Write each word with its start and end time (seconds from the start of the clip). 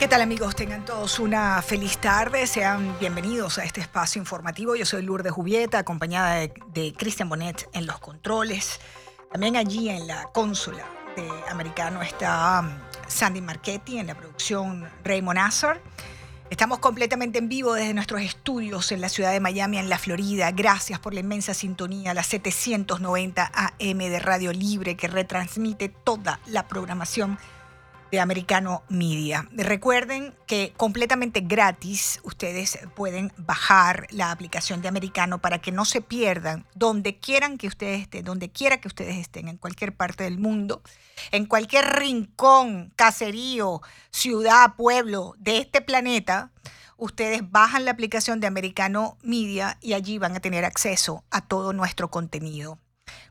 ¿Qué 0.00 0.08
tal 0.08 0.22
amigos? 0.22 0.56
Tengan 0.56 0.86
todos 0.86 1.18
una 1.18 1.60
feliz 1.60 1.98
tarde. 1.98 2.46
Sean 2.46 2.96
bienvenidos 2.98 3.58
a 3.58 3.64
este 3.64 3.82
espacio 3.82 4.18
informativo. 4.18 4.74
Yo 4.74 4.86
soy 4.86 5.02
Lourdes 5.02 5.30
Jubieta, 5.30 5.78
acompañada 5.78 6.36
de, 6.36 6.54
de 6.72 6.94
Cristian 6.94 7.28
Bonet 7.28 7.68
en 7.74 7.84
los 7.84 7.98
controles. 7.98 8.80
También 9.30 9.56
allí 9.56 9.90
en 9.90 10.06
la 10.06 10.24
consola 10.32 10.86
de 11.16 11.28
Americano 11.50 12.00
está 12.00 12.60
um, 12.60 12.70
Sandy 13.08 13.42
Marchetti, 13.42 13.98
en 13.98 14.06
la 14.06 14.14
producción 14.14 14.88
Raymond 15.04 15.36
Nazar. 15.36 15.82
Estamos 16.48 16.78
completamente 16.78 17.38
en 17.38 17.50
vivo 17.50 17.74
desde 17.74 17.92
nuestros 17.92 18.22
estudios 18.22 18.92
en 18.92 19.02
la 19.02 19.10
ciudad 19.10 19.32
de 19.32 19.40
Miami, 19.40 19.76
en 19.76 19.90
la 19.90 19.98
Florida. 19.98 20.50
Gracias 20.50 20.98
por 20.98 21.12
la 21.12 21.20
inmensa 21.20 21.52
sintonía, 21.52 22.14
la 22.14 22.22
790 22.22 23.52
AM 23.54 23.98
de 23.98 24.18
Radio 24.18 24.50
Libre 24.52 24.96
que 24.96 25.08
retransmite 25.08 25.90
toda 25.90 26.40
la 26.46 26.68
programación 26.68 27.38
de 28.10 28.20
Americano 28.20 28.82
Media. 28.88 29.48
Recuerden 29.52 30.34
que 30.46 30.72
completamente 30.76 31.40
gratis 31.40 32.20
ustedes 32.22 32.78
pueden 32.94 33.32
bajar 33.36 34.06
la 34.10 34.30
aplicación 34.30 34.82
de 34.82 34.88
Americano 34.88 35.40
para 35.40 35.60
que 35.60 35.72
no 35.72 35.84
se 35.84 36.00
pierdan 36.00 36.66
donde 36.74 37.18
quieran 37.18 37.58
que 37.58 37.68
ustedes 37.68 38.02
estén, 38.02 38.24
donde 38.24 38.50
quiera 38.50 38.80
que 38.80 38.88
ustedes 38.88 39.16
estén, 39.16 39.48
en 39.48 39.56
cualquier 39.56 39.94
parte 39.94 40.24
del 40.24 40.38
mundo, 40.38 40.82
en 41.30 41.46
cualquier 41.46 41.86
rincón, 41.86 42.92
caserío, 42.96 43.80
ciudad, 44.10 44.74
pueblo 44.76 45.34
de 45.38 45.58
este 45.58 45.80
planeta. 45.80 46.50
Ustedes 46.96 47.50
bajan 47.50 47.84
la 47.84 47.92
aplicación 47.92 48.40
de 48.40 48.46
Americano 48.46 49.16
Media 49.22 49.78
y 49.80 49.94
allí 49.94 50.18
van 50.18 50.36
a 50.36 50.40
tener 50.40 50.64
acceso 50.64 51.24
a 51.30 51.40
todo 51.40 51.72
nuestro 51.72 52.10
contenido. 52.10 52.78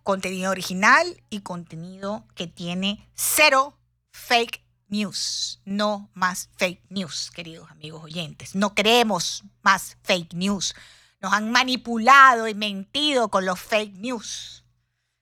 Contenido 0.04 0.52
original 0.52 1.22
y 1.30 1.42
contenido 1.42 2.26
que 2.34 2.48
tiene 2.48 3.08
cero 3.14 3.78
fake 4.12 4.64
news, 4.90 5.62
no 5.66 6.10
más 6.14 6.50
fake 6.58 6.84
news, 6.90 7.32
queridos 7.32 7.70
amigos 7.72 8.04
oyentes. 8.04 8.56
No 8.56 8.74
queremos 8.74 9.44
más 9.62 9.98
fake 10.04 10.34
news. 10.34 10.76
Nos 11.22 11.34
han 11.34 11.52
manipulado 11.52 12.48
y 12.48 12.54
mentido 12.54 13.30
con 13.30 13.46
los 13.46 13.60
fake 13.60 13.96
news. 13.96 14.64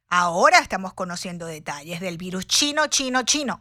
Ahora 0.09 0.59
estamos 0.59 0.93
conociendo 0.93 1.45
detalles 1.45 1.99
del 1.99 2.17
virus 2.17 2.47
chino, 2.47 2.87
chino, 2.87 3.23
chino. 3.23 3.59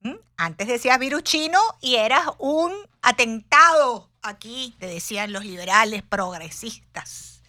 ¿Mm? 0.00 0.14
Antes 0.36 0.68
decías 0.68 0.98
virus 0.98 1.22
chino 1.24 1.60
y 1.80 1.96
eras 1.96 2.26
un 2.38 2.72
atentado. 3.02 4.10
Aquí 4.22 4.74
te 4.78 4.86
decían 4.86 5.32
los 5.32 5.44
liberales 5.44 6.02
progresistas. 6.02 7.42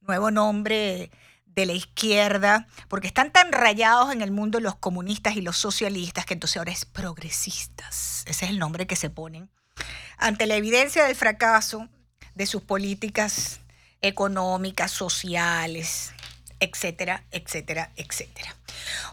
Nuevo 0.00 0.30
nombre 0.30 1.10
de 1.58 1.66
la 1.66 1.72
izquierda, 1.72 2.68
porque 2.86 3.08
están 3.08 3.32
tan 3.32 3.50
rayados 3.50 4.12
en 4.12 4.22
el 4.22 4.30
mundo 4.30 4.60
los 4.60 4.76
comunistas 4.76 5.34
y 5.34 5.40
los 5.40 5.56
socialistas 5.56 6.24
que 6.24 6.34
entonces 6.34 6.56
ahora 6.56 6.70
es 6.70 6.84
progresistas. 6.84 8.22
Ese 8.26 8.44
es 8.44 8.50
el 8.52 8.60
nombre 8.60 8.86
que 8.86 8.94
se 8.94 9.10
ponen. 9.10 9.50
Ante 10.18 10.46
la 10.46 10.54
evidencia 10.54 11.04
del 11.04 11.16
fracaso 11.16 11.88
de 12.36 12.46
sus 12.46 12.62
políticas 12.62 13.58
económicas, 14.02 14.92
sociales, 14.92 16.12
etcétera, 16.60 17.24
etcétera, 17.32 17.90
etcétera. 17.96 18.54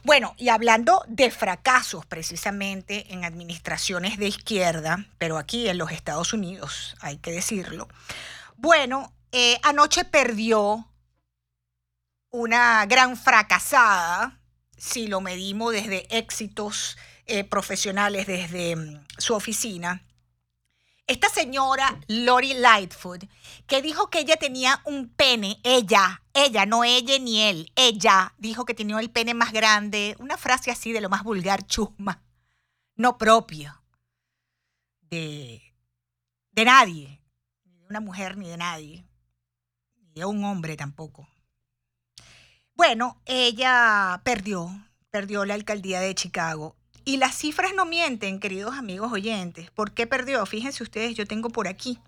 Bueno, 0.03 0.35
y 0.37 0.49
hablando 0.49 1.03
de 1.07 1.31
fracasos 1.31 2.05
precisamente 2.05 3.11
en 3.11 3.25
administraciones 3.25 4.19
de 4.19 4.27
izquierda, 4.27 5.03
pero 5.17 5.39
aquí 5.39 5.67
en 5.67 5.79
los 5.79 5.91
Estados 5.91 6.31
Unidos, 6.31 6.95
hay 7.01 7.17
que 7.17 7.31
decirlo. 7.31 7.87
Bueno, 8.55 9.11
eh, 9.31 9.57
anoche 9.63 10.05
perdió 10.05 10.87
una 12.35 12.85
gran 12.85 13.15
fracasada, 13.15 14.41
si 14.77 15.07
lo 15.07 15.21
medimos 15.21 15.71
desde 15.71 16.05
éxitos 16.17 16.97
eh, 17.27 17.45
profesionales 17.45 18.27
desde 18.27 18.75
mm, 18.75 19.05
su 19.17 19.33
oficina. 19.33 20.05
Esta 21.07 21.29
señora 21.29 21.97
Lori 22.07 22.53
Lightfoot, 22.55 23.23
que 23.67 23.81
dijo 23.81 24.09
que 24.09 24.19
ella 24.19 24.35
tenía 24.35 24.81
un 24.83 25.07
pene, 25.07 25.61
ella, 25.63 26.23
ella, 26.33 26.65
no 26.65 26.83
ella 26.83 27.17
ni 27.19 27.41
él, 27.41 27.71
ella 27.75 28.33
dijo 28.37 28.65
que 28.65 28.73
tenía 28.73 28.99
el 28.99 29.11
pene 29.11 29.33
más 29.33 29.53
grande, 29.53 30.17
una 30.19 30.35
frase 30.35 30.71
así 30.71 30.91
de 30.91 31.01
lo 31.01 31.09
más 31.09 31.23
vulgar, 31.23 31.65
chusma, 31.65 32.21
no 32.95 33.17
propio 33.17 33.81
de, 35.03 35.61
de 36.51 36.65
nadie, 36.65 37.21
ni 37.63 37.79
de 37.79 37.85
una 37.85 38.01
mujer 38.01 38.35
ni 38.35 38.49
de 38.49 38.57
nadie, 38.57 39.05
ni 39.95 40.11
de 40.11 40.25
un 40.25 40.43
hombre 40.43 40.75
tampoco. 40.75 41.29
Bueno, 42.75 43.21
ella 43.25 44.21
perdió, 44.25 44.69
perdió 45.09 45.45
la 45.45 45.53
alcaldía 45.53 46.01
de 46.01 46.13
Chicago. 46.13 46.75
Y 47.05 47.17
las 47.17 47.37
cifras 47.37 47.71
no 47.73 47.85
mienten, 47.85 48.41
queridos 48.41 48.75
amigos 48.75 49.13
oyentes. 49.13 49.71
¿Por 49.71 49.93
qué 49.93 50.07
perdió? 50.07 50.45
Fíjense 50.45 50.83
ustedes, 50.83 51.15
yo 51.15 51.25
tengo 51.25 51.49
por 51.49 51.69
aquí. 51.69 51.99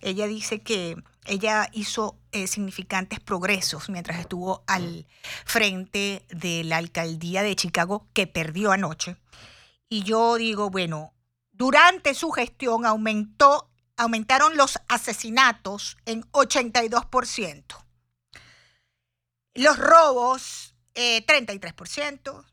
Ella 0.00 0.26
dice 0.26 0.60
que 0.60 0.96
ella 1.26 1.68
hizo 1.72 2.18
eh, 2.32 2.48
significantes 2.48 3.20
progresos 3.20 3.88
mientras 3.88 4.18
estuvo 4.18 4.64
al 4.66 5.06
frente 5.44 6.24
de 6.30 6.64
la 6.64 6.78
alcaldía 6.78 7.42
de 7.44 7.54
Chicago, 7.54 8.08
que 8.12 8.26
perdió 8.26 8.72
anoche. 8.72 9.16
Y 9.88 10.02
yo 10.02 10.34
digo, 10.36 10.70
bueno, 10.70 11.12
durante 11.52 12.14
su 12.14 12.32
gestión 12.32 12.84
aumentó, 12.84 13.70
aumentaron 13.96 14.56
los 14.56 14.80
asesinatos 14.88 15.96
en 16.04 16.22
82%. 16.32 17.85
Los 19.56 19.78
robos, 19.78 20.74
33%. 20.94 22.44
Eh, 22.44 22.46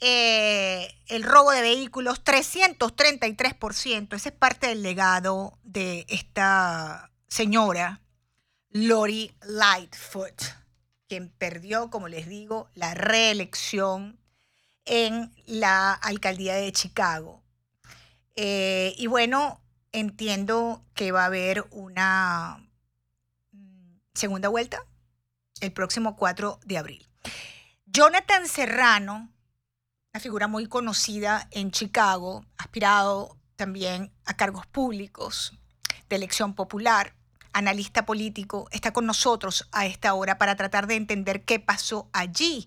eh, 0.00 0.94
el 1.08 1.22
robo 1.22 1.50
de 1.50 1.62
vehículos, 1.62 2.22
333%. 2.24 4.16
Ese 4.16 4.28
es 4.30 4.34
parte 4.34 4.66
del 4.68 4.82
legado 4.82 5.58
de 5.62 6.04
esta 6.08 7.10
señora, 7.28 8.00
Lori 8.70 9.34
Lightfoot, 9.42 10.42
quien 11.08 11.30
perdió, 11.30 11.90
como 11.90 12.08
les 12.08 12.28
digo, 12.28 12.68
la 12.74 12.94
reelección 12.94 14.18
en 14.84 15.32
la 15.46 15.92
alcaldía 15.92 16.54
de 16.54 16.72
Chicago. 16.72 17.42
Eh, 18.36 18.94
y 18.98 19.06
bueno, 19.06 19.60
entiendo 19.92 20.84
que 20.94 21.12
va 21.12 21.22
a 21.22 21.26
haber 21.26 21.66
una 21.70 22.68
segunda 24.12 24.48
vuelta 24.48 24.84
el 25.64 25.72
próximo 25.72 26.16
4 26.16 26.60
de 26.64 26.78
abril. 26.78 27.08
Jonathan 27.86 28.46
Serrano, 28.46 29.30
una 30.12 30.20
figura 30.20 30.48
muy 30.48 30.66
conocida 30.66 31.48
en 31.50 31.70
Chicago, 31.70 32.44
aspirado 32.56 33.36
también 33.56 34.12
a 34.24 34.34
cargos 34.34 34.66
públicos 34.66 35.58
de 36.08 36.16
elección 36.16 36.54
popular, 36.54 37.14
analista 37.54 38.04
político, 38.04 38.68
está 38.72 38.92
con 38.92 39.06
nosotros 39.06 39.68
a 39.72 39.86
esta 39.86 40.12
hora 40.14 40.38
para 40.38 40.56
tratar 40.56 40.86
de 40.86 40.96
entender 40.96 41.44
qué 41.44 41.60
pasó 41.60 42.08
allí, 42.12 42.66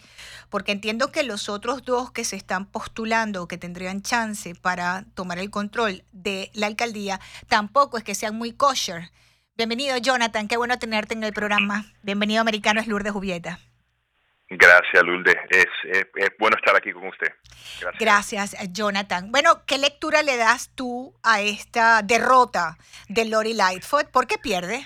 porque 0.49 0.71
entiendo 0.71 1.11
que 1.11 1.23
los 1.23 1.49
otros 1.49 1.83
dos 1.83 2.11
que 2.11 2.23
se 2.23 2.37
están 2.37 2.65
postulando, 2.65 3.47
que 3.47 3.57
tendrían 3.57 4.01
chance 4.01 4.55
para 4.55 5.05
tomar 5.13 5.39
el 5.39 5.51
control 5.51 6.03
de 6.13 6.49
la 6.53 6.67
alcaldía, 6.67 7.19
tampoco 7.47 7.97
es 7.97 8.03
que 8.03 8.15
sean 8.15 8.35
muy 8.35 8.53
kosher. 8.53 9.11
Bienvenido, 9.57 9.98
Jonathan. 9.98 10.48
Qué 10.48 10.56
bueno 10.56 10.77
tenerte 10.77 11.15
en 11.15 11.24
el 11.24 11.33
programa. 11.33 11.83
Bienvenido, 12.04 12.42
americano, 12.42 12.80
es 12.80 12.86
Lourdes 12.86 13.12
Jubieta. 13.12 13.57
Gracias, 14.50 15.01
Lourdes. 15.01 15.36
Es, 15.50 15.65
bueno 16.38 16.56
estar 16.57 16.75
aquí 16.75 16.94
con 16.94 17.07
usted. 17.07 17.33
Gracias. 17.81 18.00
Gracias, 18.00 18.71
Jonathan. 18.71 19.31
Bueno, 19.31 19.65
¿qué 19.65 19.80
lectura 19.80 20.21
le 20.21 20.38
das 20.38 20.75
tú 20.75 21.12
a 21.24 21.42
esta 21.42 22.04
derrota 22.04 22.77
de 23.09 23.25
Lori 23.25 23.56
Lightfoot? 23.56 24.12
¿Por 24.12 24.27
qué 24.27 24.38
pierde? 24.38 24.86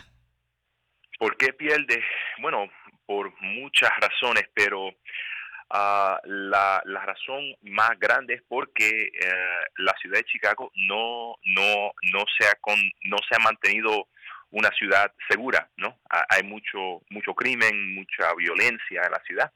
¿Por 1.20 1.36
qué 1.36 1.52
pierde? 1.52 2.02
Bueno, 2.40 2.70
por 3.06 3.30
muchas 3.42 3.92
razones, 4.00 4.46
pero 4.54 4.88
uh, 4.88 6.18
la, 6.24 6.82
la, 6.86 7.06
razón 7.06 7.44
más 7.64 8.00
grande 8.00 8.36
es 8.36 8.42
porque 8.48 9.10
uh, 9.22 9.84
la 9.84 9.94
ciudad 10.02 10.20
de 10.20 10.24
Chicago 10.24 10.72
no, 10.88 11.36
no, 11.44 11.92
no, 12.14 12.24
se 12.38 12.48
ha 12.48 12.54
con, 12.62 12.80
no 13.04 13.18
se 13.28 13.36
ha 13.36 13.40
mantenido 13.40 14.08
una 14.52 14.70
ciudad 14.72 15.14
segura, 15.30 15.70
¿no? 15.78 16.00
Hay 16.30 16.44
mucho, 16.44 17.02
mucho 17.10 17.34
crimen, 17.34 17.96
mucha 17.96 18.34
violencia 18.36 19.02
en 19.04 19.12
la 19.12 19.22
ciudad 19.26 19.52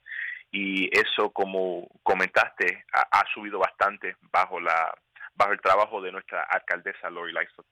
y 0.52 0.90
eso, 0.98 1.32
como 1.32 1.88
comentaste, 2.02 2.86
ha, 2.94 3.24
subido 3.34 3.60
bastante 3.60 4.16
bajo 4.32 4.60
la 4.60 4.94
bajo 5.34 5.52
el 5.52 5.60
trabajo 5.60 6.02
de 6.02 6.14
nuestra 6.14 6.44
alcaldesa 6.44 7.10
Lori 7.10 7.34
Lightfoot. 7.34 7.68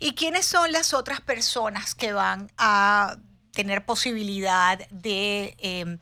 ¿Y 0.00 0.14
quiénes 0.14 0.46
son 0.46 0.72
las 0.72 0.92
otras 0.92 1.22
personas 1.22 1.94
que 1.94 2.12
van 2.12 2.48
a 2.58 3.16
tener 3.52 3.84
posibilidad 3.84 4.78
de, 4.90 5.54
em, 5.58 5.98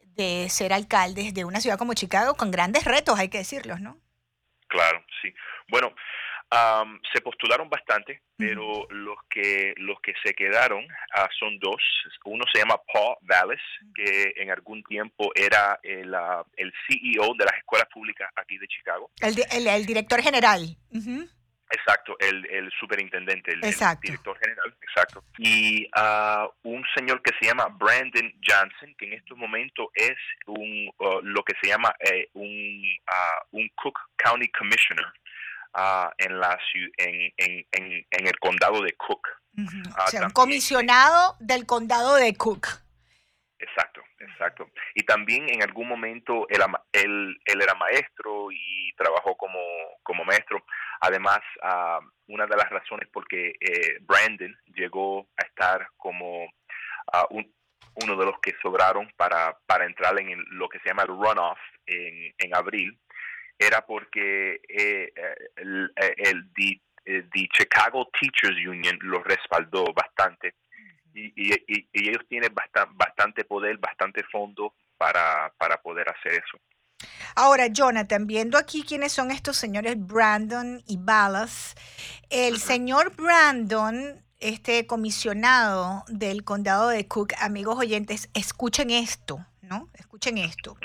de 0.00 0.48
ser 0.48 0.72
alcaldes 0.72 1.34
de 1.34 1.44
una 1.44 1.60
ciudad 1.60 1.78
como 1.78 1.94
Chicago 1.94 2.34
con 2.34 2.50
grandes 2.50 2.84
retos, 2.84 3.18
hay 3.18 3.28
que 3.28 3.38
decirlos, 3.38 3.80
¿no? 3.80 3.98
Claro, 4.68 5.04
sí. 5.22 5.32
Bueno, 5.68 5.94
se 7.12 7.20
postularon 7.20 7.68
bastante, 7.68 8.22
pero 8.36 8.86
los 8.90 9.18
que 9.28 9.74
los 9.76 10.00
que 10.00 10.14
se 10.24 10.32
quedaron 10.34 10.86
ah, 11.14 11.28
son 11.38 11.58
dos. 11.58 11.82
Uno 12.24 12.44
se 12.52 12.60
llama 12.60 12.80
Paul 12.92 13.16
Valles, 13.22 13.60
que 13.94 14.32
en 14.36 14.50
algún 14.50 14.82
tiempo 14.84 15.30
era 15.34 15.78
el, 15.82 16.12
uh, 16.12 16.44
el 16.56 16.72
CEO 16.86 17.34
de 17.38 17.44
las 17.44 17.56
escuelas 17.58 17.88
públicas 17.92 18.30
aquí 18.36 18.58
de 18.58 18.66
Chicago. 18.66 19.10
El, 19.20 19.66
el, 19.66 19.86
director 19.86 20.22
general. 20.22 20.76
Exacto, 21.70 22.16
el, 22.18 22.46
el 22.46 22.70
superintendente, 22.80 23.52
el, 23.52 23.60
director 23.60 24.38
general, 24.38 24.74
exacto. 24.80 25.22
Y 25.36 25.84
uh, 25.84 26.48
un 26.62 26.82
señor 26.96 27.20
que 27.20 27.32
se 27.38 27.46
llama 27.46 27.68
Brandon 27.68 28.32
Johnson, 28.46 28.94
que 28.96 29.04
en 29.06 29.12
estos 29.12 29.36
momentos 29.36 29.88
es 29.94 30.16
un 30.46 30.90
lo 31.22 31.42
que 31.42 31.52
se 31.60 31.68
llama 31.68 31.94
eh, 32.00 32.30
un, 32.32 32.82
un 33.52 33.68
Cook 33.74 33.98
County 34.16 34.48
Commissioner 34.48 35.04
en, 36.18 36.40
la, 36.40 36.58
en, 36.96 37.32
en, 37.36 37.66
en, 38.10 38.26
el 38.26 38.38
condado 38.38 38.82
de 38.82 38.92
Cook. 38.94 39.28
o 39.56 40.10
sea, 40.10 40.26
un 40.26 40.30
comisionado 40.30 41.36
del 41.40 41.66
condado 41.66 42.16
de 42.16 42.34
Cook. 42.34 42.66
Exacto, 43.60 44.02
exacto. 44.20 44.70
Y 44.94 45.02
también 45.02 45.48
en 45.48 45.62
algún 45.62 45.88
momento 45.88 46.46
él, 46.48 46.60
él, 46.92 47.40
él 47.44 47.62
era 47.62 47.74
maestro 47.74 48.52
y 48.52 48.92
trabajó 48.96 49.36
como, 49.36 49.58
como 50.02 50.24
maestro. 50.24 50.64
Además, 51.00 51.40
una 52.28 52.46
de 52.46 52.56
las 52.56 52.70
razones 52.70 53.08
por 53.08 53.26
que 53.26 53.54
eh, 53.60 53.98
Brandon 54.02 54.56
llegó 54.66 55.28
a 55.36 55.46
estar 55.46 55.88
como 55.96 56.48
uno 57.94 58.16
de 58.16 58.26
los 58.26 58.38
que 58.40 58.54
sobraron 58.62 59.12
para, 59.16 59.58
para 59.66 59.86
entrar 59.86 60.18
en 60.20 60.44
lo 60.50 60.68
que 60.68 60.78
se 60.80 60.88
llama 60.88 61.02
el 61.02 61.08
runoff 61.08 61.58
en, 61.86 62.34
en 62.38 62.54
abril 62.54 62.98
era 63.58 63.84
porque 63.84 64.60
eh, 64.68 65.12
el, 65.56 65.92
el, 66.16 66.52
the, 66.54 67.48
Chicago 67.52 68.08
Teachers 68.20 68.56
Union 68.66 68.98
lo 69.02 69.22
respaldó 69.22 69.84
bastante. 69.94 70.54
Y, 71.14 71.32
y, 71.36 71.88
ellos 71.92 72.22
tienen 72.28 72.54
bastante, 72.54 72.94
bastante 72.94 73.44
poder, 73.44 73.78
bastante 73.78 74.22
fondo 74.24 74.74
para, 74.96 75.52
para 75.58 75.80
poder 75.80 76.08
hacer 76.08 76.32
eso. 76.32 76.58
Ahora, 77.34 77.68
Jonathan, 77.68 78.26
viendo 78.26 78.58
aquí 78.58 78.82
quiénes 78.82 79.12
son 79.12 79.30
estos 79.30 79.56
señores 79.56 79.96
Brandon 79.98 80.82
y 80.86 80.96
Ballas, 80.98 81.76
el 82.30 82.58
señor 82.58 83.14
Brandon, 83.14 84.24
este 84.40 84.86
comisionado 84.86 86.04
del 86.08 86.44
condado 86.44 86.88
de 86.88 87.06
Cook, 87.06 87.34
amigos 87.40 87.78
oyentes, 87.78 88.28
escuchen 88.34 88.90
esto, 88.90 89.44
¿no? 89.68 89.88
Escuchen 89.94 90.38
esto. 90.38 90.76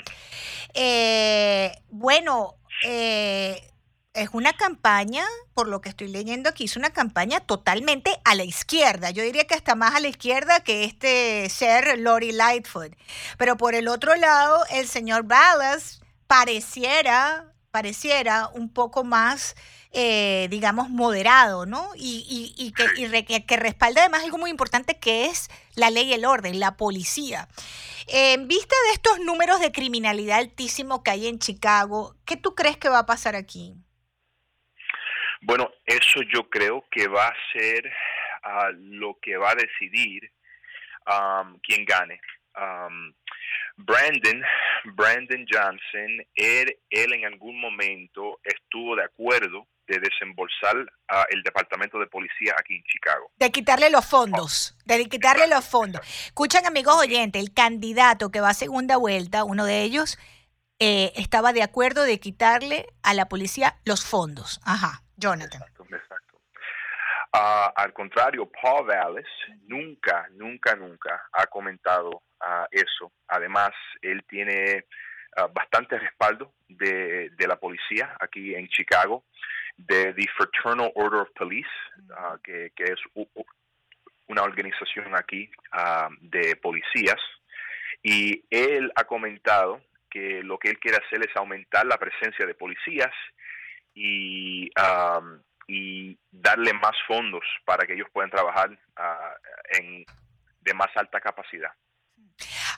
Eh, 0.74 1.72
bueno, 1.90 2.56
eh, 2.84 3.70
es 4.14 4.28
una 4.32 4.52
campaña, 4.52 5.24
por 5.54 5.66
lo 5.68 5.80
que 5.80 5.88
estoy 5.88 6.08
leyendo 6.08 6.48
aquí, 6.48 6.64
es 6.64 6.76
una 6.76 6.90
campaña 6.90 7.40
totalmente 7.40 8.20
a 8.24 8.34
la 8.34 8.44
izquierda. 8.44 9.10
Yo 9.10 9.22
diría 9.24 9.46
que 9.46 9.54
hasta 9.54 9.74
más 9.74 9.94
a 9.94 10.00
la 10.00 10.08
izquierda 10.08 10.60
que 10.60 10.84
este 10.84 11.48
ser 11.50 11.98
Lori 11.98 12.32
Lightfoot. 12.32 12.94
Pero 13.38 13.56
por 13.56 13.74
el 13.74 13.88
otro 13.88 14.14
lado, 14.14 14.64
el 14.70 14.86
señor 14.86 15.24
Ballas 15.24 16.00
pareciera, 16.28 17.52
pareciera 17.72 18.48
un 18.48 18.72
poco 18.72 19.02
más, 19.02 19.56
eh, 19.96 20.48
digamos, 20.50 20.90
moderado, 20.90 21.66
¿no? 21.66 21.90
Y, 21.94 22.72
que, 22.76 23.46
que 23.46 23.56
respalda 23.56 24.00
además 24.00 24.24
algo 24.24 24.38
muy 24.38 24.50
importante 24.50 24.98
que 24.98 25.26
es 25.26 25.48
la 25.76 25.90
ley 25.90 26.10
y 26.10 26.14
el 26.14 26.24
orden, 26.24 26.58
la 26.58 26.76
policía. 26.76 27.46
En 28.08 28.48
vista 28.48 28.74
de 28.88 28.92
estos 28.92 29.20
números 29.20 29.60
de 29.60 29.70
criminalidad 29.70 30.38
altísimo 30.38 31.04
que 31.04 31.12
hay 31.12 31.28
en 31.28 31.38
Chicago, 31.38 32.16
¿qué 32.26 32.36
tú 32.36 32.56
crees 32.56 32.76
que 32.76 32.88
va 32.88 32.98
a 33.00 33.06
pasar 33.06 33.36
aquí? 33.36 33.74
Bueno, 35.42 35.70
eso 35.86 36.20
yo 36.32 36.48
creo 36.50 36.84
que 36.90 37.06
va 37.06 37.28
a 37.28 37.36
ser 37.52 37.88
ah, 38.42 38.70
lo 38.76 39.16
que 39.22 39.36
va 39.36 39.52
a 39.52 39.54
decidir 39.54 40.28
um, 41.06 41.58
quién 41.60 41.84
gane. 41.84 42.20
Brandon, 43.76 44.42
Brandon 44.94 45.44
Johnson, 45.50 46.24
él, 46.34 46.78
él 46.90 47.12
en 47.12 47.26
algún 47.26 47.60
momento 47.60 48.40
estuvo 48.44 48.96
de 48.96 49.04
acuerdo 49.04 49.66
de 49.86 49.98
desembolsar 49.98 50.76
a 51.08 51.26
el 51.30 51.42
departamento 51.42 51.98
de 51.98 52.06
policía 52.06 52.54
aquí 52.58 52.76
en 52.76 52.82
Chicago. 52.84 53.30
De 53.36 53.50
quitarle 53.50 53.90
los 53.90 54.04
fondos, 54.06 54.76
de 54.84 55.04
quitarle 55.06 55.46
los 55.48 55.64
fondos. 55.64 56.00
Escuchan 56.26 56.66
amigos 56.66 56.96
oyentes, 56.96 57.42
el 57.42 57.52
candidato 57.52 58.30
que 58.30 58.40
va 58.40 58.50
a 58.50 58.54
segunda 58.54 58.96
vuelta, 58.96 59.44
uno 59.44 59.64
de 59.64 59.82
ellos, 59.82 60.18
eh, 60.78 61.12
estaba 61.16 61.52
de 61.52 61.62
acuerdo 61.62 62.02
de 62.04 62.18
quitarle 62.18 62.86
a 63.02 63.14
la 63.14 63.28
policía 63.28 63.76
los 63.84 64.04
fondos. 64.04 64.60
Ajá, 64.64 65.02
Jonathan. 65.16 65.62
Exacto, 65.62 65.84
exacto. 65.90 66.40
Ah, 67.32 67.72
al 67.76 67.92
contrario, 67.92 68.48
Paul 68.62 68.86
Valles 68.86 69.26
nunca, 69.66 70.28
nunca, 70.32 70.76
nunca 70.76 71.28
ha 71.32 71.46
comentado 71.46 72.10
uh, 72.10 72.66
eso. 72.70 73.12
Además, 73.26 73.70
él 74.02 74.24
tiene 74.28 74.84
uh, 75.36 75.52
bastante 75.52 75.98
respaldo 75.98 76.54
de, 76.68 77.30
de, 77.30 77.46
la 77.48 77.56
policía 77.56 78.16
aquí 78.20 78.54
en 78.54 78.68
Chicago 78.68 79.24
de 79.76 80.12
The 80.14 80.26
Fraternal 80.36 80.92
Order 80.94 81.22
of 81.22 81.28
Police, 81.34 81.68
ah, 82.16 82.36
que, 82.42 82.70
es 82.76 83.00
una 84.26 84.42
organización 84.42 85.14
aquí 85.14 85.50
ah, 85.72 86.08
de 86.20 86.56
policías, 86.56 87.20
y 88.02 88.44
él 88.50 88.92
ha 88.96 89.04
comentado 89.04 89.80
que 90.10 90.42
lo 90.42 90.58
que 90.58 90.70
él 90.70 90.78
quiere 90.78 90.98
hacer 90.98 91.26
es 91.28 91.36
aumentar 91.36 91.86
la 91.86 91.98
presencia 91.98 92.46
de 92.46 92.54
policías 92.54 93.12
y, 93.94 94.70
y 95.66 96.18
darle 96.30 96.72
más 96.74 96.96
fondos 97.06 97.42
para 97.64 97.86
que 97.86 97.94
ellos 97.94 98.08
puedan 98.12 98.30
trabajar 98.30 98.78
ah, 98.96 99.34
en, 99.78 100.04
de 100.60 100.74
más 100.74 100.90
alta 100.96 101.20
capacidad. 101.20 101.70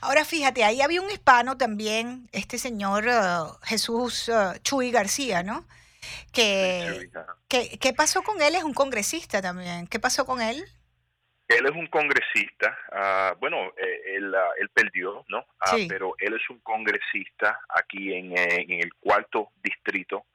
Ahora 0.01 0.25
fíjate, 0.25 0.63
ahí 0.63 0.81
había 0.81 1.01
un 1.01 1.09
hispano 1.09 1.57
también, 1.57 2.29
este 2.31 2.57
señor 2.57 3.05
Jesús 3.63 4.31
Chuy 4.61 4.91
García, 4.91 5.43
¿no? 5.43 5.65
Que, 6.31 7.09
¿Qué 7.49 7.93
pasó 7.93 8.21
con 8.23 8.41
él? 8.41 8.55
Es 8.55 8.63
un 8.63 8.73
congresista 8.73 9.41
también. 9.41 9.87
¿Qué 9.87 9.99
pasó 9.99 10.25
con 10.25 10.41
él? 10.41 10.65
Él 11.47 11.65
es 11.65 11.71
un 11.71 11.87
congresista, 11.87 12.77
ah, 12.91 13.33
bueno, 13.39 13.71
eh, 13.77 14.15
él, 14.17 14.35
ah, 14.35 14.49
él, 14.59 14.69
perdió, 14.69 15.23
¿no? 15.29 15.45
Ah, 15.61 15.77
pero 15.87 16.13
él 16.19 16.33
es 16.33 16.49
un 16.49 16.59
congresista 16.59 17.61
aquí 17.69 18.13
en, 18.13 18.37
eh, 18.37 18.65
en 18.67 18.83
el 18.83 18.93
cuarto 18.95 19.51
distrito. 19.63 20.25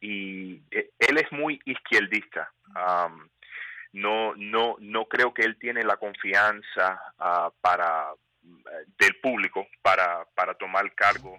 y 0.00 0.62
eh, 0.70 0.90
él 0.98 1.18
es 1.18 1.32
muy 1.32 1.60
izquierdista. 1.64 2.52
no, 3.92 4.34
no, 4.36 4.76
no 4.78 5.04
creo 5.06 5.34
que 5.34 5.42
él 5.42 5.58
tiene 5.58 5.82
la 5.82 5.96
confianza 5.96 7.02
para 7.60 8.12
del 8.96 9.16
público 9.20 9.66
para, 9.82 10.24
para 10.34 10.54
tomar 10.54 10.94
cargo 10.94 11.36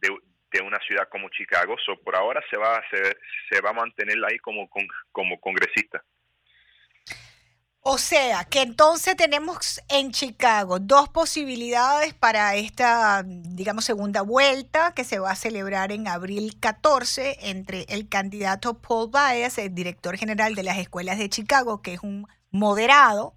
de, 0.00 0.08
de 0.52 0.60
una 0.60 0.78
ciudad 0.80 1.08
como 1.08 1.28
Chicago. 1.30 1.76
So, 1.84 1.96
por 2.02 2.16
ahora 2.16 2.42
se 2.50 2.56
va, 2.56 2.76
a 2.76 2.82
se 2.90 3.60
va 3.60 3.70
a 3.70 3.74
mantener 3.74 4.16
ahí 4.24 4.38
como, 4.38 4.68
como 5.12 5.40
congresista. 5.40 6.02
O 7.84 7.98
sea, 7.98 8.44
que 8.44 8.62
entonces 8.62 9.16
tenemos 9.16 9.80
en 9.88 10.12
Chicago 10.12 10.78
dos 10.78 11.08
posibilidades 11.08 12.14
para 12.14 12.54
esta, 12.54 13.24
digamos, 13.26 13.84
segunda 13.84 14.22
vuelta 14.22 14.94
que 14.94 15.02
se 15.02 15.18
va 15.18 15.32
a 15.32 15.36
celebrar 15.36 15.90
en 15.90 16.06
abril 16.06 16.60
14 16.60 17.38
entre 17.50 17.82
el 17.88 18.08
candidato 18.08 18.80
Paul 18.80 19.10
Baez, 19.10 19.58
el 19.58 19.74
director 19.74 20.16
general 20.16 20.54
de 20.54 20.62
las 20.62 20.78
escuelas 20.78 21.18
de 21.18 21.28
Chicago, 21.28 21.82
que 21.82 21.94
es 21.94 22.00
un 22.04 22.28
moderado, 22.52 23.34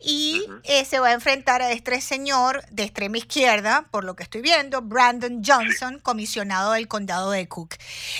y 0.00 0.44
eh, 0.64 0.84
se 0.84 1.00
va 1.00 1.08
a 1.08 1.12
enfrentar 1.12 1.62
a 1.62 1.72
este 1.72 2.00
señor 2.00 2.62
de 2.70 2.84
extrema 2.84 3.18
izquierda, 3.18 3.86
por 3.90 4.04
lo 4.04 4.16
que 4.16 4.22
estoy 4.22 4.42
viendo, 4.42 4.82
Brandon 4.82 5.42
Johnson, 5.44 6.00
comisionado 6.00 6.72
del 6.72 6.88
condado 6.88 7.30
de 7.30 7.48
Cook. 7.48 7.74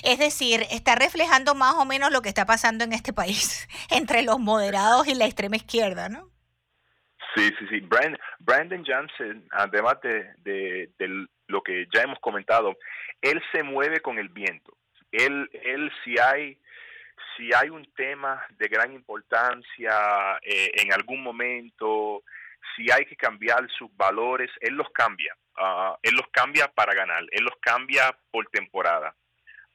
Es 0.05 0.19
decir, 0.19 0.63
está 0.71 0.95
reflejando 0.95 1.55
más 1.55 1.75
o 1.75 1.85
menos 1.85 2.13
lo 2.13 2.23
que 2.23 2.29
está 2.29 2.47
pasando 2.47 2.85
en 2.85 2.93
este 2.93 3.13
país 3.13 3.69
entre 3.91 4.23
los 4.23 4.39
moderados 4.39 5.07
y 5.09 5.15
la 5.15 5.27
extrema 5.27 5.57
izquierda, 5.57 6.09
¿no? 6.09 6.31
Sí, 7.35 7.49
sí, 7.59 7.67
sí. 7.71 7.89
Brandon 8.41 8.85
Johnson, 8.87 9.45
además 9.53 9.97
de, 10.03 10.35
de, 10.45 11.27
lo 11.47 11.63
que 11.63 11.87
ya 11.95 12.03
hemos 12.03 12.19
comentado, 12.21 12.77
él 13.23 13.43
se 13.53 13.63
mueve 13.63 14.01
con 14.01 14.19
el 14.19 14.29
viento. 14.29 14.77
Él, 15.11 15.49
él 15.65 15.91
si 16.05 16.19
hay 16.19 16.59
si 17.37 17.53
hay 17.55 17.71
un 17.71 17.85
tema 17.95 18.45
de 18.59 18.69
gran 18.69 18.93
importancia 18.93 20.39
eh, 20.43 20.73
en 20.75 20.93
algún 20.93 21.23
momento, 21.23 22.23
si 22.75 22.91
hay 22.91 23.05
que 23.05 23.17
cambiar 23.17 23.69
sus 23.71 23.95
valores, 23.97 24.51
él 24.61 24.75
los 24.75 24.91
cambia. 24.91 25.37
Ah, 25.57 25.97
él 26.03 26.15
los 26.15 26.29
cambia 26.31 26.69
para 26.69 26.95
ganar, 26.95 27.25
él 27.31 27.45
los 27.45 27.57
cambia 27.61 28.17
por 28.31 28.47
temporada. 28.47 29.15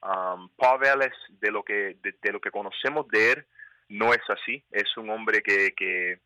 Um, 0.00 0.48
Pavel 0.56 1.02
es 1.02 1.40
de 1.40 1.50
lo 1.50 1.64
que 1.64 1.96
de, 2.00 2.32
lo 2.32 2.40
que 2.40 2.50
conocemos 2.50 3.08
de 3.08 3.32
él 3.32 3.46
no 3.88 4.12
es 4.12 4.22
así. 4.28 4.64
Es 4.70 4.96
un 4.96 5.10
hombre 5.10 5.42
que, 5.42 5.72
que 5.76 6.20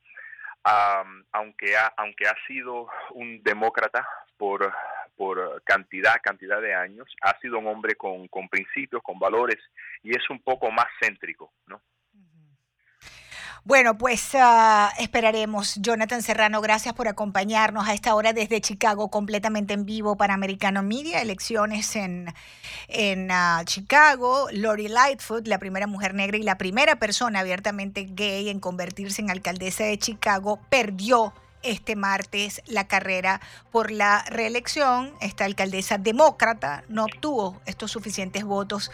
aunque 0.65 1.77
ha, 1.77 1.93
aunque 1.97 2.27
ha 2.27 2.35
sido 2.47 2.89
un 3.11 3.43
demócrata 3.43 4.07
por 4.37 4.73
por 5.17 5.63
cantidad 5.65 6.17
cantidad 6.23 6.61
de 6.61 6.75
años, 6.75 7.07
ha 7.21 7.39
sido 7.39 7.59
un 7.59 7.67
hombre 7.67 7.95
con, 7.95 8.29
con 8.29 8.49
principios, 8.49 9.03
con 9.03 9.19
valores 9.19 9.59
y 10.03 10.11
es 10.11 10.31
un 10.31 10.41
poco 10.41 10.71
más 10.71 10.87
céntrico, 11.01 11.53
¿no? 11.67 11.81
Bueno, 13.65 13.97
pues 13.97 14.31
ah, 14.35 14.93
esperaremos. 14.99 15.77
Jonathan 15.77 16.21
Serrano, 16.21 16.61
gracias 16.61 16.95
por 16.95 17.07
acompañarnos 17.07 17.87
a 17.87 17.95
esta 17.95 18.13
hora 18.17 18.33
desde 18.33 18.61
Chicago, 18.61 19.09
completamente 19.09 19.73
en 19.73 19.87
vivo 19.87 20.17
para 20.17 20.35
Americano 20.35 20.83
Media. 20.83 21.23
Elecciones 21.23 21.95
en, 21.95 22.35
en 22.89 23.31
ah, 23.31 23.63
Chicago. 23.65 24.49
Lori 24.51 24.89
Lightfoot, 24.89 25.47
la 25.47 25.59
primera 25.59 25.87
mujer 25.87 26.13
negra 26.13 26.39
y 26.39 26.43
la 26.43 26.59
primera 26.59 26.97
persona 26.97 27.39
abiertamente 27.39 28.09
gay 28.11 28.49
en 28.49 28.59
convertirse 28.59 29.23
en 29.23 29.31
alcaldesa 29.31 29.85
de 29.85 29.97
Chicago, 29.97 30.59
perdió 30.69 31.33
este 31.63 31.97
martes 31.97 32.63
la 32.67 32.87
carrera 32.87 33.41
por 33.71 33.91
la 33.91 34.25
reelección. 34.29 35.13
Esta 35.21 35.45
alcaldesa 35.45 35.99
demócrata 35.99 36.85
no 36.89 37.05
obtuvo 37.05 37.61
estos 37.67 37.91
suficientes 37.91 38.45
votos 38.45 38.91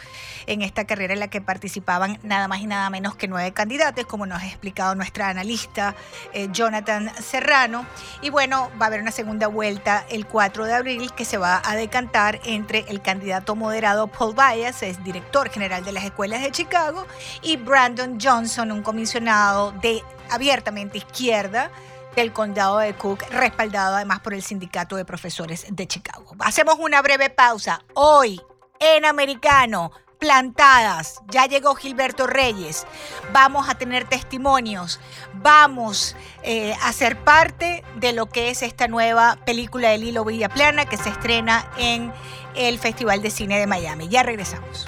en 0.47 0.61
esta 0.61 0.85
carrera 0.85 1.13
en 1.13 1.19
la 1.19 1.29
que 1.29 1.41
participaban 1.41 2.19
nada 2.23 2.47
más 2.47 2.59
y 2.59 2.67
nada 2.67 2.89
menos 2.89 3.15
que 3.15 3.27
nueve 3.27 3.51
candidatos, 3.51 4.05
como 4.05 4.25
nos 4.25 4.41
ha 4.41 4.47
explicado 4.47 4.95
nuestra 4.95 5.29
analista 5.29 5.95
eh, 6.33 6.49
Jonathan 6.51 7.11
Serrano. 7.21 7.85
Y 8.21 8.29
bueno, 8.29 8.71
va 8.79 8.85
a 8.85 8.87
haber 8.87 9.01
una 9.01 9.11
segunda 9.11 9.47
vuelta 9.47 10.05
el 10.09 10.25
4 10.25 10.65
de 10.65 10.73
abril 10.73 11.11
que 11.13 11.25
se 11.25 11.37
va 11.37 11.61
a 11.63 11.75
decantar 11.75 12.39
entre 12.45 12.85
el 12.87 13.01
candidato 13.01 13.55
moderado 13.55 14.07
Paul 14.07 14.35
Bias, 14.35 14.83
es 14.83 15.03
director 15.03 15.49
general 15.49 15.83
de 15.83 15.91
las 15.91 16.03
escuelas 16.03 16.41
de 16.41 16.51
Chicago, 16.51 17.05
y 17.41 17.57
Brandon 17.57 18.17
Johnson, 18.21 18.71
un 18.71 18.81
comisionado 18.81 19.71
de 19.73 20.03
abiertamente 20.29 20.97
izquierda 20.97 21.71
del 22.19 22.33
condado 22.33 22.79
de 22.79 22.93
Cook, 22.93 23.23
respaldado 23.31 23.95
además 23.95 24.19
por 24.19 24.33
el 24.33 24.43
Sindicato 24.43 24.95
de 24.95 25.05
Profesores 25.05 25.65
de 25.69 25.87
Chicago. 25.87 26.35
Hacemos 26.39 26.75
una 26.79 27.01
breve 27.01 27.29
pausa. 27.29 27.81
Hoy, 27.93 28.41
en 28.79 29.05
Americano, 29.05 29.91
plantadas. 30.19 31.21
Ya 31.29 31.45
llegó 31.45 31.75
Gilberto 31.75 32.27
Reyes. 32.27 32.85
Vamos 33.31 33.69
a 33.69 33.75
tener 33.75 34.07
testimonios. 34.07 34.99
Vamos 35.35 36.15
eh, 36.43 36.75
a 36.81 36.91
ser 36.91 37.23
parte 37.23 37.83
de 37.95 38.13
lo 38.13 38.27
que 38.27 38.49
es 38.49 38.61
esta 38.61 38.87
nueva 38.87 39.37
película 39.45 39.89
de 39.89 39.97
Lilo 39.97 40.25
Villaplana 40.25 40.85
que 40.85 40.97
se 40.97 41.09
estrena 41.09 41.71
en 41.77 42.11
el 42.55 42.79
Festival 42.79 43.21
de 43.21 43.31
Cine 43.31 43.57
de 43.59 43.65
Miami. 43.65 44.09
Ya 44.09 44.23
regresamos. 44.23 44.87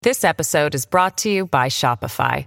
This 0.00 0.24
episode 0.24 0.74
is 0.74 0.86
brought 0.86 1.16
to 1.18 1.28
you 1.28 1.46
by 1.46 1.68
Shopify. 1.68 2.46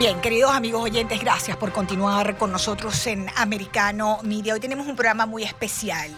Bien, 0.00 0.18
queridos 0.22 0.52
amigos 0.52 0.82
oyentes, 0.82 1.20
gracias 1.20 1.58
por 1.58 1.72
continuar 1.72 2.38
con 2.38 2.50
nosotros 2.50 3.06
en 3.06 3.26
Americano 3.36 4.18
Media. 4.22 4.54
Hoy 4.54 4.60
tenemos 4.60 4.86
un 4.86 4.96
programa 4.96 5.26
muy 5.26 5.42
especial, 5.42 6.10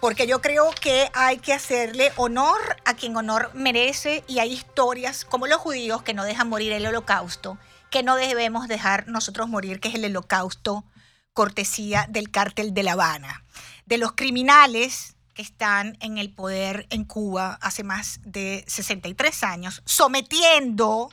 porque 0.00 0.26
yo 0.26 0.40
creo 0.40 0.70
que 0.80 1.10
hay 1.12 1.36
que 1.36 1.52
hacerle 1.52 2.12
honor 2.16 2.56
a 2.86 2.94
quien 2.94 3.14
honor 3.14 3.50
merece 3.52 4.24
y 4.26 4.38
hay 4.38 4.54
historias 4.54 5.26
como 5.26 5.46
los 5.46 5.58
judíos 5.58 6.02
que 6.02 6.14
no 6.14 6.24
dejan 6.24 6.48
morir 6.48 6.72
el 6.72 6.86
holocausto, 6.86 7.58
que 7.90 8.02
no 8.02 8.16
debemos 8.16 8.68
dejar 8.68 9.06
nosotros 9.06 9.50
morir, 9.50 9.80
que 9.80 9.88
es 9.88 9.96
el 9.96 10.06
holocausto 10.06 10.86
cortesía 11.34 12.06
del 12.08 12.30
cártel 12.30 12.72
de 12.72 12.84
La 12.84 12.92
Habana, 12.92 13.44
de 13.84 13.98
los 13.98 14.12
criminales 14.12 15.18
que 15.34 15.42
están 15.42 15.98
en 16.00 16.16
el 16.16 16.32
poder 16.32 16.86
en 16.88 17.04
Cuba 17.04 17.58
hace 17.60 17.84
más 17.84 18.20
de 18.24 18.64
63 18.66 19.42
años, 19.44 19.82
sometiendo 19.84 21.10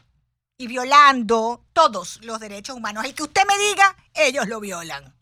y 0.62 0.68
violando 0.68 1.66
todos 1.74 2.20
los 2.22 2.40
derechos 2.40 2.76
humanos. 2.76 3.04
El 3.04 3.16
que 3.16 3.24
usted 3.24 3.42
me 3.48 3.58
diga, 3.58 3.96
ellos 4.14 4.48
lo 4.48 4.60
violan. 4.60 5.16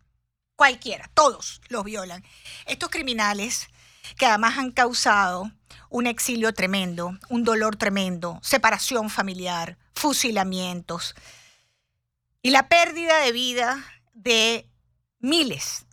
Cualquiera, 0.58 1.10
todos 1.13 1.62
los 1.69 1.86
violan. 1.86 2.25
Estos 2.65 2.89
criminales 2.89 3.69
que 4.17 4.25
además 4.25 4.58
han 4.58 4.72
causado 4.72 5.50
un 5.89 6.08
exilio 6.08 6.53
tremendo, 6.53 7.17
un 7.29 7.46
dolor 7.46 7.77
tremendo, 7.77 8.39
separación 8.43 9.10
familiar, 9.10 9.77
fusilamientos 9.96 11.15
y 12.41 12.50
la 12.50 12.67
pérdida 12.67 13.19
de 13.19 13.31
vida 13.31 13.86
de 14.13 14.69
miles 15.19 15.86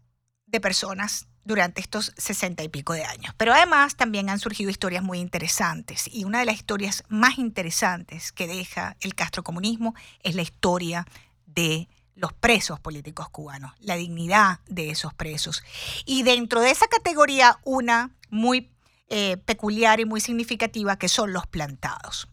de 0.47 0.61
personas 0.61 1.29
durante 1.47 1.81
estos 1.81 2.13
sesenta 2.19 2.63
y 2.63 2.69
pico 2.69 2.93
de 2.93 3.05
años. 3.05 3.33
Pero 3.39 3.55
además 3.55 3.97
también 3.97 4.29
han 4.29 4.39
surgido 4.39 4.69
historias 4.69 5.03
muy 5.03 5.21
interesantes 5.21 6.11
y 6.13 6.25
una 6.25 6.41
de 6.41 6.45
las 6.45 6.57
historias 6.57 7.05
más 7.09 7.39
interesantes 7.39 8.33
que 8.33 8.47
deja 8.47 8.97
el 9.01 9.15
castrocomunismo 9.15 9.95
es 10.23 10.35
la 10.35 10.43
historia 10.43 11.07
de 11.47 11.89
los 12.17 12.33
presos 12.33 12.81
políticos 12.81 13.29
cubanos, 13.29 13.73
la 13.79 13.95
dignidad 13.95 14.61
de 14.67 14.91
esos 14.91 15.15
presos. 15.15 15.63
Y 16.05 16.23
dentro 16.25 16.61
de 16.61 16.71
esa 16.71 16.89
categoría, 16.89 17.59
una 17.63 18.11
muy 18.29 18.71
eh, 19.09 19.37
peculiar 19.45 20.01
y 20.01 20.05
muy 20.05 20.21
significativa 20.21 20.97
que 20.97 21.09
son 21.09 21.33
los 21.33 21.47
plantados. 21.47 22.29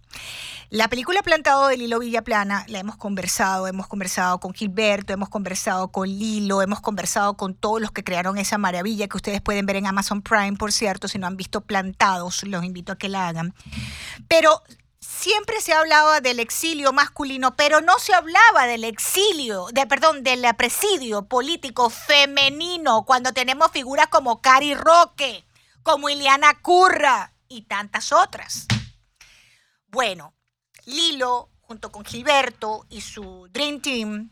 La 0.70 0.88
película 0.88 1.22
Plantado 1.22 1.68
de 1.68 1.78
Lilo 1.78 2.00
Villaplana 2.00 2.66
la 2.68 2.80
hemos 2.80 2.98
conversado, 2.98 3.68
hemos 3.68 3.88
conversado 3.88 4.40
con 4.40 4.56
Gilberto, 4.56 5.14
hemos 5.14 5.30
conversado 5.30 5.90
con 5.90 6.10
Lilo, 6.10 6.64
hemos 6.64 6.82
conversado 6.82 7.38
con 7.38 7.54
todos 7.54 7.80
los 7.80 7.92
que 7.92 8.04
crearon 8.04 8.40
esa 8.40 8.58
maravilla 8.58 9.08
que 9.08 9.18
ustedes 9.18 9.40
pueden 9.40 9.68
ver 9.68 9.76
en 9.76 9.86
Amazon 9.86 10.24
Prime, 10.24 10.54
por 10.54 10.72
cierto, 10.72 11.08
si 11.08 11.20
no 11.20 11.28
han 11.28 11.38
visto 11.38 11.62
Plantados, 11.62 12.42
los 12.44 12.64
invito 12.64 12.94
a 12.94 12.98
que 12.98 13.08
la 13.08 13.28
hagan. 13.28 13.54
Pero 14.28 14.64
siempre 15.00 15.62
se 15.62 15.74
hablaba 15.74 16.22
del 16.22 16.40
exilio 16.40 16.92
masculino, 16.92 17.56
pero 17.56 17.82
no 17.82 18.00
se 18.00 18.16
hablaba 18.16 18.66
del 18.66 18.84
exilio, 18.84 19.68
de 19.74 19.86
perdón, 19.86 20.24
del 20.24 20.44
presidio 20.56 21.26
político 21.26 21.92
femenino, 21.92 23.04
cuando 23.06 23.32
tenemos 23.32 23.72
figuras 23.72 24.08
como 24.08 24.42
Cari 24.42 24.74
Roque, 24.74 25.46
como 25.84 26.10
Ileana 26.10 26.60
Curra 26.62 27.34
y 27.48 27.64
tantas 27.64 28.12
otras. 28.12 28.66
Bueno, 29.88 30.34
Lilo, 30.86 31.50
junto 31.62 31.92
con 31.92 32.04
Gilberto 32.04 32.86
y 32.90 33.02
su 33.02 33.48
Dream 33.52 33.82
Team, 33.82 34.32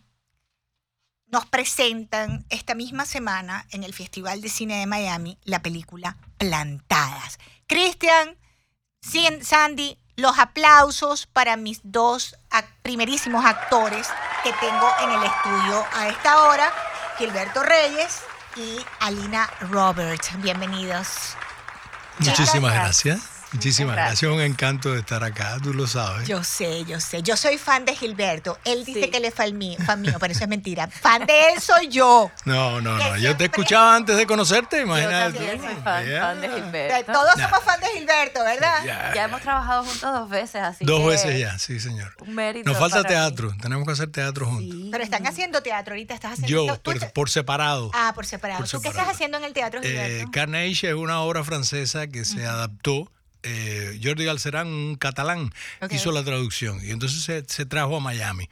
nos 1.27 1.45
presentan 1.45 2.45
esta 2.49 2.73
misma 2.73 3.05
semana 3.05 3.65
en 3.71 3.83
el 3.83 3.93
Festival 3.93 4.41
de 4.41 4.49
Cine 4.49 4.79
de 4.79 4.85
Miami 4.85 5.37
la 5.43 5.61
película 5.61 6.17
Plantadas. 6.37 7.37
Cristian, 7.67 8.37
Sandy, 9.01 9.97
los 10.17 10.39
aplausos 10.39 11.27
para 11.27 11.55
mis 11.55 11.79
dos 11.83 12.35
primerísimos 12.81 13.45
actores 13.45 14.09
que 14.43 14.51
tengo 14.53 14.89
en 15.03 15.11
el 15.11 15.23
estudio 15.23 15.85
a 15.93 16.09
esta 16.09 16.43
hora, 16.43 16.73
Gilberto 17.17 17.63
Reyes 17.63 18.21
y 18.55 18.79
Alina 18.99 19.49
Roberts. 19.69 20.31
Bienvenidos. 20.41 21.35
Muchísimas 22.19 22.73
gracias. 22.73 23.40
Muchísimas 23.53 23.95
gracias. 23.95 24.31
un 24.31 24.41
encanto 24.41 24.93
de 24.93 24.99
estar 24.99 25.23
acá, 25.23 25.57
tú 25.61 25.73
lo 25.73 25.85
sabes. 25.85 26.27
Yo 26.27 26.43
sé, 26.43 26.85
yo 26.85 26.99
sé. 26.99 27.21
Yo 27.21 27.35
soy 27.35 27.57
fan 27.57 27.83
de 27.85 27.95
Gilberto. 27.95 28.57
Él 28.63 28.85
dice 28.85 29.09
que 29.09 29.17
él 29.17 29.25
es 29.25 29.33
fan 29.33 29.57
mío, 29.57 29.77
fan 29.85 29.99
mío, 30.01 30.15
pero 30.19 30.31
eso 30.31 30.43
es 30.43 30.49
mentira. 30.49 30.87
Fan 30.87 31.25
de 31.25 31.49
él 31.49 31.61
soy 31.61 31.87
yo. 31.89 32.31
No, 32.45 32.81
no, 32.81 32.97
no. 32.97 33.17
Yo 33.17 33.37
te 33.37 33.45
escuchaba 33.45 33.95
antes 33.95 34.17
de 34.17 34.25
conocerte, 34.25 34.81
imagínate. 34.81 35.39
Yo 35.39 35.61
soy 35.61 35.75
fan, 35.83 36.41
de 36.41 36.49
Gilberto. 36.49 37.11
Todos 37.11 37.33
somos 37.33 37.63
fan 37.63 37.79
de 37.79 37.87
Gilberto, 37.87 38.43
¿verdad? 38.43 39.13
Ya 39.13 39.25
hemos 39.25 39.41
trabajado 39.41 39.83
juntos 39.83 40.01
dos 40.01 40.29
veces, 40.29 40.61
así 40.61 40.85
Dos 40.85 41.05
veces 41.05 41.39
ya, 41.39 41.57
sí, 41.59 41.79
señor. 41.79 42.15
Un 42.19 42.35
mérito 42.35 42.69
Nos 42.69 42.79
falta 42.79 43.03
teatro. 43.03 43.53
Tenemos 43.61 43.85
que 43.85 43.93
hacer 43.93 44.11
teatro 44.11 44.47
juntos. 44.47 44.89
Pero 44.91 45.03
están 45.03 45.25
haciendo 45.27 45.61
teatro 45.61 45.93
ahorita. 45.93 46.13
Estás 46.13 46.33
haciendo 46.33 46.67
Yo, 46.67 47.11
por, 47.13 47.29
separado. 47.29 47.91
Ah, 47.93 48.11
por 48.15 48.25
separado. 48.25 48.65
¿Tú 48.65 48.81
qué 48.81 48.89
estás 48.89 49.07
haciendo 49.07 49.37
en 49.37 49.43
el 49.43 49.53
teatro, 49.53 49.81
Gilberto? 49.81 50.27
Eh, 50.27 50.31
Carnage 50.31 50.89
es 50.89 50.95
una 50.95 51.21
obra 51.21 51.43
francesa 51.43 52.07
que 52.07 52.25
se 52.25 52.45
adaptó 52.45 53.11
eh, 53.43 53.99
Jordi 54.03 54.25
Galcerán, 54.25 54.67
un 54.67 54.95
catalán, 54.95 55.51
hizo 55.89 56.11
la 56.11 56.23
traducción. 56.23 56.79
Y 56.83 56.91
entonces 56.91 57.23
se, 57.23 57.43
se, 57.47 57.65
trajo 57.65 57.97
a 57.97 57.99
Miami. 57.99 58.49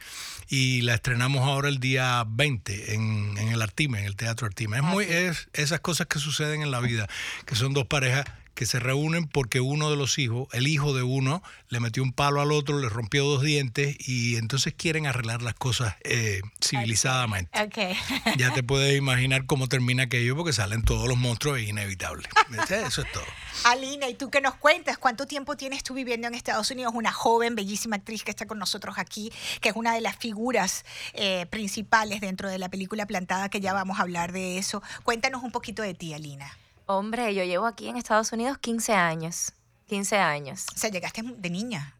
Y 0.48 0.82
la 0.82 0.94
estrenamos 0.94 1.46
ahora 1.46 1.68
el 1.68 1.78
día 1.78 2.24
20 2.26 2.94
en, 2.94 3.36
en 3.38 3.48
el 3.48 3.62
Artime, 3.62 4.00
en 4.00 4.04
el 4.06 4.16
Teatro 4.16 4.46
Artime. 4.46 4.78
Es, 4.78 4.82
muy, 4.82 5.04
es 5.04 5.48
esas 5.52 5.80
cosas 5.80 6.06
que 6.06 6.18
suceden 6.18 6.62
en 6.62 6.70
la 6.70 6.80
vida, 6.80 7.08
que 7.46 7.54
son 7.54 7.72
dos 7.72 7.86
parejas 7.86 8.24
que 8.54 8.66
se 8.66 8.80
reúnen 8.80 9.26
porque 9.26 9.60
uno 9.60 9.90
de 9.90 9.96
los 9.96 10.18
hijos, 10.18 10.48
el 10.52 10.68
hijo 10.68 10.94
de 10.94 11.02
uno, 11.02 11.42
le 11.68 11.80
metió 11.80 12.02
un 12.02 12.12
palo 12.12 12.40
al 12.40 12.52
otro, 12.52 12.78
le 12.78 12.88
rompió 12.88 13.24
dos 13.24 13.42
dientes 13.42 13.96
y 14.08 14.36
entonces 14.36 14.74
quieren 14.74 15.06
arreglar 15.06 15.42
las 15.42 15.54
cosas 15.54 15.94
eh, 16.04 16.40
civilizadamente. 16.60 17.50
Okay. 17.62 17.96
ya 18.36 18.52
te 18.52 18.62
puedes 18.62 18.96
imaginar 18.96 19.46
cómo 19.46 19.68
termina 19.68 20.04
aquello 20.04 20.36
porque 20.36 20.52
salen 20.52 20.82
todos 20.82 21.08
los 21.08 21.16
monstruos, 21.16 21.58
es 21.58 21.68
inevitable. 21.68 22.28
Eso 22.68 23.02
es 23.02 23.12
todo. 23.12 23.24
Alina, 23.64 24.08
¿y 24.08 24.14
tú 24.14 24.30
qué 24.30 24.40
nos 24.40 24.54
cuentas? 24.54 24.98
¿Cuánto 24.98 25.26
tiempo 25.26 25.56
tienes 25.56 25.82
tú 25.82 25.94
viviendo 25.94 26.28
en 26.28 26.34
Estados 26.34 26.70
Unidos? 26.70 26.92
Una 26.94 27.12
joven, 27.12 27.54
bellísima 27.54 27.96
actriz 27.96 28.24
que 28.24 28.30
está 28.30 28.46
con 28.46 28.58
nosotros 28.58 28.96
aquí, 28.98 29.32
que 29.60 29.70
es 29.70 29.76
una 29.76 29.94
de 29.94 30.00
las 30.00 30.16
figuras 30.16 30.84
eh, 31.14 31.46
principales 31.50 32.20
dentro 32.20 32.48
de 32.48 32.58
la 32.58 32.68
película 32.68 33.06
Plantada, 33.06 33.48
que 33.48 33.60
ya 33.60 33.72
vamos 33.72 33.98
a 33.98 34.02
hablar 34.02 34.32
de 34.32 34.58
eso. 34.58 34.82
Cuéntanos 35.04 35.42
un 35.42 35.52
poquito 35.52 35.82
de 35.82 35.94
ti, 35.94 36.14
Alina. 36.14 36.56
Hombre, 36.90 37.32
yo 37.36 37.44
llevo 37.44 37.66
aquí 37.66 37.88
en 37.88 37.96
Estados 37.96 38.32
Unidos 38.32 38.58
15 38.58 38.94
años. 38.94 39.52
15 39.86 40.18
años. 40.18 40.66
O 40.74 40.76
sea, 40.76 40.90
llegaste 40.90 41.22
de 41.22 41.48
niña. 41.48 41.94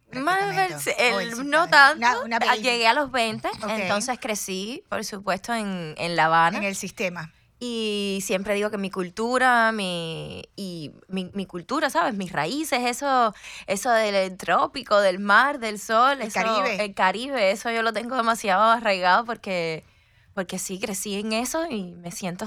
no 1.45 1.69
tanto. 1.69 2.27
Llegué 2.57 2.89
a 2.89 2.95
los 2.95 3.13
20, 3.13 3.49
entonces 3.69 4.19
crecí, 4.21 4.83
por 4.89 5.05
supuesto, 5.05 5.55
en, 5.55 5.95
en 5.97 6.17
La 6.17 6.25
Habana. 6.25 6.59
En 6.59 6.65
el 6.65 6.75
sistema. 6.75 7.33
Y 7.61 8.19
siempre 8.23 8.55
digo 8.55 8.71
que 8.71 8.79
mi 8.79 8.91
cultura, 8.91 9.71
mi, 9.71 10.43
y 10.57 10.91
mi, 11.07 11.31
mi, 11.35 11.47
cultura, 11.47 11.89
¿sabes? 11.89 12.15
Mis 12.15 12.33
raíces, 12.33 12.81
eso, 12.85 13.33
eso 13.69 13.91
del 13.93 14.37
trópico, 14.39 15.01
del 15.01 15.21
mar, 15.21 15.61
del 15.61 15.79
sol, 15.79 16.21
el 16.21 16.33
Caribe. 16.33 16.85
El 16.85 16.95
Caribe, 16.95 17.53
eso 17.53 17.71
yo 17.71 17.83
lo 17.83 17.93
tengo 17.93 18.17
demasiado 18.17 18.65
arraigado 18.65 19.25
porque 19.25 19.85
porque 20.35 20.59
sí 20.59 20.79
crecí 20.79 21.19
en 21.19 21.33
eso 21.33 21.67
y 21.69 21.93
me 21.93 22.13
siento, 22.13 22.47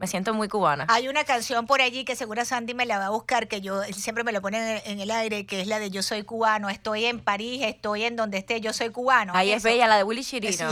me 0.00 0.06
siento 0.06 0.34
muy 0.34 0.48
cubana. 0.48 0.86
Hay 0.88 1.08
una 1.08 1.24
canción 1.24 1.66
por 1.66 1.80
allí 1.80 2.04
que 2.04 2.16
seguro 2.16 2.44
Sandy 2.44 2.74
me 2.74 2.86
la 2.86 2.98
va 2.98 3.06
a 3.06 3.10
buscar, 3.10 3.46
que 3.46 3.60
yo 3.60 3.82
siempre 3.84 4.24
me 4.24 4.32
lo 4.32 4.42
pone 4.42 4.82
en 4.84 5.00
el 5.00 5.10
aire, 5.10 5.46
que 5.46 5.60
es 5.60 5.68
la 5.68 5.78
de 5.78 5.90
Yo 5.90 6.02
soy 6.02 6.24
cubano, 6.24 6.68
estoy 6.68 7.04
en 7.04 7.20
París, 7.20 7.62
estoy 7.64 8.04
en 8.04 8.16
donde 8.16 8.38
esté, 8.38 8.60
yo 8.60 8.72
soy 8.72 8.90
cubano. 8.90 9.32
Ahí 9.34 9.52
es 9.52 9.62
bella, 9.62 9.86
la 9.86 9.96
de 9.96 10.02
Willy 10.02 10.24
Chirino. 10.24 10.70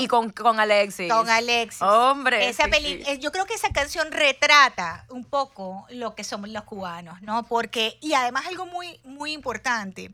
y 0.00 0.08
con, 0.08 0.30
con, 0.30 0.58
Alexis. 0.58 1.12
Con 1.12 1.30
Alexis. 1.30 1.80
Hombre. 1.80 2.48
Esa 2.48 2.66
eh, 2.66 3.18
Yo 3.20 3.30
creo 3.30 3.46
que 3.46 3.54
esa 3.54 3.70
canción 3.70 4.10
retrata 4.10 5.06
un 5.10 5.24
poco 5.24 5.86
lo 5.90 6.14
que 6.14 6.24
somos 6.24 6.50
los 6.50 6.64
cubanos, 6.64 7.22
¿no? 7.22 7.44
Porque, 7.44 7.98
y 8.00 8.14
además 8.14 8.46
algo 8.46 8.66
muy, 8.66 9.00
muy 9.04 9.32
importante, 9.32 10.12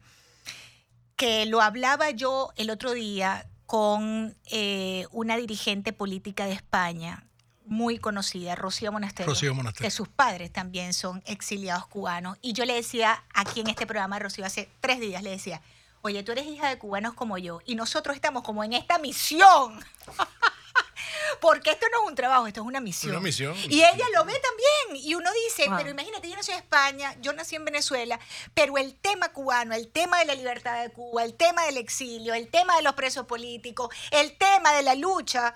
que 1.17 1.47
lo 1.47 1.61
hablaba 1.61 2.11
yo 2.11 2.51
el 2.57 2.71
otro 2.71 2.93
día 2.93 3.50
con 3.71 4.37
eh, 4.50 5.07
una 5.12 5.37
dirigente 5.37 5.93
política 5.93 6.45
de 6.47 6.55
España 6.55 7.25
muy 7.67 7.99
conocida, 7.99 8.57
Rocío 8.57 8.91
Monasterio, 8.91 9.31
Rocío 9.31 9.55
Monasterio, 9.55 9.87
que 9.87 9.93
sus 9.93 10.09
padres 10.09 10.53
también 10.53 10.93
son 10.93 11.23
exiliados 11.25 11.87
cubanos. 11.87 12.37
Y 12.43 12.53
yo 12.53 12.65
le 12.65 12.75
decía 12.75 13.23
aquí 13.33 13.61
en 13.61 13.69
este 13.69 13.87
programa, 13.87 14.19
Rocío, 14.19 14.45
hace 14.45 14.69
tres 14.81 14.99
días, 14.99 15.23
le 15.23 15.31
decía, 15.31 15.62
oye, 16.03 16.25
tú 16.25 16.33
eres 16.33 16.47
hija 16.47 16.69
de 16.69 16.79
cubanos 16.79 17.15
como 17.15 17.39
yo, 17.39 17.61
y 17.65 17.77
nosotros 17.77 18.17
estamos 18.17 18.43
como 18.43 18.65
en 18.65 18.73
esta 18.73 18.99
misión. 18.99 19.79
Porque 21.41 21.71
esto 21.71 21.87
no 21.91 22.03
es 22.05 22.09
un 22.11 22.15
trabajo, 22.15 22.47
esto 22.47 22.61
es 22.61 22.67
una 22.67 22.81
misión. 22.81 23.13
Una 23.13 23.21
misión. 23.21 23.57
Y 23.69 23.79
ella 23.81 24.07
lo 24.15 24.25
ve 24.25 24.35
también. 24.41 25.05
Y 25.05 25.15
uno 25.15 25.31
dice, 25.47 25.69
pero 25.77 25.91
imagínate, 25.91 26.29
yo 26.29 26.37
nací 26.37 26.53
en 26.53 26.59
España, 26.59 27.17
yo 27.21 27.33
nací 27.33 27.57
en 27.57 27.65
Venezuela, 27.65 28.19
pero 28.55 28.79
el 28.79 28.95
tema 28.95 29.31
cubano, 29.33 29.75
el 29.75 29.89
tema 29.89 30.19
de 30.19 30.27
la 30.27 30.35
libertad 30.35 30.83
de 30.83 30.91
Cuba, 30.91 31.25
el 31.25 31.35
tema 31.35 31.65
del 31.65 31.77
exilio, 31.77 32.35
el 32.35 32.49
tema 32.49 32.77
de 32.77 32.83
los 32.83 32.95
presos 32.95 33.27
políticos, 33.27 33.95
el 34.11 34.37
tema 34.37 34.73
de 34.73 34.83
la 34.83 34.95
lucha 34.95 35.55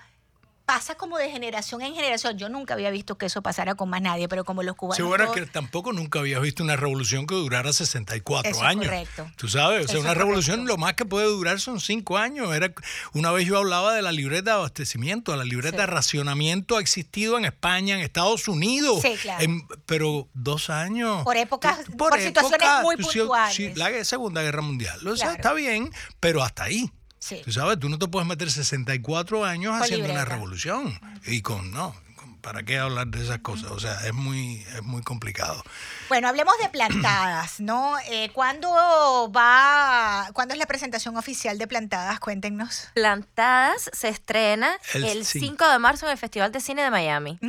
pasa 0.65 0.95
como 0.95 1.17
de 1.17 1.29
generación 1.29 1.81
en 1.81 1.93
generación. 1.93 2.37
Yo 2.37 2.49
nunca 2.49 2.73
había 2.73 2.89
visto 2.89 3.17
que 3.17 3.27
eso 3.27 3.41
pasara 3.41 3.75
con 3.75 3.89
más 3.89 4.01
nadie, 4.01 4.27
pero 4.27 4.43
como 4.43 4.63
los 4.63 4.75
cubanos. 4.75 4.97
Sí, 4.97 5.03
bueno, 5.03 5.31
que 5.31 5.45
tampoco 5.45 5.93
nunca 5.93 6.19
había 6.19 6.39
visto 6.39 6.63
una 6.63 6.75
revolución 6.75 7.27
que 7.27 7.35
durara 7.35 7.71
64 7.71 8.51
eso 8.51 8.63
años. 8.63 8.85
Es 8.85 8.89
correcto. 8.89 9.31
Tú 9.35 9.47
sabes, 9.47 9.85
o 9.85 9.87
sea, 9.87 9.99
una 9.99 10.13
revolución 10.13 10.65
lo 10.65 10.77
más 10.77 10.95
que 10.95 11.05
puede 11.05 11.27
durar 11.27 11.59
son 11.59 11.79
cinco 11.79 12.17
años. 12.17 12.53
Era, 12.55 12.73
una 13.13 13.31
vez 13.31 13.45
yo 13.45 13.57
hablaba 13.57 13.93
de 13.93 14.01
la 14.01 14.11
libreta 14.11 14.51
de 14.51 14.57
abastecimiento, 14.57 15.35
la 15.35 15.43
libreta 15.43 15.77
de 15.77 15.85
racionamiento 15.85 16.77
ha 16.77 16.81
existido 16.81 17.37
en 17.37 17.45
España, 17.45 17.95
en 17.95 18.01
Estados 18.01 18.47
Unidos. 18.47 19.01
Sí, 19.01 19.15
claro. 19.21 19.45
pero 19.85 20.27
dos 20.33 20.69
años. 20.69 21.23
Por 21.23 21.37
épocas, 21.37 21.79
por, 21.97 22.19
situaciones 22.19 22.67
muy 22.81 22.97
puntuales. 22.97 23.55
Sí, 23.55 23.71
la 23.75 24.03
Segunda 24.03 24.41
Guerra 24.41 24.61
Mundial. 24.61 25.05
O 25.07 25.15
sea, 25.15 25.33
está 25.33 25.53
bien, 25.53 25.91
pero 26.19 26.43
hasta 26.43 26.63
ahí. 26.63 26.91
Tú 27.43 27.51
sabes, 27.51 27.79
tú 27.79 27.89
no 27.89 27.97
te 27.97 28.07
puedes 28.07 28.27
meter 28.27 28.51
64 28.51 29.45
años 29.45 29.81
haciendo 29.81 30.11
una 30.11 30.25
revolución. 30.25 30.99
Y 31.25 31.41
con, 31.41 31.71
no, 31.71 31.95
¿para 32.45 32.61
qué 32.61 32.77
hablar 32.77 33.07
de 33.07 33.23
esas 33.23 33.39
cosas? 33.39 33.71
O 33.71 33.79
sea, 33.79 34.05
es 34.05 34.13
muy, 34.13 34.63
es 34.75 34.83
muy 34.83 35.01
complicado. 35.01 35.63
Bueno, 36.09 36.27
hablemos 36.27 36.53
de 36.61 36.69
plantadas, 36.69 37.59
¿no? 37.59 37.95
Eh, 38.07 38.29
¿Cuándo 38.33 38.69
va, 39.35 40.29
cuándo 40.33 40.53
es 40.53 40.59
la 40.59 40.67
presentación 40.67 41.17
oficial 41.17 41.57
de 41.57 41.67
Plantadas? 41.67 42.19
Cuéntenos. 42.19 42.89
Plantadas 42.93 43.89
se 43.91 44.09
estrena 44.09 44.77
el, 44.93 45.25
5 45.25 45.67
de 45.67 45.79
marzo 45.79 46.05
en 46.05 46.11
el 46.11 46.17
Festival 46.19 46.51
de 46.51 46.59
Cine 46.59 46.83
de 46.83 46.91
Miami. 46.91 47.39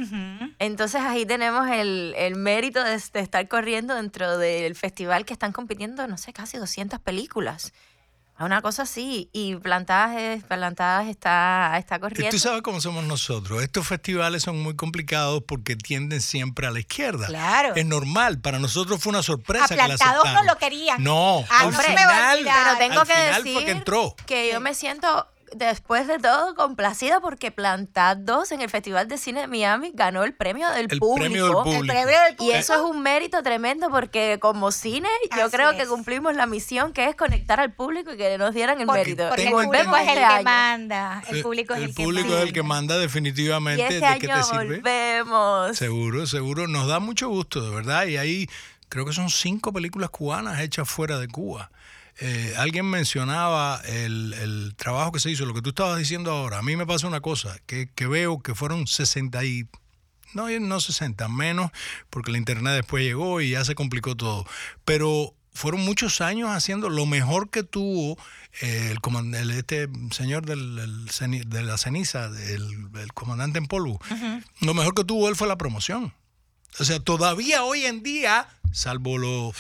Entonces 0.59 1.03
ahí 1.03 1.27
tenemos 1.27 1.69
el, 1.69 2.15
el 2.17 2.35
mérito 2.37 2.83
de, 2.83 2.99
de, 3.13 3.21
estar 3.21 3.47
corriendo 3.49 3.95
dentro 3.95 4.39
del 4.39 4.75
festival 4.75 5.27
que 5.27 5.35
están 5.35 5.53
compitiendo, 5.53 6.09
no 6.09 6.17
sé, 6.17 6.33
casi 6.33 6.57
200 6.57 6.99
películas. 7.01 7.75
Una 8.39 8.61
cosa 8.61 8.83
así, 8.83 9.31
y 9.33 9.57
Plantadas, 9.57 10.43
plantadas 10.45 11.09
está, 11.09 11.75
está 11.79 11.99
corriendo. 11.99 12.31
Tú 12.31 12.39
sabes 12.39 12.61
cómo 12.63 12.81
somos 12.81 13.05
nosotros. 13.05 13.63
Estos 13.63 13.87
festivales 13.87 14.43
son 14.43 14.63
muy 14.63 14.77
complicados 14.77 15.43
porque 15.47 15.75
tienden 15.75 16.21
siempre 16.21 16.67
a 16.67 16.71
la 16.71 16.81
izquierda. 16.81 17.27
Claro. 17.27 17.75
Es 17.75 17.87
normal. 17.87 18.39
Para 18.39 18.59
nosotros 18.59 19.01
fue 19.03 19.11
una 19.11 19.23
sorpresa. 19.23 19.65
A 19.65 19.69
Plantados 19.69 20.33
no 20.35 20.45
lo 20.45 20.57
querían. 20.59 21.03
No, 21.03 21.45
al 21.49 21.75
final, 21.75 22.41
pero 22.45 22.79
tengo 22.79 23.05
que 23.05 23.19
decir 23.19 23.65
que, 23.65 23.71
entró. 23.71 24.15
que 24.27 24.53
yo 24.53 24.61
me 24.61 24.75
siento 24.75 25.27
después 25.55 26.07
de 26.07 26.19
todo, 26.19 26.55
complacida 26.55 27.21
porque 27.21 27.51
Plantad 27.51 28.17
2 28.17 28.53
en 28.53 28.61
el 28.63 28.71
Festival 28.71 29.09
de 29.09 29.19
Cine 29.19 29.43
de 29.43 29.47
Miami 29.47 29.93
ganó 29.95 30.25
el 30.25 30.35
premio 30.35 30.71
del, 30.71 30.89
público. 30.99 31.65
Y 32.41 32.51
eso 32.51 32.75
es 32.75 32.81
un 32.81 33.03
mérito 33.03 33.43
tremendo 33.43 33.91
porque 33.91 34.39
como 34.41 34.73
cine 34.73 35.09
yo 35.37 35.51
creo 35.51 35.77
que 35.77 35.87
cumplimos 35.87 36.35
la 36.35 36.47
misión 36.47 36.93
que 36.93 37.09
es 37.09 37.17
conectar 37.17 37.61
al 37.61 37.73
público 37.73 38.13
y 38.13 38.17
que 38.17 38.39
nos 38.39 38.55
dieran 38.55 38.81
el 38.81 38.87
mérito. 38.87 39.29
Porque 39.29 39.45
el 39.45 39.53
público 39.53 39.97
es 39.97 40.09
el 40.09 40.37
que 40.37 40.45
manda. 40.45 41.23
El 41.29 41.43
público 41.43 41.75
es 41.75 41.83
el, 41.83 41.95
que 41.95 42.07
manda. 42.07 42.21
es 42.21 42.43
el 42.43 42.53
que 42.53 42.63
manda 42.63 42.99
definitivamente. 42.99 43.83
Y 43.83 43.95
este 43.95 44.07
año 44.07 44.35
volvemos. 44.53 45.77
Seguro, 45.77 46.27
seguro. 46.27 46.67
Nos 46.69 46.89
da 46.89 46.99
mucho 46.99 47.29
gusto, 47.29 47.63
de 47.63 47.75
verdad. 47.75 48.07
Y 48.07 48.17
ahí 48.17 48.49
creo 48.89 49.05
que 49.05 49.13
son 49.13 49.31
cinco 49.31 49.73
películas 49.73 50.11
cubanas 50.11 50.61
hechas 50.61 50.89
fuera 50.89 51.19
de 51.19 51.29
Cuba. 51.29 51.71
Eh, 52.19 52.55
alguien 52.57 52.87
mencionaba 52.87 53.81
el, 53.85 54.75
trabajo 54.77 55.13
que 55.13 55.21
se 55.21 55.31
hizo, 55.31 55.45
lo 55.45 55.55
que 55.55 55.63
tú 55.63 55.71
estabas 55.71 55.99
diciendo 55.99 56.31
ahora. 56.31 56.59
A 56.59 56.63
mí 56.63 56.77
me 56.77 56.87
pasa 56.87 57.07
una 57.07 57.21
cosa, 57.21 57.59
que, 57.67 57.89
veo 58.07 58.41
que 58.41 58.55
fueron 58.55 58.87
60 58.87 59.45
y... 59.45 59.69
No, 60.35 60.49
no 60.61 60.81
60, 60.81 61.29
menos, 61.29 61.71
porque 62.11 62.31
el 62.31 62.37
Internet 62.37 62.75
después 62.75 63.03
llegó 63.03 63.41
y 63.41 63.51
ya 63.51 63.65
se 63.65 63.75
complicó 63.75 64.17
todo. 64.17 64.47
Pero 64.85 65.35
fueron 65.53 65.81
muchos 65.85 66.21
años 66.21 66.51
haciendo 66.51 66.91
lo 66.91 67.07
mejor 67.07 67.49
que 67.49 67.63
tuvo 67.63 68.19
eh, 68.61 68.95
el, 69.35 69.51
este 69.53 69.89
señor 70.11 70.45
del, 70.45 71.07
de 71.47 71.63
la 71.63 71.79
ceniza, 71.79 72.27
el, 72.49 73.13
comandante 73.15 73.59
en 73.59 73.67
polvo. 73.67 73.99
Lo 74.61 74.75
mejor 74.75 74.95
que 74.95 75.05
tuvo 75.05 75.29
él 75.29 75.37
fue 75.37 75.49
la 75.49 75.57
promoción. 75.57 76.13
O 76.79 76.85
sea, 76.85 77.01
todavía 77.01 77.63
hoy 77.65 77.87
en 77.87 78.03
día, 78.03 78.49
salvo 78.73 79.17
los 79.17 79.57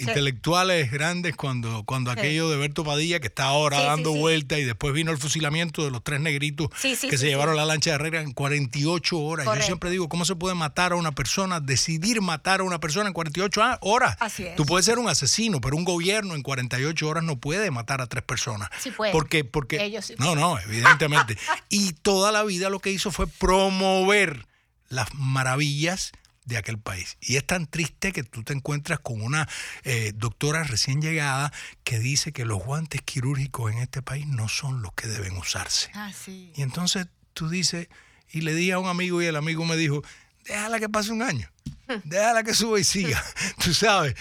intelectuales 0.00 0.90
grandes 0.90 1.36
cuando, 1.36 1.84
cuando 1.84 2.10
aquello 2.10 2.48
de 2.48 2.56
Berto 2.56 2.84
Padilla, 2.84 3.20
que 3.20 3.28
está 3.28 3.44
ahora 3.44 3.80
dando 3.80 4.12
vuelta, 4.12 4.58
y 4.58 4.64
después 4.64 4.94
vino 4.94 5.10
el 5.10 5.18
fusilamiento 5.18 5.84
de 5.84 5.90
los 5.90 6.02
tres 6.02 6.20
negritos 6.20 6.68
que 6.80 6.96
se 6.96 7.26
llevaron 7.26 7.56
la 7.56 7.64
lancha 7.64 7.90
de 7.90 7.96
Herrera 7.96 8.20
en 8.20 8.32
48 8.32 9.18
horas. 9.18 9.46
Yo 9.46 9.62
siempre 9.62 9.90
digo, 9.90 10.08
¿cómo 10.08 10.24
se 10.24 10.36
puede 10.36 10.54
matar 10.54 10.92
a 10.92 10.96
una 10.96 11.12
persona, 11.12 11.60
decidir 11.60 12.20
matar 12.20 12.60
a 12.60 12.62
una 12.64 12.80
persona 12.80 13.08
en 13.08 13.14
48 13.14 13.78
horas? 13.80 14.16
Así 14.20 14.44
es. 14.44 14.56
Tú 14.56 14.66
puedes 14.66 14.86
ser 14.86 14.98
un 14.98 15.08
asesino, 15.08 15.60
pero 15.60 15.76
un 15.76 15.84
gobierno 15.84 16.34
en 16.34 16.42
48 16.42 17.08
horas 17.08 17.24
no 17.24 17.38
puede 17.38 17.70
matar 17.70 18.00
a 18.00 18.06
tres 18.06 18.24
personas. 18.24 18.68
Sí 18.80 18.90
puede. 18.90 19.12
Porque, 19.12 19.44
porque, 19.44 20.00
no, 20.18 20.34
no, 20.34 20.58
evidentemente. 20.58 21.36
y 21.68 21.92
toda 21.92 22.32
la 22.32 22.44
vida 22.44 22.70
lo 22.70 22.80
que 22.80 22.90
hizo 22.90 23.10
fue 23.10 23.26
promover 23.26 24.46
las 24.88 25.14
maravillas 25.14 26.12
de 26.48 26.56
aquel 26.56 26.78
país. 26.78 27.18
Y 27.20 27.36
es 27.36 27.46
tan 27.46 27.66
triste 27.66 28.12
que 28.12 28.24
tú 28.24 28.42
te 28.42 28.54
encuentras 28.54 28.98
con 29.00 29.20
una 29.20 29.48
eh, 29.84 30.12
doctora 30.14 30.64
recién 30.64 31.00
llegada 31.00 31.52
que 31.84 31.98
dice 31.98 32.32
que 32.32 32.44
los 32.44 32.64
guantes 32.64 33.02
quirúrgicos 33.02 33.70
en 33.70 33.78
este 33.78 34.02
país 34.02 34.26
no 34.26 34.48
son 34.48 34.82
los 34.82 34.92
que 34.94 35.06
deben 35.06 35.36
usarse. 35.36 35.90
Ah, 35.94 36.10
sí. 36.12 36.52
Y 36.56 36.62
entonces 36.62 37.06
tú 37.34 37.50
dices, 37.50 37.88
y 38.30 38.40
le 38.40 38.54
di 38.54 38.70
a 38.70 38.78
un 38.78 38.88
amigo 38.88 39.22
y 39.22 39.26
el 39.26 39.36
amigo 39.36 39.64
me 39.66 39.76
dijo, 39.76 40.02
déjala 40.44 40.80
que 40.80 40.88
pase 40.88 41.12
un 41.12 41.22
año. 41.22 41.50
déjala 42.04 42.42
que 42.42 42.54
suba 42.54 42.80
y 42.80 42.84
siga. 42.84 43.22
Tú 43.62 43.74
sabes, 43.74 44.14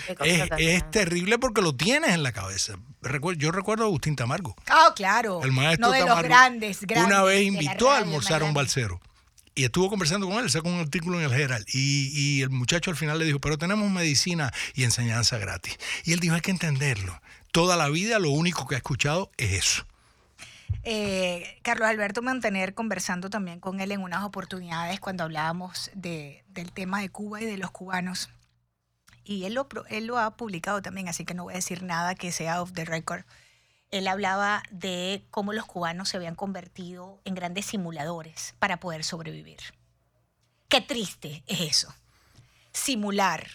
es, 0.57 0.91
terrible 0.91 1.39
porque 1.39 1.61
lo 1.61 1.75
tienes 1.75 2.11
en 2.11 2.23
la 2.23 2.33
cabeza. 2.33 2.75
Yo 3.37 3.51
recuerdo 3.51 3.85
a 3.85 3.87
Agustín 3.87 4.17
Tamargo. 4.17 4.55
Ah, 4.67 4.91
claro. 4.95 5.41
El 5.43 5.53
maestro 5.53 5.87
no 5.87 5.93
de 5.93 6.05
los 6.05 6.21
grandes, 6.21 6.79
Una 7.05 7.23
vez 7.23 7.43
invitó 7.43 7.89
a 7.89 7.99
almorzar 7.99 8.41
a 8.41 8.45
un 8.45 8.53
balsero. 8.53 8.99
Y 9.57 9.63
estuvo 9.63 9.89
conversando 9.89 10.29
con 10.29 10.37
él, 10.37 10.51
sacó 10.51 10.69
un 10.69 10.79
artículo 10.79 11.19
en 11.19 11.25
el 11.25 11.33
Herald. 11.33 11.65
Y, 11.73 12.43
el 12.43 12.51
muchacho 12.51 12.91
al 12.91 12.95
final 12.95 13.17
le 13.17 13.25
dijo, 13.25 13.39
pero 13.39 13.57
tenemos 13.57 13.89
medicina 13.89 14.53
y 14.75 14.83
enseñanza 14.83 15.39
gratis. 15.39 15.79
Y 16.03 16.13
él 16.13 16.19
dijo, 16.19 16.35
hay 16.35 16.41
que 16.41 16.51
entenderlo. 16.51 17.19
Toda 17.51 17.75
la 17.75 17.89
vida 17.89 18.19
lo 18.19 18.29
único 18.29 18.67
que 18.67 18.75
ha 18.75 18.77
escuchado 18.77 19.31
es 19.35 19.53
eso. 19.53 19.87
Eh, 20.83 21.57
Carlos 21.63 21.89
Alberto 21.89 22.21
Mantener 22.21 22.75
conversando 22.75 23.31
también 23.31 23.59
con 23.59 23.79
él 23.79 23.91
en 23.91 24.01
unas 24.01 24.23
oportunidades 24.23 24.99
cuando 24.99 25.23
hablábamos 25.23 25.89
de, 25.95 26.43
del 26.49 26.71
tema 26.71 27.01
de 27.01 27.09
Cuba 27.09 27.41
y 27.41 27.45
de 27.45 27.57
los 27.57 27.71
cubanos. 27.71 28.29
Y 29.23 29.45
él 29.45 29.55
lo, 29.55 29.67
él 29.89 30.05
lo 30.05 30.19
ha 30.19 30.37
publicado 30.37 30.83
también, 30.83 31.07
así 31.07 31.25
que 31.25 31.33
no 31.33 31.45
voy 31.45 31.53
a 31.53 31.55
decir 31.55 31.81
nada 31.81 32.13
que 32.13 32.31
sea 32.31 32.61
off 32.61 32.73
the 32.73 32.85
record. 32.85 33.23
Él 33.91 34.07
hablaba 34.07 34.63
de 34.69 35.25
cómo 35.31 35.53
los 35.53 35.65
cubanos 35.65 36.09
se 36.09 36.17
habían 36.17 36.35
convertido 36.35 37.21
en 37.23 37.35
grandes 37.35 37.65
simuladores 37.67 38.55
para 38.59 38.79
poder 38.79 39.03
sobrevivir. 39.03 39.59
Qué 40.67 40.81
triste 40.81 41.43
es 41.47 41.61
eso. 41.61 41.95
Simular. 42.73 43.47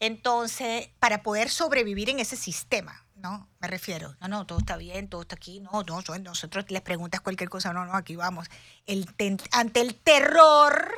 Entonces, 0.00 0.88
para 0.98 1.22
poder 1.22 1.50
sobrevivir 1.50 2.08
en 2.08 2.18
ese 2.18 2.36
sistema, 2.36 3.04
¿no? 3.16 3.48
Me 3.60 3.68
refiero, 3.68 4.16
no, 4.20 4.28
no, 4.28 4.46
todo 4.46 4.58
está 4.58 4.76
bien, 4.76 5.08
todo 5.08 5.22
está 5.22 5.36
aquí, 5.36 5.60
no, 5.60 5.82
no, 5.82 6.02
nosotros 6.18 6.64
les 6.70 6.82
preguntas 6.82 7.20
cualquier 7.20 7.50
cosa, 7.50 7.72
no, 7.72 7.84
no, 7.84 7.94
aquí 7.94 8.16
vamos. 8.16 8.48
El 8.86 9.06
ante 9.52 9.80
el 9.82 9.94
terror 9.94 10.92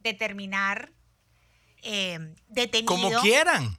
de 0.00 0.14
terminar 0.14 0.92
eh, 1.82 2.34
detenido. 2.48 2.94
Como 2.94 3.20
quieran. 3.20 3.78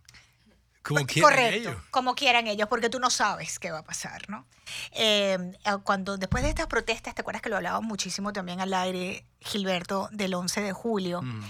Como 0.82 1.06
quieran 1.06 1.54
ellos. 1.54 1.76
Como 1.92 2.16
quieran 2.16 2.48
ellos, 2.48 2.68
porque 2.68 2.90
tú 2.90 3.00
no 3.00 3.10
sabes 3.10 3.60
qué 3.60 3.72
va 3.72 3.80
a 3.80 3.84
pasar, 3.84 4.30
¿no? 4.30 4.48
Eh, 4.92 5.38
cuando 5.84 6.18
después 6.18 6.44
de 6.44 6.50
estas 6.50 6.68
protestas, 6.68 7.14
¿te 7.14 7.22
acuerdas 7.22 7.42
que 7.42 7.50
lo 7.50 7.58
hablábamos 7.58 7.88
muchísimo 7.88 8.34
también 8.34 8.62
al 8.62 8.74
aire, 8.74 9.26
Gilberto, 9.40 10.10
del 10.12 10.34
11 10.34 10.62
de 10.62 10.74
julio? 10.74 11.22
Mm. 11.22 11.44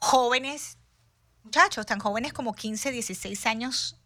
Jóvenes, 0.00 0.78
muchachos, 1.42 1.86
tan 1.86 1.98
jóvenes 1.98 2.32
como 2.32 2.54
15, 2.54 2.92
16 2.92 3.46
años, 3.46 3.98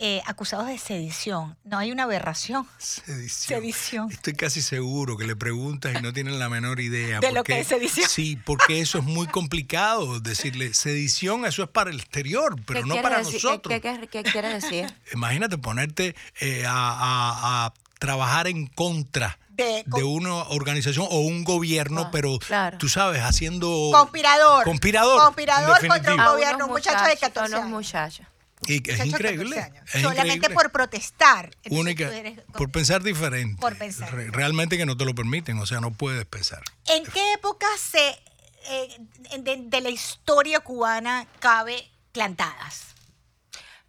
eh, 0.00 0.22
acusados 0.26 0.68
de 0.68 0.78
sedición. 0.78 1.56
No 1.64 1.78
hay 1.78 1.90
una 1.90 2.04
aberración. 2.04 2.68
Sedición. 2.78 4.10
Estoy 4.12 4.34
casi 4.34 4.62
seguro 4.62 5.16
que 5.16 5.26
le 5.26 5.34
preguntas 5.34 5.92
y 5.98 6.02
no 6.02 6.12
tienen 6.12 6.38
la 6.38 6.48
menor 6.48 6.78
idea. 6.78 7.18
De 7.18 7.32
lo 7.32 7.42
que 7.42 7.58
es 7.58 7.66
sedición. 7.66 8.08
Sí, 8.08 8.36
porque 8.36 8.80
eso 8.80 8.98
es 8.98 9.04
muy 9.04 9.26
complicado. 9.26 10.20
Decirle, 10.20 10.72
sedición, 10.72 11.44
eso 11.46 11.64
es 11.64 11.68
para 11.68 11.90
el 11.90 11.98
exterior, 11.98 12.54
pero 12.64 12.86
no 12.86 13.02
para 13.02 13.22
nosotros. 13.22 13.80
¿Qué, 14.10 14.22
quiere 14.22 14.48
decir? 14.54 14.86
Imagínate 15.12 15.58
ponerte 15.58 16.14
eh, 16.40 16.64
a, 16.66 17.72
trabajar 17.98 18.46
en 18.46 18.68
contra 18.68 19.36
de, 19.48 19.82
una 20.04 20.34
organización 20.50 21.08
o 21.10 21.18
un 21.22 21.42
gobierno, 21.42 22.02
ah, 22.02 22.10
pero 22.12 22.38
tú 22.78 22.88
sabes, 22.88 23.22
haciendo... 23.22 23.90
Conspirador. 23.92 24.62
Conspirador. 24.62 25.20
Conspirador 25.24 25.88
contra 25.88 26.14
un 26.14 26.24
gobierno, 26.24 26.66
un 26.66 26.70
muchacho 26.70 27.04
de 27.04 27.16
14 27.16 27.56
años. 27.56 28.28
Y 28.66 28.90
es 28.90 29.06
increíble. 29.06 29.72
Solamente 29.86 30.50
por 30.50 30.70
protestar. 30.70 31.50
Única, 31.70 32.10
por 32.52 32.70
pensar 32.70 33.02
diferente. 33.02 33.60
Por 33.60 33.76
pensar. 33.76 34.12
realmente 34.32 34.76
que 34.76 34.86
no 34.86 34.96
te 34.96 35.04
lo 35.04 35.14
permiten, 35.14 35.58
o 35.58 35.66
sea, 35.66 35.80
no 35.80 35.92
puedes 35.92 36.24
pensar. 36.26 36.62
¿En 36.88 37.04
qué 37.04 37.32
época 37.34 37.66
se, 37.78 38.18
eh, 38.70 38.98
de, 39.38 39.80
la 39.80 39.90
historia 39.90 40.60
cubana 40.60 41.26
cabe 41.38 41.88
plantadas? 42.12 42.94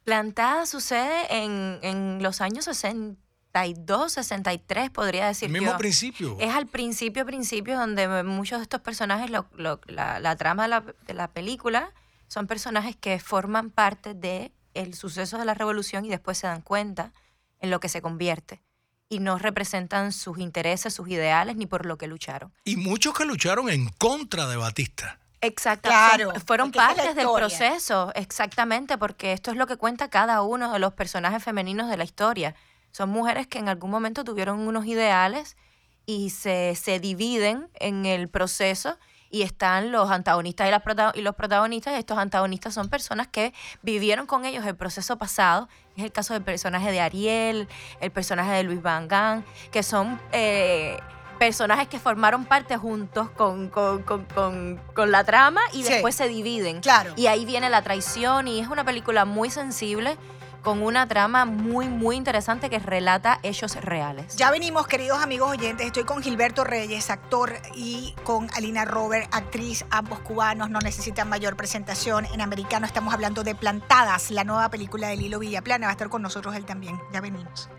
Plantadas 0.03 0.69
sucede 0.69 1.43
en, 1.43 1.79
en 1.81 2.23
los 2.23 2.41
años 2.41 2.65
62, 2.65 4.13
63, 4.13 4.89
podría 4.89 5.27
decir. 5.27 5.47
El 5.47 5.61
mismo 5.61 5.77
principio. 5.77 6.37
Es 6.39 6.53
al 6.53 6.67
principio, 6.67 7.25
principio, 7.25 7.77
donde 7.77 8.23
muchos 8.23 8.59
de 8.59 8.63
estos 8.63 8.81
personajes, 8.81 9.29
la, 9.29 9.45
la, 9.87 10.35
trama 10.35 10.63
de 10.63 10.69
la, 10.69 10.81
de 11.05 11.13
la 11.13 11.27
película, 11.31 11.91
son 12.27 12.47
personajes 12.47 12.95
que 12.95 13.19
forman 13.19 13.71
parte 13.71 14.13
de 14.13 14.51
el 14.79 14.93
suceso 14.93 15.37
de 15.37 15.45
la 15.45 15.53
revolución 15.53 16.05
y 16.05 16.09
después 16.09 16.37
se 16.37 16.47
dan 16.47 16.61
cuenta 16.61 17.13
en 17.59 17.69
lo 17.69 17.79
que 17.79 17.89
se 17.89 18.01
convierte 18.01 18.61
y 19.09 19.19
no 19.19 19.37
representan 19.39 20.11
sus 20.11 20.37
intereses, 20.37 20.93
sus 20.93 21.09
ideales 21.09 21.55
ni 21.55 21.65
por 21.65 21.85
lo 21.85 21.97
que 21.97 22.07
lucharon. 22.07 22.53
Y 22.63 22.77
muchos 22.77 23.13
que 23.13 23.25
lucharon 23.25 23.69
en 23.69 23.89
contra 23.89 24.47
de 24.47 24.55
Batista. 24.55 25.19
Exacto. 25.41 25.89
Claro, 25.89 26.33
fueron 26.45 26.71
partes 26.71 27.15
del 27.15 27.27
proceso, 27.33 28.11
exactamente, 28.13 28.97
porque 28.97 29.33
esto 29.33 29.51
es 29.51 29.57
lo 29.57 29.67
que 29.67 29.77
cuenta 29.77 30.09
cada 30.09 30.41
uno 30.41 30.71
de 30.71 30.79
los 30.79 30.93
personajes 30.93 31.43
femeninos 31.43 31.89
de 31.89 31.97
la 31.97 32.03
historia. 32.03 32.55
Son 32.91 33.09
mujeres 33.09 33.47
que 33.47 33.59
en 33.59 33.69
algún 33.69 33.89
momento 33.89 34.23
tuvieron 34.23 34.59
unos 34.59 34.85
ideales 34.85 35.57
y 36.05 36.31
se, 36.31 36.75
se 36.75 36.99
dividen 36.99 37.69
en 37.75 38.05
el 38.05 38.29
proceso 38.29 38.97
y 39.29 39.43
están 39.43 39.91
los 39.91 40.09
antagonistas 40.09 40.67
y, 40.67 40.71
las 40.71 40.81
y 41.15 41.21
los 41.21 41.35
protagonistas. 41.35 41.93
Estos 41.97 42.17
antagonistas 42.17 42.73
son 42.73 42.89
personas 42.89 43.27
que 43.27 43.53
vivieron 43.81 44.25
con 44.25 44.45
ellos 44.45 44.65
el 44.65 44.75
proceso 44.75 45.17
pasado. 45.17 45.67
Es 45.95 46.03
el 46.03 46.11
caso 46.11 46.33
del 46.33 46.43
personaje 46.43 46.91
de 46.91 46.99
Ariel, 47.01 47.67
el 47.99 48.11
personaje 48.11 48.51
de 48.51 48.63
Luis 48.63 48.81
Van 48.81 49.07
Gaal, 49.07 49.43
que 49.71 49.83
son 49.83 50.19
eh, 50.31 50.97
personajes 51.37 51.87
que 51.87 51.99
formaron 51.99 52.45
parte 52.45 52.77
juntos 52.77 53.29
con, 53.31 53.69
con, 53.69 54.03
con, 54.03 54.79
con 54.93 55.11
la 55.11 55.23
trama 55.23 55.61
y 55.73 55.83
después 55.83 56.15
se 56.15 56.27
dividen. 56.27 56.81
Claro. 56.81 57.13
Y 57.15 57.27
ahí 57.27 57.45
viene 57.45 57.69
la 57.69 57.81
traición 57.81 58.47
y 58.47 58.59
es 58.59 58.67
una 58.67 58.83
película 58.83 59.25
muy 59.25 59.49
sensible 59.49 60.17
con 60.63 60.81
una 60.81 61.07
trama 61.07 61.45
muy, 61.45 61.87
muy 61.87 62.15
interesante 62.15 62.69
que 62.69 62.79
relata 62.79 63.39
hechos 63.43 63.75
reales. 63.75 64.35
Ya 64.35 64.51
venimos, 64.51 64.87
queridos 64.87 65.21
amigos 65.21 65.51
oyentes. 65.51 65.87
Estoy 65.87 66.03
con 66.03 66.21
Gilberto 66.21 66.63
Reyes, 66.63 67.09
actor, 67.09 67.53
y 67.75 68.13
con 68.23 68.49
Alina 68.55 68.85
Robert, 68.85 69.29
actriz, 69.33 69.85
ambos 69.89 70.19
cubanos, 70.19 70.69
no 70.69 70.79
necesitan 70.79 71.29
mayor 71.29 71.55
presentación. 71.55 72.25
En 72.25 72.41
americano 72.41 72.85
estamos 72.85 73.13
hablando 73.13 73.43
de 73.43 73.55
Plantadas, 73.55 74.31
la 74.31 74.43
nueva 74.43 74.69
película 74.69 75.07
de 75.07 75.17
Lilo 75.17 75.39
Villaplana. 75.39 75.87
Va 75.87 75.91
a 75.91 75.93
estar 75.93 76.09
con 76.09 76.21
nosotros 76.21 76.55
él 76.55 76.65
también. 76.65 76.99
Ya 77.13 77.21
venimos. 77.21 77.69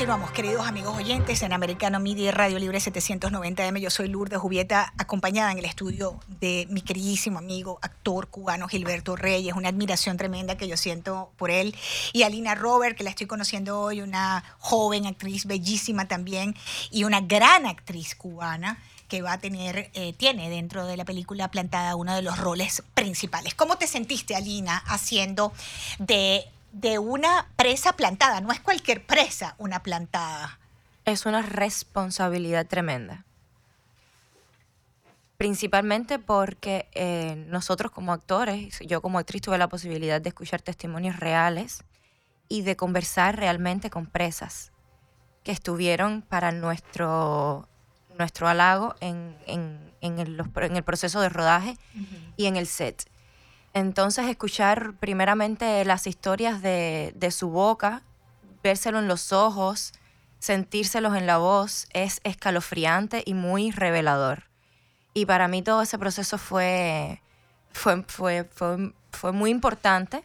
Continuamos, 0.00 0.30
queridos 0.30 0.66
amigos 0.66 0.96
oyentes, 0.96 1.42
en 1.42 1.52
Americano 1.52 2.00
Media 2.00 2.30
Radio 2.30 2.58
Libre 2.58 2.78
790M. 2.78 3.80
Yo 3.80 3.90
soy 3.90 4.08
Lourdes 4.08 4.38
Jubieta, 4.38 4.94
acompañada 4.96 5.52
en 5.52 5.58
el 5.58 5.64
estudio 5.64 6.18
de 6.40 6.66
mi 6.70 6.80
queridísimo 6.80 7.38
amigo, 7.38 7.78
actor 7.82 8.28
cubano 8.28 8.68
Gilberto 8.68 9.16
Reyes. 9.16 9.54
Una 9.56 9.68
admiración 9.68 10.16
tremenda 10.16 10.56
que 10.56 10.68
yo 10.68 10.76
siento 10.76 11.32
por 11.36 11.50
él. 11.50 11.74
Y 12.12 12.22
Alina 12.22 12.54
Robert, 12.54 12.96
que 12.96 13.04
la 13.04 13.10
estoy 13.10 13.26
conociendo 13.26 13.80
hoy, 13.80 14.00
una 14.00 14.44
joven 14.60 15.06
actriz 15.06 15.44
bellísima 15.44 16.08
también 16.08 16.56
y 16.90 17.04
una 17.04 17.20
gran 17.20 17.66
actriz 17.66 18.14
cubana 18.14 18.78
que 19.08 19.22
va 19.22 19.32
a 19.32 19.38
tener, 19.38 19.90
eh, 19.92 20.14
tiene 20.14 20.48
dentro 20.48 20.86
de 20.86 20.96
la 20.96 21.04
película 21.04 21.50
plantada 21.50 21.96
uno 21.96 22.14
de 22.14 22.22
los 22.22 22.38
roles 22.38 22.82
principales. 22.94 23.54
¿Cómo 23.54 23.76
te 23.76 23.88
sentiste, 23.88 24.36
Alina, 24.36 24.78
haciendo 24.86 25.52
de 25.98 26.46
de 26.72 26.98
una 26.98 27.48
presa 27.56 27.92
plantada. 27.94 28.40
No 28.40 28.52
es 28.52 28.60
cualquier 28.60 29.04
presa 29.04 29.54
una 29.58 29.82
plantada. 29.82 30.58
Es 31.04 31.26
una 31.26 31.42
responsabilidad 31.42 32.66
tremenda. 32.66 33.24
Principalmente 35.36 36.18
porque 36.18 36.88
eh, 36.92 37.34
nosotros 37.48 37.90
como 37.90 38.12
actores, 38.12 38.78
yo 38.80 39.00
como 39.00 39.18
actriz 39.18 39.42
tuve 39.42 39.56
la 39.56 39.68
posibilidad 39.68 40.20
de 40.20 40.28
escuchar 40.28 40.60
testimonios 40.60 41.18
reales 41.18 41.82
y 42.48 42.62
de 42.62 42.76
conversar 42.76 43.36
realmente 43.36 43.88
con 43.88 44.06
presas 44.06 44.70
que 45.42 45.52
estuvieron 45.52 46.22
para 46.22 46.52
nuestro, 46.52 47.68
nuestro 48.18 48.48
halago 48.48 48.94
en, 49.00 49.34
el, 50.02 50.82
proceso 50.84 51.20
de 51.20 51.30
rodaje 51.30 51.78
y 52.36 52.46
en 52.46 52.56
el 52.56 52.66
set. 52.66 53.09
Entonces 53.72 54.26
escuchar 54.26 54.94
primeramente 54.98 55.84
las 55.84 56.06
historias 56.06 56.60
de, 56.62 57.28
su 57.30 57.50
boca, 57.50 58.02
vérselo 58.62 58.98
en 58.98 59.06
los 59.06 59.32
ojos, 59.32 59.92
sentírselos 60.38 61.16
en 61.16 61.26
la 61.26 61.38
voz, 61.38 61.86
es 61.92 62.20
escalofriante 62.24 63.22
y 63.24 63.34
muy 63.34 63.70
revelador. 63.70 64.44
Y 65.14 65.26
para 65.26 65.48
mí 65.48 65.62
todo 65.62 65.82
ese 65.82 65.98
proceso 65.98 66.38
fue, 66.38 67.22
fue, 67.72 68.02
fue, 68.04 68.48
fue, 69.12 69.32
muy 69.32 69.50
importante 69.50 70.24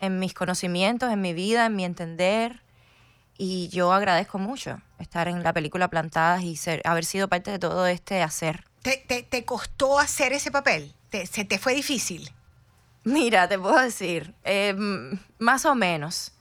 en 0.00 0.18
mis 0.18 0.34
conocimientos, 0.34 1.12
en 1.12 1.20
mi 1.20 1.32
vida, 1.32 1.66
en 1.66 1.76
mi 1.76 1.84
entender. 1.84 2.62
Y 3.38 3.68
yo 3.68 3.92
agradezco 3.92 4.38
mucho 4.38 4.80
estar 4.98 5.28
en 5.28 5.42
la 5.42 5.52
película 5.52 5.88
Plantadas 5.88 6.42
y 6.42 6.56
ser, 6.56 6.82
haber 6.84 7.04
sido 7.04 7.28
parte 7.28 7.50
de 7.50 7.58
todo 7.58 7.86
este 7.86 8.22
hacer. 8.22 8.64
¿Te, 8.82 9.44
costó 9.44 9.98
hacer 9.98 10.32
ese 10.32 10.50
papel? 10.50 10.94
¿Se 11.10 11.44
te 11.44 11.58
fue 11.58 11.74
difícil? 11.74 12.32
Mira, 13.04 13.48
te 13.48 13.58
puedo 13.58 13.78
decir, 13.78 14.34
eh, 14.44 14.74
más 15.38 15.64
o 15.64 15.74
menos. 15.74 16.32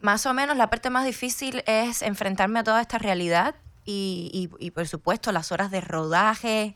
Más 0.00 0.26
o 0.26 0.34
menos 0.34 0.56
la 0.56 0.68
parte 0.68 0.90
más 0.90 1.06
difícil 1.06 1.62
es 1.66 2.02
enfrentarme 2.02 2.60
a 2.60 2.64
toda 2.64 2.80
esta 2.80 2.98
realidad 2.98 3.54
y, 3.86 4.50
y, 4.58 4.70
por 4.70 4.86
supuesto 4.88 5.32
las 5.32 5.52
horas 5.52 5.70
de 5.70 5.80
rodaje, 5.80 6.74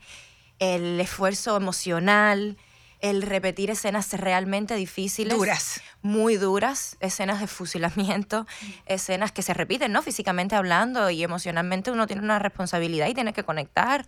el 0.59 0.99
esfuerzo 0.99 1.55
emocional, 1.55 2.57
el 2.99 3.21
repetir 3.21 3.69
escenas 3.69 4.11
realmente 4.13 4.75
difíciles. 4.75 5.37
Duras. 5.37 5.81
Muy 6.01 6.35
duras, 6.35 6.97
escenas 6.99 7.39
de 7.39 7.47
fusilamiento, 7.47 8.45
escenas 8.85 9.31
que 9.31 9.41
se 9.41 9.53
repiten, 9.53 9.91
¿no? 9.91 10.01
Físicamente 10.01 10.55
hablando 10.55 11.09
y 11.09 11.23
emocionalmente 11.23 11.91
uno 11.91 12.07
tiene 12.07 12.23
una 12.23 12.39
responsabilidad 12.39 13.07
y 13.07 13.13
tiene 13.13 13.33
que 13.33 13.43
conectar. 13.43 14.05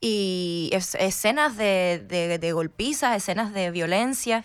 Y 0.00 0.70
escenas 0.72 1.56
de, 1.56 2.04
de, 2.06 2.38
de 2.38 2.52
golpizas, 2.52 3.16
escenas 3.16 3.52
de 3.52 3.70
violencia. 3.70 4.44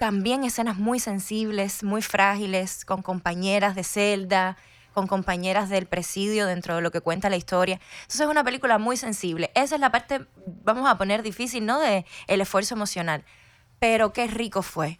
También 0.00 0.44
escenas 0.44 0.78
muy 0.78 0.98
sensibles, 1.00 1.82
muy 1.82 2.02
frágiles, 2.02 2.84
con 2.84 3.02
compañeras 3.02 3.74
de 3.74 3.84
celda, 3.84 4.56
con 4.94 5.06
compañeras 5.06 5.68
del 5.68 5.86
presidio 5.86 6.46
dentro 6.46 6.76
de 6.76 6.80
lo 6.80 6.90
que 6.90 7.02
cuenta 7.02 7.28
la 7.28 7.36
historia. 7.36 7.80
Entonces 8.02 8.22
es 8.22 8.28
una 8.28 8.44
película 8.44 8.78
muy 8.78 8.96
sensible. 8.96 9.50
Esa 9.54 9.74
es 9.74 9.80
la 9.80 9.92
parte, 9.92 10.26
vamos 10.64 10.88
a 10.88 10.96
poner 10.96 11.22
difícil, 11.22 11.66
¿no? 11.66 11.78
De 11.78 12.06
el 12.28 12.40
esfuerzo 12.40 12.74
emocional. 12.74 13.24
Pero 13.78 14.14
qué 14.14 14.26
rico 14.26 14.62
fue 14.62 14.98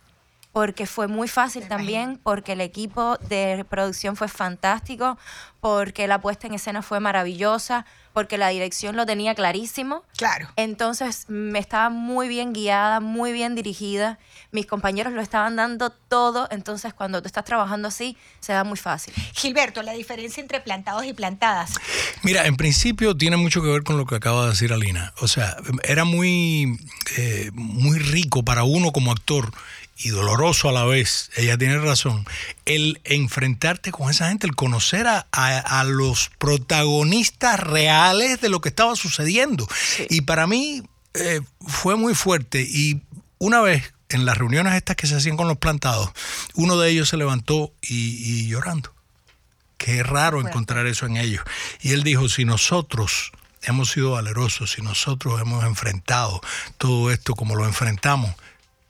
porque 0.57 0.87
fue 0.87 1.07
muy 1.07 1.29
fácil 1.29 1.69
también, 1.69 2.19
porque 2.23 2.53
el 2.53 2.63
equipo 2.63 3.19
de 3.29 3.67
producción 3.69 4.17
fue 4.17 4.27
fantástico, 4.27 5.19
porque 5.61 6.09
la 6.09 6.23
puesta 6.23 6.47
en 6.47 6.55
escena 6.55 6.81
fue 6.81 6.99
maravillosa, 6.99 7.85
porque 8.15 8.39
la 8.39 8.49
dirección 8.49 8.97
lo 8.97 9.05
tenía 9.05 9.35
clarísimo. 9.35 10.03
Claro. 10.17 10.49
Entonces 10.57 11.27
me 11.29 11.59
estaba 11.59 11.91
muy 11.91 12.29
bien 12.29 12.55
guiada, 12.55 13.01
muy 13.01 13.35
bien 13.35 13.55
dirigida. 13.55 14.19
Mis 14.51 14.65
compañeros 14.65 15.13
lo 15.13 15.21
estaban 15.21 15.57
dando 15.57 15.91
todo. 15.91 16.49
Entonces 16.51 16.95
cuando 16.95 17.21
tú 17.21 17.27
estás 17.27 17.45
trabajando 17.45 17.89
así, 17.89 18.17
se 18.41 18.55
da 18.55 18.65
muy 18.65 18.79
fácil. 18.79 19.13
Gilberto, 19.35 19.83
la 19.83 19.93
diferencia 19.93 20.41
entre 20.41 20.61
plantados 20.61 21.05
y 21.05 21.13
plantadas. 21.13 21.75
Mira, 22.23 22.47
en 22.47 22.57
principio 22.57 23.15
tiene 23.15 23.37
mucho 23.37 23.61
que 23.61 23.69
ver 23.69 23.83
con 23.83 23.99
lo 23.99 24.07
que 24.07 24.15
acaba 24.15 24.45
de 24.45 24.51
decir 24.53 24.73
Alina. 24.73 25.13
O 25.21 25.29
sea, 25.29 25.55
era 25.85 26.07
muy, 26.07 26.79
eh, 27.19 27.51
muy 27.53 27.99
rico 27.99 28.43
para 28.43 28.65
uno 28.65 28.91
como 28.93 29.13
actor 29.13 29.53
y 29.99 30.11
doloroso 30.11 30.69
a 30.69 30.73
la 30.73 30.85
vez, 30.85 31.31
ella 31.37 31.57
tiene 31.57 31.79
razón, 31.79 32.27
el 32.67 33.01
enfrentarte 33.05 33.93
con 33.93 34.11
esa 34.11 34.29
gente, 34.29 34.47
el 34.47 34.55
conocer 34.55 35.07
a, 35.07 35.85
los 35.85 36.31
protagonistas 36.39 37.61
reales 37.61 38.41
de 38.41 38.49
lo 38.49 38.61
que 38.61 38.69
estaba 38.69 38.95
sucediendo. 38.97 39.67
Y 40.11 40.23
para 40.23 40.47
mí 40.47 40.83
eh, 41.15 41.41
fue 41.67 41.97
muy 41.97 42.15
fuerte 42.15 42.61
y 42.63 43.01
una 43.39 43.61
vez 43.61 43.95
en 44.09 44.25
las 44.25 44.37
reuniones 44.37 44.75
estas 44.75 44.97
que 44.97 45.07
se 45.07 45.17
hacían 45.17 45.37
con 45.37 45.49
los 45.49 45.59
plantados, 45.59 46.11
uno 46.55 46.77
de 46.77 46.91
ellos 46.91 47.09
se 47.09 47.17
levantó 47.17 47.73
y, 47.83 48.47
llorando. 48.49 48.95
Qué 49.79 50.03
raro 50.03 50.41
encontrar 50.41 50.87
eso 50.87 51.07
en 51.07 51.17
ellos. 51.17 51.45
Y 51.81 51.93
él 51.93 52.03
dijo, 52.03 52.29
si 52.29 52.45
nosotros 52.45 53.33
hemos 53.63 53.91
sido 53.91 54.13
valerosos, 54.13 54.73
si 54.73 54.83
nosotros 54.83 55.41
hemos 55.41 55.65
enfrentado 55.65 56.41
todo 56.79 57.11
esto 57.11 57.35
como 57.35 57.57
lo 57.57 57.67
enfrentamos, 57.67 58.35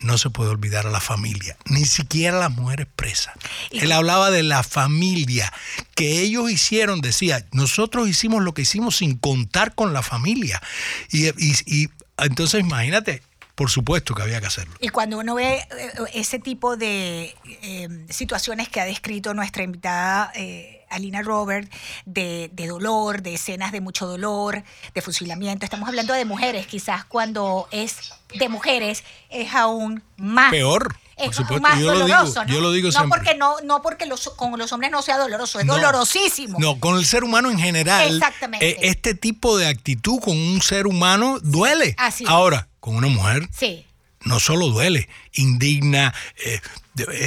no 0.01 0.19
se 0.19 0.31
puede 0.31 0.51
olvidar 0.51 0.87
a 0.87 0.91
la 0.91 1.01
familia, 1.01 1.57
ni 1.67 1.85
siquiera 1.85 2.37
a 2.37 2.41
las 2.41 2.51
mujeres 2.51 2.87
presas. 2.97 3.35
Él 3.71 3.93
hablaba 3.93 4.31
de 4.31 4.43
la 4.43 4.63
familia 4.63 5.53
que 5.95 6.21
ellos 6.21 6.51
hicieron, 6.51 7.01
decía, 7.01 7.47
nosotros 7.53 8.09
hicimos 8.09 8.43
lo 8.43 8.55
que 8.55 8.63
hicimos 8.63 8.97
sin 8.97 9.17
contar 9.17 9.75
con 9.75 9.93
la 9.93 10.03
familia. 10.03 10.63
Y, 11.11 11.89
entonces 12.19 12.61
imagínate, 12.61 13.23
por 13.57 13.71
supuesto 13.71 14.15
que 14.15 14.23
había 14.23 14.39
que 14.39 14.47
hacerlo. 14.47 14.75
Y 14.81 14.91
cuando 14.91 15.19
uno 15.19 15.35
ve 15.35 15.55
eh, 15.55 15.93
ese 16.13 16.39
tipo 16.39 16.77
de 16.77 17.35
eh, 17.63 17.89
situaciones 18.11 18.69
que 18.69 18.81
ha 18.81 18.85
descrito 18.85 19.33
nuestra 19.33 19.63
invitada 19.65 20.31
eh, 20.35 20.85
Alina 20.91 21.23
Robert, 21.23 21.73
de, 22.05 22.51
de, 22.53 22.67
dolor, 22.69 23.23
de 23.23 23.35
escenas 23.35 23.73
de 23.73 23.81
mucho 23.81 24.07
dolor, 24.07 24.63
de 24.95 25.03
fusilamiento, 25.03 25.65
estamos 25.65 25.89
hablando 25.89 26.13
de 26.13 26.27
mujeres, 26.27 26.67
quizás 26.67 27.05
cuando 27.07 27.67
es 27.73 28.13
de 28.39 28.49
mujeres 28.51 29.03
es 29.31 29.53
aún 29.55 30.03
más 30.19 30.51
peor. 30.51 30.95
Es 31.17 31.41
más 31.63 31.79
yo 31.81 31.87
doloroso, 31.87 32.41
lo 32.41 32.45
digo, 32.45 32.47
Yo 32.47 32.61
lo 32.61 32.73
digo 32.73 32.91
no 32.91 33.09
porque 33.09 33.35
no, 33.35 33.57
no 33.65 33.81
porque 33.81 34.05
los, 34.05 34.29
con 34.37 34.59
los 34.59 34.71
hombres 34.73 34.91
no 34.91 35.01
sea 35.01 35.17
doloroso, 35.17 35.59
es 35.59 35.67
dolorosísimo. 35.67 36.59
No, 36.61 36.79
con 36.79 36.99
el 36.99 37.07
ser 37.07 37.25
humano 37.25 37.51
en 37.51 37.59
general. 37.59 38.15
Exactamente. 38.15 38.69
Eh, 38.69 38.79
este 38.83 39.15
tipo 39.15 39.57
de 39.57 39.67
actitud 39.67 40.21
con 40.21 40.37
un 40.37 40.61
ser 40.61 40.87
humano 40.87 41.39
duele. 41.41 41.95
Así 41.97 42.25
Ahora, 42.29 42.69
con 42.81 42.97
una 42.97 43.09
mujer. 43.09 43.49
Sí. 43.51 43.87
No 44.25 44.41
solo 44.41 44.69
duele, 44.69 45.09
indigna, 45.33 46.13
eh, 46.45 46.61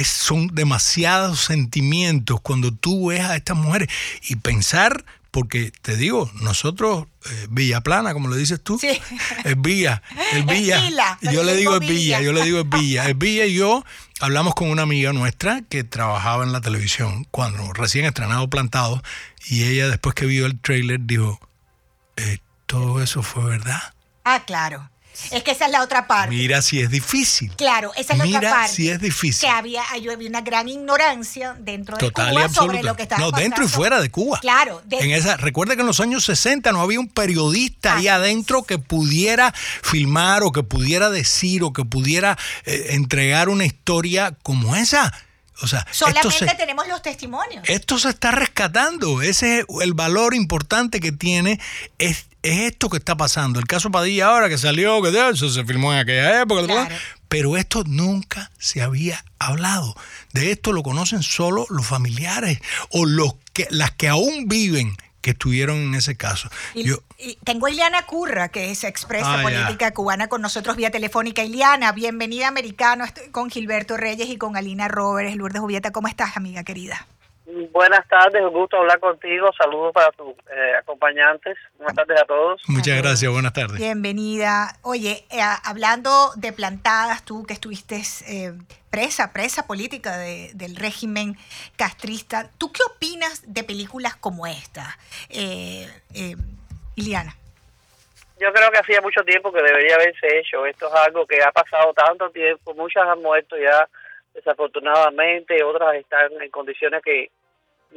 son 0.04 0.48
demasiados 0.48 1.40
sentimientos 1.40 2.40
cuando 2.42 2.72
tú 2.72 3.08
ves 3.08 3.22
a 3.22 3.36
estas 3.36 3.56
mujeres 3.56 3.88
y 4.28 4.36
pensar 4.36 5.04
porque 5.30 5.72
te 5.82 5.96
digo, 5.96 6.30
nosotros, 6.40 7.06
eh, 7.30 7.46
Villa 7.50 7.80
Plana, 7.82 8.12
como 8.12 8.28
lo 8.28 8.36
dices 8.36 8.60
tú, 8.62 8.80
es 8.82 9.60
Villa, 9.60 10.02
el 10.32 10.44
Villa. 10.44 11.18
yo 11.20 11.44
le 11.44 11.54
digo 11.54 11.76
es 11.76 11.80
Villa, 11.80 12.20
yo 12.20 12.32
le 12.32 12.42
digo 12.42 12.60
es 12.60 12.68
Villa. 12.68 13.08
Es 13.08 13.16
Villa 13.16 13.46
y 13.46 13.54
yo 13.54 13.84
hablamos 14.20 14.54
con 14.54 14.68
una 14.70 14.82
amiga 14.82 15.12
nuestra 15.12 15.62
que 15.68 15.84
trabajaba 15.84 16.44
en 16.44 16.52
la 16.52 16.60
televisión 16.60 17.26
cuando 17.30 17.72
recién 17.72 18.04
estrenado 18.04 18.48
Plantado 18.48 19.02
y 19.46 19.64
ella 19.64 19.88
después 19.88 20.14
que 20.14 20.26
vio 20.26 20.46
el 20.46 20.58
trailer 20.58 21.00
dijo, 21.02 21.40
eh, 22.16 22.38
todo 22.66 23.02
eso 23.02 23.22
fue 23.22 23.44
verdad. 23.44 23.94
Ah, 24.24 24.44
claro. 24.46 24.90
Es 25.30 25.42
que 25.42 25.50
esa 25.50 25.66
es 25.66 25.72
la 25.72 25.82
otra 25.82 26.06
parte. 26.06 26.34
Mira 26.34 26.62
si 26.62 26.80
es 26.80 26.90
difícil. 26.90 27.52
Claro, 27.56 27.92
esa 27.96 28.14
es 28.14 28.18
la 28.18 28.38
otra 28.38 28.50
parte. 28.50 28.72
si 28.72 28.88
es 28.88 29.00
difícil. 29.00 29.48
Que 29.48 29.54
había, 29.54 29.82
había 29.84 30.28
una 30.28 30.40
gran 30.40 30.68
ignorancia 30.68 31.56
dentro 31.58 31.96
de 31.96 32.06
Total 32.06 32.32
Cuba 32.32 32.46
y 32.46 32.54
sobre 32.54 32.82
lo 32.82 32.96
que 32.96 33.02
estaba 33.02 33.20
No, 33.20 33.30
dentro 33.30 33.64
y 33.64 33.68
fuera 33.68 34.00
de 34.00 34.10
Cuba. 34.10 34.38
Claro. 34.40 34.82
En 34.90 35.10
esa, 35.10 35.36
recuerda 35.36 35.74
que 35.74 35.82
en 35.82 35.86
los 35.86 36.00
años 36.00 36.24
60 36.24 36.72
no 36.72 36.80
había 36.80 37.00
un 37.00 37.08
periodista 37.08 37.96
ahí 37.96 38.08
adentro 38.08 38.62
que 38.62 38.78
pudiera 38.78 39.52
filmar 39.82 40.42
o 40.42 40.52
que 40.52 40.62
pudiera 40.62 41.10
decir 41.10 41.62
o 41.62 41.72
que 41.72 41.84
pudiera 41.84 42.38
eh, 42.64 42.88
entregar 42.90 43.48
una 43.48 43.64
historia 43.64 44.36
como 44.42 44.74
esa. 44.74 45.12
O 45.62 45.66
sea, 45.66 45.86
Solamente 45.90 46.54
tenemos 46.56 46.88
los 46.88 47.02
testimonios. 47.02 47.62
Esto 47.68 47.98
se 47.98 48.08
está 48.08 48.30
rescatando. 48.30 49.20
Ese 49.20 49.60
es 49.60 49.66
el 49.82 49.92
valor 49.92 50.34
importante 50.34 51.00
que 51.00 51.12
tiene. 51.12 51.60
Es, 52.42 52.58
esto 52.60 52.88
que 52.88 52.98
está 52.98 53.16
pasando. 53.16 53.60
El 53.60 53.66
caso 53.66 53.90
Padilla 53.90 54.28
ahora 54.28 54.48
que 54.48 54.58
salió, 54.58 55.02
que 55.02 55.08
eso 55.08 55.50
se 55.50 55.64
filmó 55.64 55.92
en 55.92 56.00
aquella 56.00 56.42
época. 56.42 56.88
Pero 57.28 57.56
esto 57.56 57.84
nunca 57.86 58.50
se 58.58 58.82
había 58.82 59.24
hablado. 59.38 59.94
De 60.32 60.50
esto 60.50 60.72
lo 60.72 60.82
conocen 60.82 61.22
solo 61.22 61.66
los 61.70 61.86
familiares 61.86 62.60
o 62.90 63.06
los 63.06 63.34
que, 63.52 63.68
las 63.70 63.92
que 63.92 64.08
aún 64.08 64.48
viven 64.48 64.96
que 65.20 65.30
estuvieron 65.30 65.76
en 65.76 65.94
ese 65.94 66.16
caso. 66.16 66.48
Yo, 66.74 67.02
tengo 67.44 67.66
a 67.66 67.70
Ileana 67.70 68.06
Curra, 68.06 68.48
que 68.48 68.70
es 68.70 68.84
expresa 68.84 69.40
ah, 69.40 69.42
política 69.42 69.92
cubana, 69.92 70.28
con 70.28 70.40
nosotros 70.40 70.76
vía 70.76 70.90
telefónica. 70.90 71.44
Ileana, 71.44 71.92
bienvenida 71.92 72.48
americano. 72.48 73.04
Estoy 73.04 73.28
con 73.28 73.50
Gilberto 73.50 73.96
Reyes 73.96 74.28
y 74.28 74.38
con 74.38 74.56
Alina 74.56 74.88
Roberts, 74.88 75.36
Lourdes 75.36 75.60
Jubieta. 75.60 75.92
¿Cómo 75.92 76.08
estás, 76.08 76.36
amiga 76.36 76.64
querida? 76.64 77.06
Buenas 77.68 78.06
tardes, 78.08 78.42
un 78.42 78.52
gusto 78.52 78.76
hablar 78.76 78.98
contigo. 79.00 79.50
Saludos 79.56 79.92
para 79.92 80.10
tus 80.12 80.30
eh, 80.50 80.74
acompañantes. 80.78 81.58
Buenas 81.76 81.94
tardes 81.94 82.20
a 82.20 82.24
todos. 82.24 82.62
Muchas 82.68 83.02
gracias, 83.02 83.30
buenas 83.30 83.52
tardes. 83.52 83.78
Bienvenida. 83.78 84.76
Oye, 84.82 85.24
eh, 85.30 85.40
hablando 85.64 86.30
de 86.36 86.52
plantadas, 86.52 87.24
tú 87.24 87.44
que 87.46 87.52
estuviste 87.52 88.00
eh, 88.28 88.52
presa, 88.90 89.32
presa 89.32 89.66
política 89.66 90.16
del 90.18 90.76
régimen 90.76 91.36
castrista, 91.76 92.50
¿tú 92.58 92.72
qué 92.72 92.80
opinas 92.82 93.42
de 93.52 93.64
películas 93.64 94.16
como 94.16 94.46
esta, 94.46 94.98
Iliana? 96.96 97.36
Yo 98.40 98.52
creo 98.52 98.70
que 98.70 98.78
hacía 98.78 99.00
mucho 99.02 99.22
tiempo 99.22 99.52
que 99.52 99.62
debería 99.62 99.96
haberse 99.96 100.38
hecho. 100.38 100.64
Esto 100.64 100.88
es 100.88 100.94
algo 101.06 101.26
que 101.26 101.42
ha 101.42 101.52
pasado 101.52 101.92
tanto 101.92 102.30
tiempo, 102.30 102.74
muchas 102.74 103.06
han 103.06 103.20
muerto 103.20 103.56
ya 103.58 103.86
desafortunadamente, 104.34 105.62
otras 105.62 105.96
están 105.96 106.30
en 106.40 106.50
condiciones 106.50 107.02
que 107.02 107.30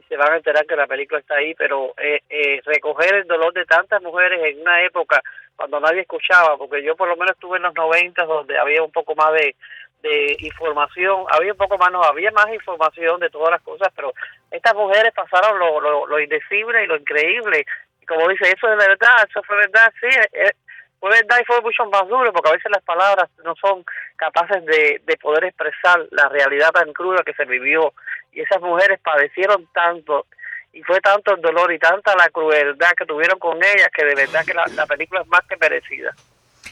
se 0.07 0.17
van 0.17 0.33
a 0.33 0.37
enterar 0.37 0.65
que 0.65 0.75
la 0.75 0.87
película 0.87 1.19
está 1.19 1.35
ahí, 1.35 1.53
pero 1.55 1.93
eh, 1.97 2.21
eh, 2.29 2.61
recoger 2.65 3.13
el 3.15 3.27
dolor 3.27 3.53
de 3.53 3.65
tantas 3.65 4.01
mujeres 4.01 4.39
en 4.43 4.61
una 4.61 4.81
época 4.83 5.21
cuando 5.55 5.79
nadie 5.79 6.01
escuchaba, 6.01 6.57
porque 6.57 6.83
yo 6.83 6.95
por 6.95 7.07
lo 7.07 7.15
menos 7.15 7.31
estuve 7.31 7.57
en 7.57 7.63
los 7.63 7.75
90 7.75 8.25
donde 8.25 8.57
había 8.57 8.81
un 8.81 8.91
poco 8.91 9.15
más 9.15 9.31
de, 9.33 9.55
de 10.01 10.35
información, 10.39 11.25
había 11.29 11.51
un 11.51 11.57
poco 11.57 11.77
más, 11.77 11.91
no, 11.91 12.03
había 12.03 12.31
más 12.31 12.47
información 12.53 13.19
de 13.19 13.29
todas 13.29 13.51
las 13.51 13.61
cosas, 13.61 13.89
pero 13.95 14.13
estas 14.51 14.73
mujeres 14.73 15.13
pasaron 15.13 15.59
lo, 15.59 15.79
lo, 15.79 16.07
lo 16.07 16.19
indecible 16.19 16.83
y 16.83 16.87
lo 16.87 16.97
increíble, 16.97 17.65
y 18.01 18.05
como 18.05 18.27
dice, 18.27 18.45
eso 18.45 18.69
es 18.69 18.77
verdad, 18.77 19.27
eso 19.29 19.41
fue 19.43 19.55
verdad, 19.57 19.93
sí, 20.01 20.07
eh, 20.33 20.51
fue 20.62 20.62
verdad 21.09 21.37
y 21.41 21.45
fue 21.45 21.61
mucho 21.61 21.85
más 21.85 22.07
duro 22.07 22.31
porque 22.31 22.49
a 22.49 22.53
veces 22.53 22.71
las 22.71 22.83
palabras 22.83 23.29
no 23.43 23.55
son 23.55 23.83
capaces 24.15 24.65
de, 24.65 25.01
de 25.05 25.17
poder 25.17 25.45
expresar 25.45 25.99
la 26.11 26.29
realidad 26.29 26.71
tan 26.71 26.91
cruda 26.93 27.23
que 27.23 27.33
se 27.33 27.45
vivió 27.45 27.93
y 28.31 28.41
esas 28.41 28.61
mujeres 28.61 28.99
padecieron 29.01 29.67
tanto 29.73 30.25
y 30.73 30.81
fue 30.81 30.99
tanto 31.01 31.35
el 31.35 31.41
dolor 31.41 31.71
y 31.71 31.79
tanta 31.79 32.15
la 32.15 32.29
crueldad 32.29 32.93
que 32.97 33.05
tuvieron 33.05 33.37
con 33.37 33.57
ellas 33.57 33.89
que 33.95 34.05
de 34.05 34.15
verdad 34.15 34.43
que 34.45 34.53
la, 34.53 34.65
la 34.75 34.85
película 34.87 35.21
es 35.21 35.27
más 35.27 35.41
que 35.47 35.55
merecida. 35.57 36.15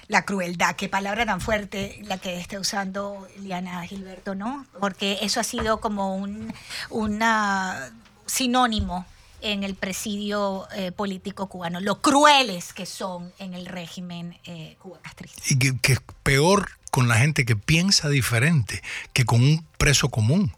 La 0.08 0.26
crueldad, 0.26 0.76
qué 0.76 0.90
palabra 0.90 1.26
tan 1.26 1.40
fuerte 1.40 2.00
la 2.04 2.18
que 2.18 2.38
está 2.38 2.60
usando 2.60 3.28
Liana 3.38 3.82
Gilberto, 3.84 4.36
¿no? 4.36 4.66
Porque 4.80 5.20
eso 5.22 5.40
ha 5.40 5.44
sido 5.44 5.80
como 5.80 6.16
un 6.16 6.54
una 6.90 7.92
sinónimo 8.26 9.06
en 9.42 9.64
el 9.64 9.76
presidio 9.76 10.68
eh, 10.76 10.92
político 10.92 11.48
cubano, 11.48 11.80
lo 11.80 12.02
crueles 12.02 12.74
que 12.74 12.86
son 12.86 13.34
en 13.40 13.54
el 13.54 13.66
régimen 13.66 14.38
eh, 14.46 14.76
cubacastrista. 14.80 15.42
Y 15.50 15.58
que, 15.58 15.98
peor 16.24 16.70
con 16.92 17.08
la 17.08 17.16
gente 17.16 17.46
que 17.46 17.56
piensa 17.56 18.10
diferente 18.10 18.82
que 19.14 19.26
con 19.26 19.42
un 19.42 19.66
preso 19.78 20.10
común. 20.10 20.54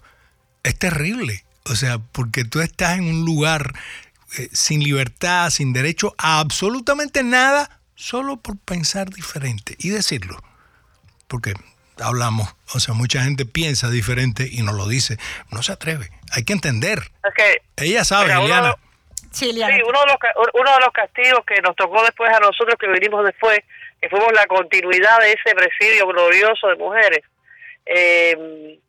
Es 0.64 0.78
terrible. 0.78 1.46
O 1.66 1.76
sea, 1.76 2.00
porque 2.00 2.44
tú 2.44 2.60
estás 2.60 2.98
en 2.98 3.06
un 3.06 3.26
lugar 3.26 3.74
eh, 4.38 4.50
sin 4.52 4.84
libertad, 4.84 5.50
sin 5.50 5.74
derecho 5.74 6.14
a 6.18 6.40
absolutamente 6.40 7.24
nada, 7.24 7.80
solo 7.96 8.38
por 8.38 8.58
pensar 8.58 9.10
diferente 9.10 9.76
y 9.80 9.90
decirlo. 9.90 10.42
Porque 11.28 11.54
hablamos, 12.02 12.50
o 12.74 12.80
sea, 12.80 12.94
mucha 12.94 13.24
gente 13.24 13.46
piensa 13.46 13.90
diferente 13.90 14.50
y 14.52 14.62
no 14.64 14.74
lo 14.74 14.88
dice, 14.88 15.18
no 15.52 15.64
se 15.64 15.72
atreve. 15.72 16.12
Hay 16.34 16.44
que 16.44 16.54
entender. 16.54 17.00
Ella 17.78 18.04
sabe, 18.04 18.34
Liliana. 18.34 18.76
Sí, 19.32 19.50
uno, 19.50 19.62
de 19.62 20.08
los, 20.08 20.18
uno 20.54 20.72
de 20.74 20.80
los 20.80 20.92
castigos 20.94 21.44
que 21.46 21.60
nos 21.62 21.76
tocó 21.76 22.04
después 22.04 22.30
a 22.30 22.40
nosotros 22.40 22.76
que 22.80 22.88
vinimos 22.88 23.26
después, 23.26 23.60
que 24.00 24.10
fuimos 24.10 24.32
la 24.34 24.46
continuidad 24.46 25.20
de 25.22 25.32
ese 25.32 25.56
presidio 25.56 26.08
glorioso 26.08 26.68
de 26.68 26.76
mujeres. 26.76 27.22
Eh, 27.86 28.80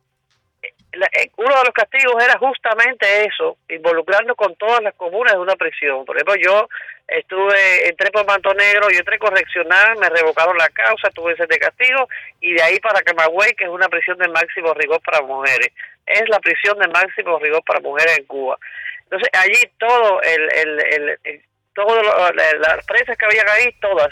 eh, 0.94 1.30
uno 1.36 1.48
de 1.48 1.64
los 1.64 1.74
castigos 1.74 2.22
era 2.22 2.38
justamente 2.38 3.26
eso, 3.26 3.56
involucrarnos 3.68 4.36
con 4.36 4.54
todas 4.56 4.80
las 4.82 4.94
comunas 4.94 5.32
de 5.32 5.40
una 5.40 5.56
prisión. 5.56 6.04
Por 6.04 6.16
ejemplo, 6.16 6.36
yo 6.36 6.68
estuve, 7.08 7.88
entré 7.88 8.10
por 8.10 8.26
Manto 8.26 8.54
Negro, 8.54 8.90
yo 8.90 8.98
entré 8.98 9.18
correccional, 9.18 9.96
me 9.98 10.08
revocaron 10.08 10.56
la 10.56 10.68
causa, 10.68 11.10
tuve 11.10 11.32
ese 11.32 11.46
de 11.46 11.58
castigo, 11.58 12.08
y 12.40 12.52
de 12.52 12.62
ahí 12.62 12.78
para 12.80 13.02
Camagüey, 13.02 13.54
que 13.54 13.64
es 13.64 13.70
una 13.70 13.88
prisión 13.88 14.18
de 14.18 14.28
máximo 14.28 14.72
rigor 14.74 15.00
para 15.00 15.22
mujeres. 15.22 15.70
Es 16.06 16.28
la 16.28 16.38
prisión 16.40 16.78
de 16.78 16.88
máximo 16.88 17.38
rigor 17.38 17.62
para 17.64 17.80
mujeres 17.80 18.18
en 18.18 18.26
Cuba. 18.26 18.58
Entonces, 19.04 19.28
allí 19.32 19.60
todo, 19.78 20.20
el, 20.22 20.52
el, 20.54 21.18
el, 21.24 21.42
todo 21.74 22.02
las 22.32 22.86
presas 22.86 23.16
que 23.16 23.26
habían 23.26 23.48
ahí, 23.48 23.72
todas, 23.80 24.10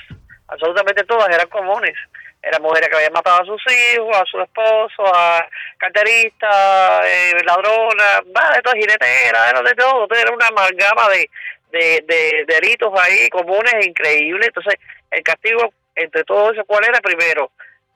absolutamente 0.48 1.04
todas, 1.04 1.28
eran 1.28 1.48
comunes 1.48 1.96
eran 2.42 2.60
mujeres 2.60 2.88
que 2.88 2.96
habían 2.96 3.12
matado 3.12 3.42
a 3.42 3.46
sus 3.46 3.62
hijos, 3.72 4.16
a 4.16 4.24
su 4.26 4.40
esposo, 4.40 5.04
a 5.14 5.46
carteristas, 5.78 7.06
eh, 7.06 7.32
ladronas, 7.44 8.22
de 8.24 8.62
todo, 8.62 8.74
jineteras, 8.74 9.50
era 9.50 9.62
de 9.62 9.74
todo, 9.74 10.08
era 10.10 10.32
una 10.32 10.48
amalgama 10.48 11.08
de, 11.10 11.30
de, 11.70 12.04
de, 12.06 12.44
delitos 12.48 12.92
ahí 12.98 13.28
comunes 13.28 13.86
increíbles. 13.86 14.48
Entonces, 14.48 14.74
el 15.12 15.22
castigo 15.22 15.72
entre 15.94 16.24
todo 16.24 16.52
eso, 16.52 16.64
¿cuál 16.64 16.84
era? 16.84 17.00
Primero, 17.00 17.52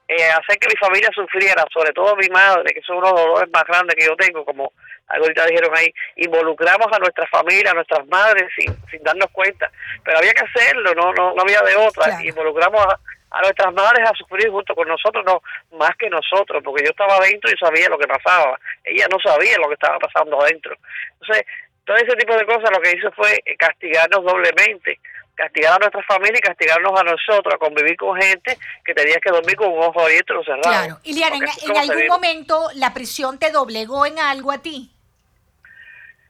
eh, 0.09 0.31
hacer 0.31 0.59
que 0.59 0.69
mi 0.69 0.77
familia 0.77 1.11
sufriera, 1.14 1.64
sobre 1.73 1.92
todo 1.92 2.14
mi 2.16 2.29
madre, 2.29 2.73
que 2.73 2.83
son 2.83 2.99
unos 2.99 3.12
dolores 3.12 3.51
más 3.53 3.64
grandes 3.64 3.97
que 3.97 4.07
yo 4.07 4.16
tengo, 4.16 4.45
como 4.45 4.73
ahorita 5.09 5.47
dijeron 5.47 5.71
ahí, 5.77 5.92
involucramos 6.16 6.87
a 6.92 6.99
nuestra 6.99 7.27
familia, 7.27 7.73
a 7.73 7.75
nuestras 7.75 8.07
madres 8.07 8.51
sin, 8.57 8.75
sin 8.90 9.03
darnos 9.03 9.31
cuenta, 9.33 9.71
pero 10.05 10.19
había 10.19 10.33
que 10.33 10.45
hacerlo, 10.45 10.95
no 10.95 11.12
no, 11.12 11.35
no 11.35 11.42
había 11.42 11.61
de 11.62 11.77
otra, 11.77 12.23
involucramos 12.23 12.81
a, 12.87 12.99
a 13.31 13.42
nuestras 13.42 13.75
madres 13.75 14.09
a 14.09 14.14
sufrir 14.14 14.49
junto 14.51 14.75
con 14.75 14.88
nosotros, 14.88 15.25
no 15.25 15.42
más 15.79 15.97
que 15.97 16.09
nosotros, 16.09 16.62
porque 16.64 16.85
yo 16.85 16.90
estaba 16.90 17.16
adentro 17.16 17.51
y 17.51 17.59
sabía 17.59 17.88
lo 17.88 17.99
que 17.99 18.07
pasaba, 18.07 18.59
ella 18.85 19.07
no 19.11 19.19
sabía 19.21 19.59
lo 19.59 19.69
que 19.69 19.75
estaba 19.75 19.99
pasando 19.99 20.40
adentro. 20.40 20.77
Entonces, 21.21 21.45
todo 21.85 21.97
ese 21.97 22.16
tipo 22.16 22.37
de 22.37 22.47
cosas 22.47 22.71
lo 22.73 22.81
que 22.81 22.97
hizo 22.97 23.11
fue 23.12 23.40
castigarnos 23.59 24.25
doblemente, 24.25 24.99
castigar 25.37 25.75
a 25.75 25.79
nuestra 25.79 26.03
familia 26.03 26.38
y 26.38 26.40
castigarnos 26.40 26.99
a 26.99 27.05
nosotros, 27.05 27.55
a 27.55 27.59
convivir 27.59 27.96
con 27.96 28.20
gente 28.20 28.59
que 28.85 28.94
tenía 28.94 29.16
que 29.22 29.31
dormir 29.31 29.55
con 29.57 29.72
un 29.72 29.83
ojo 29.83 30.01
abierto 30.01 30.42
cerrado. 30.42 30.62
Claro, 30.62 30.99
y 31.05 31.22
en 31.22 31.77
algún 31.77 32.07
momento 32.09 32.68
la 32.75 32.92
prisión 32.92 33.38
te 33.38 33.51
doblegó 33.51 34.07
en 34.07 34.18
algo 34.18 34.51
a 34.51 34.62
ti. 34.62 34.90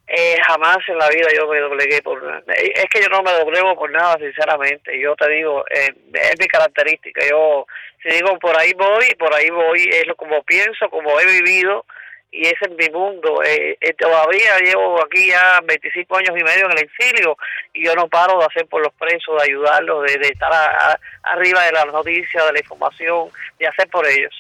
Eh, 0.09 0.37
jamás 0.47 0.79
en 0.87 0.99
la 0.99 1.09
vida 1.09 1.27
yo 1.35 1.49
me 1.49 1.59
doblegué 1.59 2.01
por 2.01 2.23
eh, 2.47 2.73
es 2.77 2.85
que 2.89 3.03
yo 3.03 3.09
no 3.09 3.25
me 3.25 3.33
doblego 3.33 3.75
por 3.75 3.91
nada 3.91 4.17
sinceramente. 4.19 5.01
Yo 5.01 5.17
te 5.17 5.29
digo 5.29 5.65
eh, 5.69 5.93
es 6.13 6.39
mi 6.39 6.47
característica. 6.47 7.23
Yo 7.29 7.67
si 8.03 8.11
digo 8.11 8.39
por 8.39 8.57
ahí 8.57 8.73
voy 8.75 9.07
por 9.19 9.35
ahí 9.35 9.51
voy. 9.51 9.89
Es 9.93 10.07
lo 10.07 10.15
como 10.15 10.45
pienso 10.45 10.89
como 10.91 11.19
he 11.19 11.27
vivido 11.27 11.85
y 12.37 12.47
ese 12.47 12.67
es 12.69 12.71
mi 12.77 12.89
mundo 12.91 13.43
eh, 13.45 13.77
todavía 13.99 14.59
llevo 14.59 15.03
aquí 15.03 15.29
ya 15.29 15.61
25 15.65 16.17
años 16.17 16.31
y 16.39 16.45
medio 16.45 16.67
en 16.67 16.73
el 16.73 16.85
exilio 16.85 17.37
y 17.73 17.85
yo 17.85 17.95
no 17.95 18.09
paro 18.09 18.39
de 18.39 18.45
hacer 18.45 18.67
por 18.67 18.83
los 18.83 18.93
presos 18.95 19.37
de 19.39 19.45
ayudarlos 19.51 20.05
de, 20.05 20.29
estar 20.29 20.53
arriba 21.23 21.65
de 21.65 21.73
las 21.73 21.87
noticias 21.87 22.47
de 22.47 22.53
la 22.53 22.59
información 22.59 23.31
de 23.59 23.67
hacer 23.67 23.89
por 23.89 24.07
ellos 24.07 24.35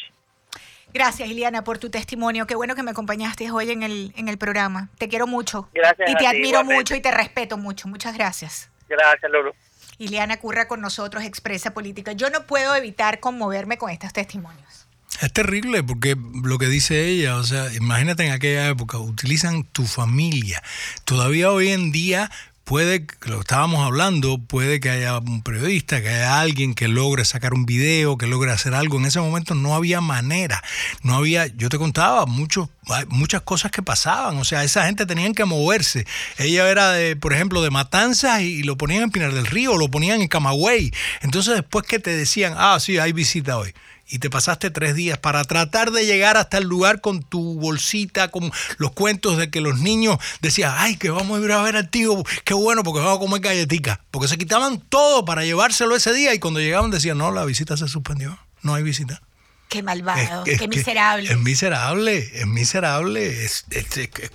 Gracias, 0.94 1.28
Iliana, 1.28 1.62
por 1.62 1.76
tu 1.76 1.90
testimonio. 1.90 2.46
Qué 2.46 2.54
bueno 2.54 2.74
que 2.74 2.82
me 2.82 2.92
acompañaste 2.92 3.50
hoy 3.50 3.70
en 3.70 3.82
el, 3.82 4.14
en 4.16 4.28
el 4.28 4.38
programa. 4.38 4.88
Te 4.96 5.09
quiero 5.09 5.26
mucho. 5.26 5.68
Gracias. 5.74 6.09
Y 6.09 6.14
te 6.14 6.26
admiro 6.26 6.64
mucho 6.64 6.94
y 6.94 7.02
te 7.02 7.11
respeto 7.11 7.59
mucho. 7.59 7.87
Muchas 7.87 8.16
gracias. 8.16 8.70
Gracias, 8.88 9.30
Lulu. 9.30 9.52
Iliana 9.98 10.38
Curra 10.38 10.68
con 10.68 10.80
nosotros, 10.80 11.24
expresa 11.24 11.74
política. 11.74 12.12
Yo 12.12 12.30
no 12.30 12.46
puedo 12.46 12.74
evitar 12.74 13.20
conmoverme 13.20 13.76
con 13.76 13.90
estos 13.90 14.14
testimonios. 14.14 14.86
Es 15.20 15.33
terrible 15.33 15.83
porque 15.83 16.16
lo 16.44 16.59
que 16.59 16.68
dice 16.68 17.09
ella, 17.09 17.37
o 17.37 17.44
sea, 17.44 17.72
imagínate 17.74 18.26
en 18.26 18.33
aquella 18.33 18.68
época, 18.68 18.98
utilizan 18.98 19.64
tu 19.64 19.87
familia. 19.87 20.62
Todavía 21.05 21.50
hoy 21.50 21.68
en 21.68 21.90
día 21.92 22.31
puede, 22.66 23.07
lo 23.26 23.40
estábamos 23.40 23.87
hablando, 23.87 24.38
puede 24.38 24.81
que 24.81 24.90
haya 24.90 25.18
un 25.18 25.40
periodista, 25.42 26.02
que 26.02 26.09
haya 26.09 26.40
alguien 26.40 26.74
que 26.74 26.88
logre 26.88 27.24
sacar 27.24 27.55
un 27.55 27.64
video, 27.64 28.18
que 28.18 28.26
logre 28.26 28.50
hacer 28.50 28.74
algo. 28.74 28.98
En 28.98 29.07
ese 29.07 29.20
momento 29.20 29.55
no 29.55 29.74
había 29.74 30.00
manera, 30.00 30.62
no 31.02 31.14
había, 31.14 31.46
yo 31.46 31.68
te 31.68 31.79
contaba, 31.79 32.26
muchos, 32.26 32.68
muchas 33.09 33.42
cosas 33.42 33.70
que 33.70 33.83
pasaban, 33.83 34.37
o 34.37 34.44
sea, 34.44 34.64
esa 34.64 34.85
gente 34.85 35.07
tenían 35.07 35.33
que 35.33 35.44
moverse. 35.44 36.07
Ella 36.38 36.68
era, 36.68 36.90
de, 36.90 37.14
por 37.14 37.33
ejemplo, 37.33 37.62
de 37.62 37.70
Matanzas 37.70 38.42
y, 38.42 38.64
lo 38.64 38.76
ponían 38.76 39.05
en 39.05 39.11
Pinar 39.11 39.33
del 39.33 39.46
Río, 39.46 39.79
lo 39.79 39.88
ponían 39.88 40.20
en 40.20 40.29
Camagüey. 40.29 40.92
Entonces 41.22 41.55
después 41.55 41.87
que 41.87 42.00
te 42.00 42.16
decían, 42.16 42.55
ah, 42.57 42.79
sí, 42.81 42.98
hay 42.98 43.12
visita 43.12 43.57
hoy 43.57 43.72
y 44.08 44.18
te 44.18 44.30
pasaste 44.30 44.70
tres 44.70 44.94
días 44.94 45.18
para 45.18 45.44
tratar 45.44 45.90
de 45.90 46.06
llegar 46.06 46.36
hasta 46.36 46.58
el 46.58 46.64
lugar 46.64 47.00
con 47.00 47.22
tu 47.22 47.58
bolsita, 47.58 48.30
con 48.30 48.50
los 48.78 48.92
cuentos 48.92 49.36
de 49.36 49.50
que 49.50 49.60
los 49.60 49.78
niños 49.78 50.18
decían, 50.40 50.74
ay, 50.76 50.96
que 50.96 51.10
vamos 51.10 51.40
a 51.40 51.44
ir 51.44 51.52
a 51.52 51.62
ver 51.62 51.76
al 51.76 51.90
tío, 51.90 52.22
qué 52.44 52.54
bueno, 52.54 52.82
porque 52.82 53.00
vamos 53.00 53.16
a 53.16 53.20
comer 53.20 53.40
galletica. 53.40 54.00
Porque 54.10 54.28
se 54.28 54.38
quitaban 54.38 54.80
todo 54.80 55.24
para 55.24 55.44
llevárselo 55.44 55.96
ese 55.96 56.12
día 56.12 56.34
y 56.34 56.38
cuando 56.38 56.60
llegaban 56.60 56.90
decían, 56.90 57.18
no, 57.18 57.30
la 57.30 57.44
visita 57.44 57.76
se 57.76 57.88
suspendió, 57.88 58.38
no 58.62 58.74
hay 58.74 58.82
visita. 58.82 59.22
Qué 59.68 59.83
malvado, 59.83 60.44
qué 60.44 60.68
miserable. 60.68 61.29
Es 61.31 61.38
miserable, 61.38 62.31
es 62.35 62.46
miserable, 62.46 63.44
es, 63.44 63.64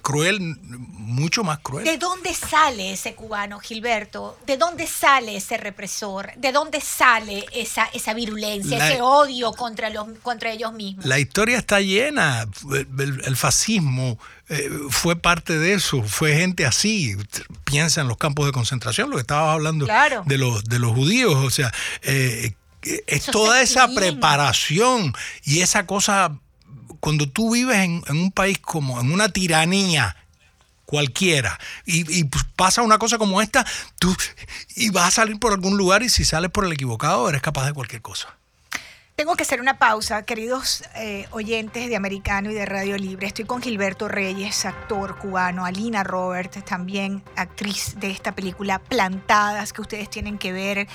cruel, 0.01 0.39
mucho 0.59 1.43
más 1.43 1.59
cruel. 1.59 1.85
¿De 1.85 1.97
dónde 1.97 2.33
sale 2.33 2.91
ese 2.91 3.15
cubano, 3.15 3.59
Gilberto? 3.59 4.37
¿De 4.45 4.57
dónde 4.57 4.87
sale 4.87 5.37
ese 5.37 5.55
represor? 5.55 6.33
¿De 6.35 6.51
dónde 6.51 6.81
sale 6.81 7.45
esa, 7.53 7.85
esa 7.93 8.13
virulencia, 8.13 8.89
ese 8.89 9.01
odio 9.01 9.53
contra, 9.53 9.89
los, 9.89 10.07
contra 10.21 10.51
ellos 10.51 10.73
mismos? 10.73 11.05
La 11.05 11.17
historia 11.17 11.57
está 11.57 11.79
llena. 11.79 12.45
El, 12.99 13.37
fascismo 13.37 14.19
eh, 14.49 14.69
fue 14.89 15.15
parte 15.15 15.57
de 15.57 15.73
eso, 15.73 16.03
fue 16.03 16.35
gente 16.35 16.65
así. 16.65 17.15
Piensa 17.63 18.01
en 18.01 18.09
los 18.09 18.17
campos 18.17 18.45
de 18.47 18.51
concentración, 18.51 19.09
lo 19.09 19.15
que 19.15 19.21
estabas 19.21 19.53
hablando 19.53 19.85
de, 19.85 20.37
los, 20.37 20.65
de 20.65 20.79
los 20.79 20.91
judíos, 20.91 21.35
o 21.35 21.49
sea, 21.49 21.71
eh, 22.01 22.53
es 22.81 23.25
toda 23.25 23.61
esa 23.61 23.87
preparación 23.87 25.13
y 25.43 25.61
esa 25.61 25.85
cosa, 25.85 26.37
cuando 26.99 27.27
tú 27.27 27.51
vives 27.51 27.77
en, 27.77 28.03
un 28.09 28.31
país 28.31 28.59
como 28.59 28.99
en 28.99 29.11
una 29.11 29.29
tiranía 29.29 30.15
cualquiera 30.85 31.59
y, 31.85 32.19
y, 32.19 32.23
pues, 32.25 32.43
pasa 32.55 32.81
una 32.81 32.97
cosa 32.97 33.17
como 33.17 33.41
esta, 33.41 33.65
tú 33.99 34.15
y 34.75 34.89
vas 34.89 35.07
a 35.07 35.11
salir 35.11 35.39
por 35.39 35.53
algún 35.53 35.77
lugar 35.77 36.03
y 36.03 36.09
si 36.09 36.25
sales 36.25 36.51
por 36.51 36.65
el 36.65 36.73
equivocado 36.73 37.29
eres 37.29 37.41
capaz 37.41 37.65
de 37.65 37.73
cualquier 37.73 38.01
cosa. 38.01 38.35
Tengo 39.15 39.35
que 39.35 39.43
hacer 39.43 39.61
una 39.61 39.77
pausa, 39.77 40.23
queridos 40.23 40.83
eh, 40.95 41.27
oyentes 41.31 41.87
de 41.89 41.95
Americano 41.95 42.49
y 42.49 42.55
de 42.55 42.65
Radio 42.65 42.97
Libre. 42.97 43.27
Estoy 43.27 43.45
con 43.45 43.61
Gilberto 43.61 44.07
Reyes, 44.07 44.65
actor 44.65 45.17
cubano, 45.19 45.63
Alina 45.63 46.03
Robert, 46.03 46.63
también 46.65 47.23
actriz 47.35 47.99
de 47.99 48.09
esta 48.09 48.33
película 48.33 48.79
Plantadas, 48.79 49.73
que 49.73 49.81
ustedes 49.81 50.09
tienen 50.09 50.39
que 50.39 50.51
ver. 50.51 50.87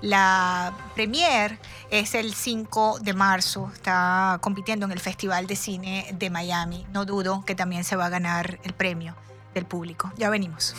La 0.00 0.72
premier 0.94 1.58
es 1.90 2.14
el 2.14 2.32
5 2.32 3.00
de 3.00 3.12
marzo, 3.12 3.70
está 3.74 4.38
compitiendo 4.40 4.86
en 4.86 4.92
el 4.92 5.00
Festival 5.00 5.46
de 5.46 5.56
Cine 5.56 6.14
de 6.18 6.30
Miami. 6.30 6.86
No 6.92 7.04
dudo 7.04 7.44
que 7.44 7.54
también 7.54 7.84
se 7.84 7.96
va 7.96 8.06
a 8.06 8.10
ganar 8.10 8.60
el 8.64 8.72
premio 8.72 9.14
del 9.52 9.66
público. 9.66 10.10
Ya 10.16 10.30
venimos. 10.30 10.74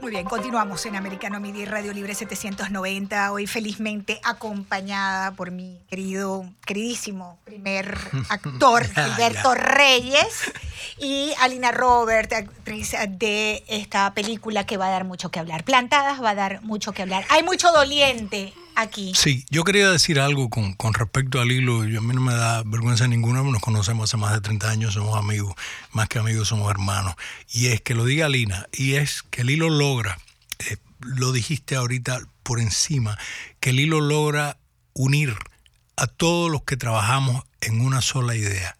Muy 0.00 0.12
bien, 0.12 0.24
continuamos 0.24 0.86
en 0.86 0.96
Americano 0.96 1.40
Media 1.40 1.66
Radio 1.66 1.92
Libre 1.92 2.14
790. 2.14 3.32
Hoy 3.32 3.46
felizmente 3.46 4.18
acompañada 4.24 5.32
por 5.32 5.50
mi 5.50 5.78
querido, 5.90 6.46
queridísimo 6.64 7.38
primer 7.44 7.98
actor, 8.30 8.86
Alberto 8.94 9.54
Reyes, 9.54 10.52
y 10.98 11.34
Alina 11.40 11.70
Robert, 11.70 12.32
actriz 12.32 12.94
de 13.10 13.62
esta 13.68 14.14
película 14.14 14.64
que 14.64 14.78
va 14.78 14.86
a 14.86 14.90
dar 14.90 15.04
mucho 15.04 15.30
que 15.30 15.38
hablar. 15.38 15.64
Plantadas 15.64 16.22
va 16.22 16.30
a 16.30 16.34
dar 16.34 16.62
mucho 16.62 16.92
que 16.92 17.02
hablar. 17.02 17.26
Hay 17.28 17.42
mucho 17.42 17.70
doliente 17.70 18.54
aquí. 18.74 19.12
Sí, 19.14 19.44
yo 19.50 19.64
quería 19.64 19.90
decir 19.90 20.20
algo 20.20 20.50
con, 20.50 20.74
con 20.74 20.94
respecto 20.94 21.40
al 21.40 21.52
hilo. 21.52 21.84
Yo, 21.84 21.98
a 21.98 22.02
mí 22.02 22.14
no 22.14 22.20
me 22.20 22.34
da 22.34 22.62
vergüenza 22.64 23.06
ninguna, 23.08 23.42
nos 23.42 23.60
conocemos 23.60 24.10
hace 24.10 24.16
más 24.16 24.32
de 24.32 24.40
30 24.40 24.70
años, 24.70 24.94
somos 24.94 25.16
amigos, 25.18 25.54
más 25.92 26.08
que 26.08 26.18
amigos 26.18 26.48
somos 26.48 26.70
hermanos. 26.70 27.14
Y 27.52 27.66
es 27.66 27.80
que 27.80 27.94
lo 27.94 28.04
diga 28.04 28.26
Alina, 28.26 28.66
y 28.72 28.94
es 28.94 29.22
que 29.30 29.42
el 29.42 29.50
hilo 29.50 29.70
logra, 29.70 30.18
eh, 30.70 30.76
lo 31.00 31.32
dijiste 31.32 31.76
ahorita 31.76 32.20
por 32.42 32.60
encima, 32.60 33.18
que 33.60 33.70
el 33.70 33.80
hilo 33.80 34.00
logra 34.00 34.58
unir 34.92 35.36
a 35.96 36.06
todos 36.06 36.50
los 36.50 36.62
que 36.62 36.76
trabajamos 36.76 37.44
en 37.60 37.80
una 37.80 38.00
sola 38.00 38.34
idea. 38.34 38.76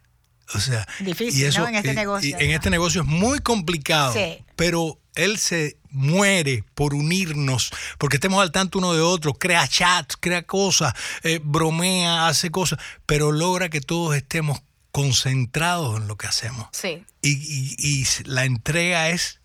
O 0.55 0.59
sea, 0.59 0.86
difícil, 1.01 1.45
eso, 1.45 1.61
¿no? 1.61 1.68
En 1.68 1.76
este 1.76 1.95
negocio. 1.95 2.36
en 2.38 2.51
este 2.51 2.70
negocio 2.70 3.03
es 3.03 3.07
muy 3.07 3.38
complicado, 3.38 4.14
pero 4.57 4.99
él 5.14 5.38
se 5.38 5.76
muere 5.91 6.64
por 6.74 6.95
unirnos, 6.95 7.70
porque 7.99 8.16
estemos 8.16 8.43
al 8.43 8.53
tanto 8.53 8.78
uno 8.78 8.93
de 8.95 9.01
otro, 9.01 9.34
crea 9.34 9.66
chats, 9.66 10.16
crea 10.18 10.43
cosas, 10.43 10.95
eh, 11.22 11.41
bromea, 11.43 12.28
hace 12.28 12.51
cosas, 12.51 12.78
pero 13.07 13.32
logra 13.32 13.68
que 13.68 13.80
todos 13.80 14.16
estemos 14.16 14.61
concentrados 14.93 16.01
en 16.01 16.09
lo 16.09 16.16
que 16.16 16.26
hacemos. 16.26 16.68
Sí. 16.72 17.05
y 17.22 18.05
la 18.24 18.45
entrega 18.45 19.11
es 19.11 19.41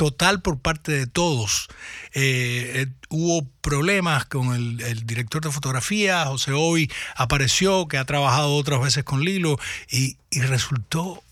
total 0.00 0.40
por 0.40 0.58
parte 0.58 0.92
de 0.92 1.06
todos. 1.06 1.68
Eh, 2.14 2.72
eh, 2.74 2.86
hubo 3.10 3.46
problemas 3.60 4.24
con 4.24 4.54
el, 4.54 5.04
director 5.04 5.42
de 5.42 5.50
fotografía, 5.50 6.24
José 6.24 6.52
Hoy 6.52 6.90
apareció, 7.16 7.86
que 7.86 7.98
ha 7.98 8.06
trabajado 8.06 8.54
otras 8.54 8.80
veces 8.80 9.04
con 9.04 9.20
Lilo, 9.20 9.58
y, 9.90 10.16
y 10.30 10.40
resultó 10.40 11.22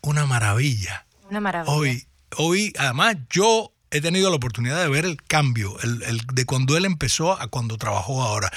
una 0.00 0.24
maravilla. 0.24 1.04
Una 1.28 1.40
maravilla. 1.40 1.70
Hoy, 1.70 2.06
hoy, 2.38 2.72
además, 2.78 3.16
yo 3.28 3.73
he 3.94 4.00
tenido 4.00 4.28
la 4.28 4.36
oportunidad 4.36 4.82
de 4.82 4.88
ver 4.88 5.04
el 5.04 5.22
cambio, 5.22 5.78
el, 5.80 6.20
de 6.32 6.44
cuando 6.44 6.76
él 6.76 6.84
empezó 6.84 7.40
a 7.40 7.46
cuando 7.46 7.78
trabajó 7.78 8.24
ahora. 8.24 8.52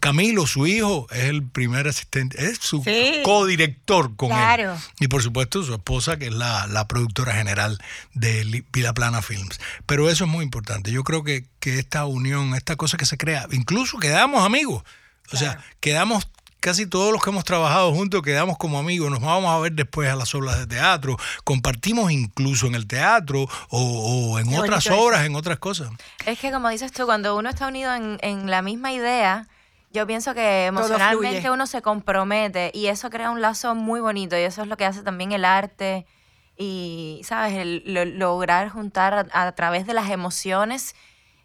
Camilo, 0.00 0.44
su 0.48 0.66
hijo, 0.66 1.06
es 1.12 1.26
el 1.26 1.44
primer 1.44 1.86
asistente, 1.86 2.44
es 2.44 2.58
su 2.58 2.84
codirector 3.22 4.16
con 4.16 4.32
él. 4.32 4.70
Y 4.98 5.06
por 5.06 5.22
supuesto 5.22 5.62
su 5.62 5.72
esposa, 5.72 6.18
que 6.18 6.26
es 6.26 6.32
la, 6.32 6.86
productora 6.88 7.32
general 7.32 7.78
de 8.12 8.64
Vila 8.72 8.92
Plana 8.92 9.22
Films. 9.22 9.60
Pero 9.86 10.10
eso 10.10 10.24
es 10.24 10.30
muy 10.30 10.42
importante. 10.44 10.90
Yo 10.90 11.04
creo 11.04 11.22
que, 11.22 11.46
que 11.60 11.78
esta 11.78 12.04
unión, 12.04 12.54
esta 12.56 12.74
cosa 12.74 12.96
que 12.96 13.06
se 13.06 13.16
crea, 13.16 13.46
incluso 13.52 13.98
quedamos 13.98 14.44
amigos. 14.44 14.82
O 15.32 15.36
sea, 15.36 15.64
quedamos 15.78 16.28
casi 16.62 16.86
todos 16.86 17.12
los 17.12 17.22
que 17.22 17.28
hemos 17.28 17.44
trabajado 17.44 17.92
juntos 17.92 18.22
quedamos 18.22 18.56
como 18.56 18.78
amigos, 18.78 19.10
nos 19.10 19.20
vamos 19.20 19.50
a 19.50 19.58
ver 19.58 19.72
después 19.72 20.08
a 20.08 20.14
las 20.14 20.32
obras 20.34 20.60
de 20.60 20.66
teatro, 20.68 21.16
compartimos 21.42 22.12
incluso 22.12 22.68
en 22.68 22.76
el 22.76 22.86
teatro 22.86 23.46
o, 23.68 24.38
en 24.38 24.54
otras 24.54 24.86
obras, 24.86 25.26
en 25.26 25.34
otras 25.34 25.58
cosas. 25.58 25.90
Es 26.24 26.38
que 26.38 26.52
como 26.52 26.68
dices 26.68 26.92
tú, 26.92 27.04
cuando 27.04 27.36
uno 27.36 27.50
está 27.50 27.66
unido 27.66 27.92
en, 27.94 28.50
la 28.50 28.62
misma 28.62 28.92
idea, 28.92 29.48
yo 29.92 30.06
pienso 30.06 30.34
que 30.34 30.66
emocionalmente 30.66 31.50
uno 31.50 31.66
se 31.66 31.82
compromete 31.82 32.70
y 32.72 32.86
eso 32.86 33.10
crea 33.10 33.30
un 33.30 33.42
lazo 33.42 33.74
muy 33.74 34.00
bonito 34.00 34.38
y 34.38 34.42
eso 34.42 34.62
es 34.62 34.68
lo 34.68 34.76
que 34.76 34.84
hace 34.84 35.02
también 35.02 35.32
el 35.32 35.44
arte 35.44 36.06
y, 36.56 37.22
¿sabes? 37.24 37.54
El, 37.54 38.18
lograr 38.18 38.68
juntar 38.68 39.28
a, 39.32 39.52
través 39.52 39.84
de 39.84 39.94
las 39.94 40.10
emociones 40.10 40.94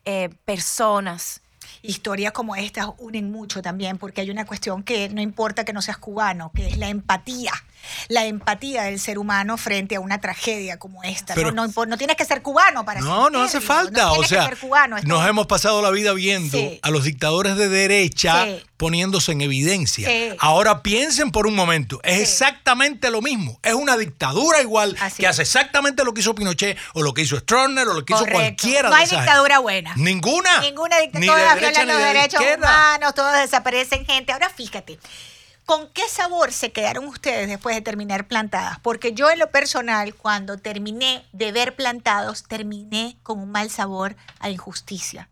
eh, 0.06 0.30
personas 0.46 1.42
historias 1.88 2.34
como 2.34 2.56
estas 2.56 2.88
unen 3.00 3.32
mucho 3.32 3.62
también, 3.62 3.98
porque 3.98 4.22
hay 4.22 4.30
una 4.30 4.46
cuestión 4.46 4.84
que 4.84 5.10
no 5.10 5.22
importa 5.22 5.64
que 5.64 5.74
no 5.74 5.82
seas 5.82 5.98
cubano, 5.98 6.52
que 6.54 6.68
es 6.68 6.78
la 6.78 6.90
empatía 6.90 7.54
la 8.08 8.26
empatía 8.26 8.84
del 8.84 9.00
ser 9.00 9.18
humano 9.18 9.58
frente 9.58 9.96
a 9.96 10.00
una 10.00 10.20
tragedia 10.20 10.78
como 10.78 11.04
esta. 11.04 11.36
¿no? 11.36 11.68
No, 11.86 11.98
tienes 11.98 12.16
que 12.16 12.26
ser 12.26 12.42
cubano 12.42 12.86
para 12.86 13.02
No, 13.02 13.30
no 13.30 13.42
hace 13.44 13.62
falta. 13.62 14.12
o 14.12 14.24
sea, 14.24 14.50
nos 15.04 15.28
hemos 15.28 15.48
pasado 15.48 15.82
la 15.82 15.92
vida 15.92 16.14
viendo 16.14 16.58
a 16.82 16.90
los 16.90 17.04
dictadores 17.04 17.56
de 17.58 17.70
derecha 17.70 18.46
poniéndose 18.78 19.32
en 19.32 19.42
evidencia. 19.42 20.10
Ahora 20.40 20.84
piensen 20.84 21.32
por 21.32 21.48
un 21.48 21.56
momento, 21.56 22.00
es 22.04 22.20
exactamente 22.20 23.10
lo 23.12 23.22
mismo. 23.22 23.60
Es 23.64 23.74
una 23.74 23.98
dictadura 23.98 24.62
igual 24.62 24.96
que 25.18 25.28
hace 25.28 25.42
exactamente 25.42 26.04
lo 26.04 26.14
que 26.14 26.22
hizo 26.22 26.36
Pinochet 26.36 26.78
o 26.94 27.02
lo 27.02 27.14
que 27.14 27.22
hizo 27.22 27.38
Stroessner 27.40 27.88
o 27.88 27.94
lo 27.94 28.06
que 28.06 28.14
hizo 28.14 28.26
cualquiera 28.26 28.90
no 28.90 28.96
de 28.96 29.02
hay 29.02 29.08
dictadura 29.08 29.60
buena. 29.60 29.94
Ninguna. 29.96 30.60
Ninguna 30.62 31.00
dictadura. 31.00 31.34
Todas 31.34 31.60
violan 31.60 31.88
los 31.88 31.98
derechos 31.98 32.42
humanos, 32.58 33.14
todos 33.16 33.34
desaparecen 33.40 34.06
gente. 34.06 34.32
Ahora 34.32 34.50
fíjate. 34.50 35.00
¿Con 35.68 35.90
qué 35.90 36.08
sabor 36.08 36.54
se 36.54 36.72
quedaron 36.72 37.10
ustedes 37.10 37.46
después 37.50 37.76
de 37.76 37.82
terminar 37.82 38.26
plantadas? 38.26 38.80
Porque 38.80 39.12
yo 39.12 39.30
en 39.30 39.38
lo 39.38 39.52
personal, 39.52 40.16
cuando 40.16 40.58
terminé 40.58 41.26
de 41.34 41.52
ver 41.52 41.76
plantados, 41.76 42.44
terminé 42.44 43.18
con 43.22 43.38
un 43.38 43.52
mal 43.52 43.70
sabor 43.70 44.16
a 44.40 44.50
injusticia, 44.50 45.28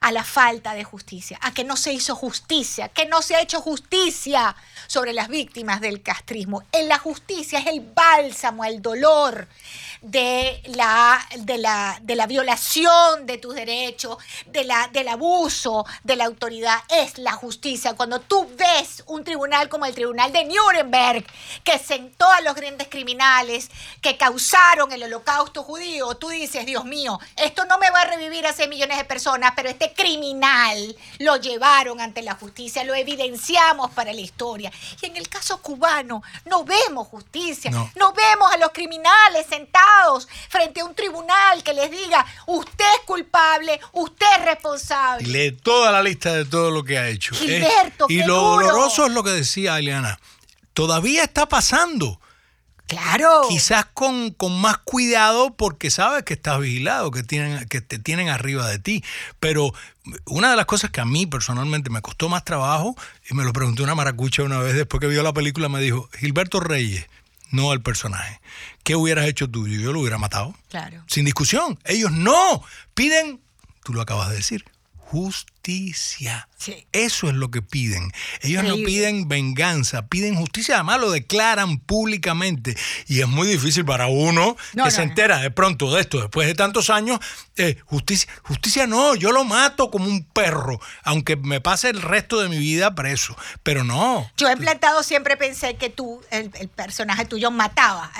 a 0.00 0.12
la 0.12 0.22
falta 0.22 0.74
de 0.74 0.84
justicia, 0.84 1.38
a 1.40 1.54
que 1.54 1.64
no 1.64 1.78
se 1.78 1.94
hizo 1.94 2.14
justicia, 2.14 2.90
que 2.90 3.06
no 3.06 3.22
se 3.22 3.36
ha 3.36 3.40
hecho 3.40 3.62
justicia 3.62 4.54
sobre 4.86 5.14
las 5.14 5.28
víctimas 5.28 5.80
del 5.80 6.02
castrismo. 6.02 6.62
En 6.72 6.86
la 6.86 6.98
justicia 6.98 7.58
es 7.58 7.66
el 7.66 7.80
bálsamo 7.80 8.66
el 8.66 8.82
dolor 8.82 9.48
de 10.02 10.62
la, 10.66 11.20
de 11.40 11.58
la, 11.58 11.98
de 12.02 12.14
la 12.14 12.26
violación 12.26 13.26
de 13.26 13.38
tus 13.38 13.54
derechos, 13.54 14.16
de 14.46 14.64
la, 14.64 14.88
del 14.88 15.08
abuso 15.08 15.84
de 16.04 16.16
la 16.16 16.24
autoridad, 16.24 16.78
es 16.88 17.18
la 17.18 17.32
justicia. 17.32 17.94
Cuando 17.94 18.20
tú 18.20 18.48
ves 18.56 19.02
un 19.06 19.24
tribunal 19.24 19.68
como 19.68 19.86
el 19.86 19.94
Tribunal 19.94 20.32
de 20.32 20.44
Nuremberg, 20.44 21.24
que 21.64 21.78
sentó 21.78 22.26
a 22.30 22.40
los 22.40 22.54
grandes 22.54 22.88
criminales 22.88 23.70
que 24.00 24.16
causaron 24.16 24.92
el 24.92 25.02
holocausto 25.02 25.62
judío, 25.62 26.14
tú 26.14 26.30
dices, 26.30 26.64
Dios 26.64 26.84
mío, 26.84 27.18
esto 27.36 27.64
no 27.66 27.78
me 27.78 27.90
va 27.90 28.00
a 28.00 28.04
revivir 28.06 28.46
a 28.46 28.52
6 28.52 28.68
millones 28.68 28.96
de 28.96 29.04
personas, 29.04 29.52
pero 29.54 29.68
este 29.68 29.92
criminal 29.92 30.96
lo 31.18 31.36
llevaron 31.36 32.00
ante 32.00 32.22
la 32.22 32.34
justicia, 32.34 32.84
lo 32.84 32.94
evidenciamos 32.94 33.90
para 33.90 34.12
la 34.12 34.20
historia. 34.20 34.72
Y 35.02 35.06
en 35.06 35.16
el 35.16 35.28
caso 35.28 35.60
cubano, 35.60 36.22
no 36.46 36.64
vemos 36.64 37.08
justicia, 37.08 37.70
no 37.96 38.12
vemos 38.12 38.52
a 38.52 38.56
los 38.56 38.70
criminales 38.70 39.46
sentados 39.46 39.89
frente 40.48 40.80
a 40.80 40.84
un 40.84 40.94
tribunal 40.94 41.62
que 41.62 41.72
les 41.72 41.90
diga, 41.90 42.24
usted 42.46 42.84
es 42.98 43.06
culpable, 43.06 43.80
usted 43.92 44.26
es 44.38 44.44
responsable. 44.44 45.28
Y 45.28 45.32
lee 45.32 45.52
toda 45.52 45.92
la 45.92 46.02
lista 46.02 46.32
de 46.32 46.44
todo 46.44 46.70
lo 46.70 46.84
que 46.84 46.98
ha 46.98 47.08
hecho. 47.08 47.34
Gilberto, 47.34 48.06
y 48.08 48.22
lo 48.22 48.36
doloroso 48.36 49.06
es 49.06 49.12
lo 49.12 49.22
que 49.22 49.30
decía 49.30 49.78
Eliana. 49.78 50.18
Todavía 50.74 51.24
está 51.24 51.48
pasando. 51.48 52.20
Claro. 52.90 53.42
Quizás 53.48 53.86
con, 53.94 54.34
más 54.50 54.78
cuidado 54.78 55.54
porque 55.54 55.90
sabes 55.92 56.24
que 56.24 56.34
estás 56.34 56.58
vigilado, 56.58 57.12
que, 57.12 57.22
tienen, 57.22 57.68
que 57.68 57.80
te 57.80 58.00
tienen 58.00 58.28
arriba 58.28 58.66
de 58.66 58.80
ti. 58.80 59.04
Pero 59.38 59.72
una 60.26 60.50
de 60.50 60.56
las 60.56 60.66
cosas 60.66 60.90
que 60.90 61.00
a 61.00 61.04
mí 61.04 61.24
personalmente 61.24 61.88
me 61.88 62.02
costó 62.02 62.28
más 62.28 62.44
trabajo, 62.44 62.96
y 63.30 63.34
me 63.34 63.44
lo 63.44 63.52
preguntó 63.52 63.84
una 63.84 63.94
maracucha 63.94 64.42
una 64.42 64.58
vez 64.58 64.74
después 64.74 65.00
que 65.00 65.06
vio 65.06 65.22
la 65.22 65.32
película, 65.32 65.68
me 65.68 65.80
dijo, 65.80 66.08
Gilberto 66.18 66.58
Reyes, 66.58 67.06
no 67.50 67.70
al 67.70 67.82
personaje. 67.82 68.40
¿Qué 68.82 68.96
hubieras 68.96 69.26
hecho 69.26 69.48
tú? 69.48 69.66
Yo 69.66 69.92
lo 69.92 70.00
hubiera 70.00 70.18
matado. 70.18 70.54
Claro. 70.68 71.04
Sin 71.06 71.24
discusión. 71.24 71.78
Ellos 71.84 72.12
no. 72.12 72.62
Piden, 72.94 73.40
tú 73.84 73.92
lo 73.92 74.00
acabas 74.00 74.30
de 74.30 74.36
decir, 74.36 74.64
justicia. 74.96 75.59
Eso 76.92 77.28
es 77.28 77.34
lo 77.34 77.50
que 77.50 77.62
piden. 77.62 78.12
Ellos 78.42 78.64
no 78.64 78.76
piden 78.76 79.28
venganza, 79.28 80.06
piden 80.06 80.34
justicia. 80.34 80.76
Además 80.76 81.00
lo 81.00 81.10
declaran 81.10 81.78
públicamente. 81.78 82.76
Y 83.06 83.20
es 83.20 83.28
muy 83.28 83.46
difícil 83.46 83.84
para 83.84 84.08
uno 84.08 84.56
que 84.72 84.90
se 84.90 85.02
entera 85.02 85.38
de 85.38 85.50
pronto 85.50 85.92
de 85.94 86.00
esto, 86.00 86.20
después 86.20 86.46
de 86.46 86.54
tantos 86.54 86.90
años, 86.90 87.18
eh, 87.56 87.78
justicia. 87.84 88.30
Justicia 88.42 88.86
no, 88.86 89.14
yo 89.14 89.32
lo 89.32 89.44
mato 89.44 89.90
como 89.90 90.06
un 90.06 90.24
perro, 90.24 90.80
aunque 91.02 91.36
me 91.36 91.60
pase 91.60 91.90
el 91.90 92.02
resto 92.02 92.40
de 92.40 92.48
mi 92.48 92.58
vida 92.58 92.94
preso. 92.94 93.36
Pero 93.62 93.84
no. 93.84 94.30
Yo 94.36 94.48
en 94.48 94.58
plantado 94.58 95.02
siempre 95.02 95.36
pensé 95.36 95.76
que 95.76 95.88
tú, 95.90 96.22
el, 96.30 96.50
personaje 96.74 97.24
tuyo, 97.24 97.50
mataba 97.50 98.10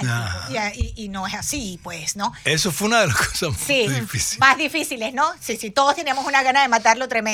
y, 0.96 1.08
no 1.08 1.26
es 1.26 1.34
así, 1.34 1.80
pues, 1.82 2.16
¿no? 2.16 2.32
Eso 2.44 2.70
fue 2.70 2.88
una 2.88 3.00
de 3.00 3.08
las 3.08 3.16
cosas 3.28 3.50
más 3.50 3.66
difíciles. 3.66 4.38
Más 4.38 4.56
difíciles, 4.56 5.12
¿no? 5.12 5.30
Sí, 5.40 5.56
sí, 5.56 5.70
todos 5.70 5.96
tenemos 5.96 6.24
una 6.24 6.42
gana 6.42 6.62
de 6.62 6.68
matarlo 6.68 7.08
tremenda. 7.08 7.29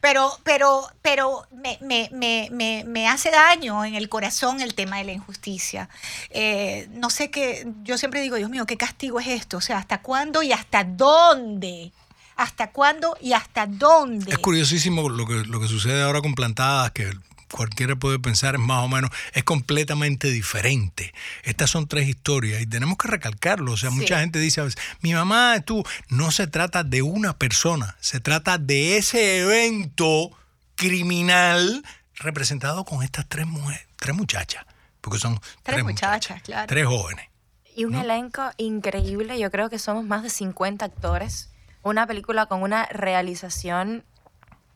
Pero 0.00 0.38
pero, 0.42 0.88
pero 1.02 1.46
me, 1.52 1.78
me, 1.80 2.08
me, 2.12 2.84
me, 2.86 3.08
hace 3.08 3.30
daño 3.30 3.84
en 3.84 3.94
el 3.94 4.08
corazón 4.08 4.60
el 4.60 4.74
tema 4.74 4.98
de 4.98 5.04
la 5.04 5.12
injusticia. 5.12 5.88
Eh, 6.30 6.88
no 6.92 7.10
sé 7.10 7.30
qué, 7.30 7.66
yo 7.82 7.98
siempre 7.98 8.20
digo, 8.20 8.36
Dios 8.36 8.50
mío, 8.50 8.66
¿qué 8.66 8.76
castigo 8.76 9.20
es 9.20 9.28
esto? 9.28 9.58
O 9.58 9.60
sea, 9.60 9.78
¿hasta 9.78 10.00
cuándo 10.00 10.42
y 10.42 10.52
hasta 10.52 10.84
dónde? 10.84 11.92
¿Hasta 12.36 12.70
cuándo 12.70 13.16
y 13.20 13.32
hasta 13.32 13.66
dónde? 13.66 14.32
Es 14.32 14.38
curiosísimo 14.38 15.08
lo 15.08 15.26
que, 15.26 15.44
lo 15.44 15.60
que 15.60 15.68
sucede 15.68 16.02
ahora 16.02 16.20
con 16.20 16.34
plantadas, 16.34 16.90
que 16.90 17.12
cualquiera 17.54 17.94
puede 17.94 18.18
pensar 18.18 18.56
es 18.56 18.60
más 18.60 18.82
o 18.82 18.88
menos, 18.88 19.10
es 19.32 19.44
completamente 19.44 20.28
diferente. 20.30 21.14
Estas 21.44 21.70
son 21.70 21.86
tres 21.86 22.08
historias 22.08 22.60
y 22.60 22.66
tenemos 22.66 22.98
que 22.98 23.06
recalcarlo. 23.06 23.72
O 23.72 23.76
sea, 23.76 23.90
mucha 23.90 24.18
gente 24.18 24.40
dice 24.40 24.60
a 24.60 24.64
veces, 24.64 24.82
mi 25.02 25.14
mamá, 25.14 25.60
tú, 25.60 25.84
no 26.08 26.32
se 26.32 26.48
trata 26.48 26.82
de 26.82 27.02
una 27.02 27.38
persona, 27.38 27.96
se 28.00 28.18
trata 28.18 28.58
de 28.58 28.96
ese 28.96 29.38
evento 29.38 30.32
criminal 30.74 31.84
representado 32.16 32.84
con 32.84 33.04
estas 33.04 33.28
tres 33.28 33.46
mujeres, 33.46 33.86
tres 34.00 34.16
muchachas, 34.16 34.66
porque 35.00 35.20
son 35.20 35.40
tres, 35.62 35.84
muchachas, 35.84 36.42
claro. 36.42 36.66
Tres 36.66 36.86
jóvenes. 36.86 37.28
Y 37.76 37.84
un 37.84 37.94
elenco 37.94 38.50
increíble, 38.56 39.38
yo 39.38 39.52
creo 39.52 39.70
que 39.70 39.78
somos 39.78 40.04
más 40.04 40.24
de 40.24 40.30
50 40.30 40.84
actores. 40.84 41.50
Una 41.82 42.06
película 42.08 42.46
con 42.46 42.62
una 42.62 42.86
realización 42.86 44.04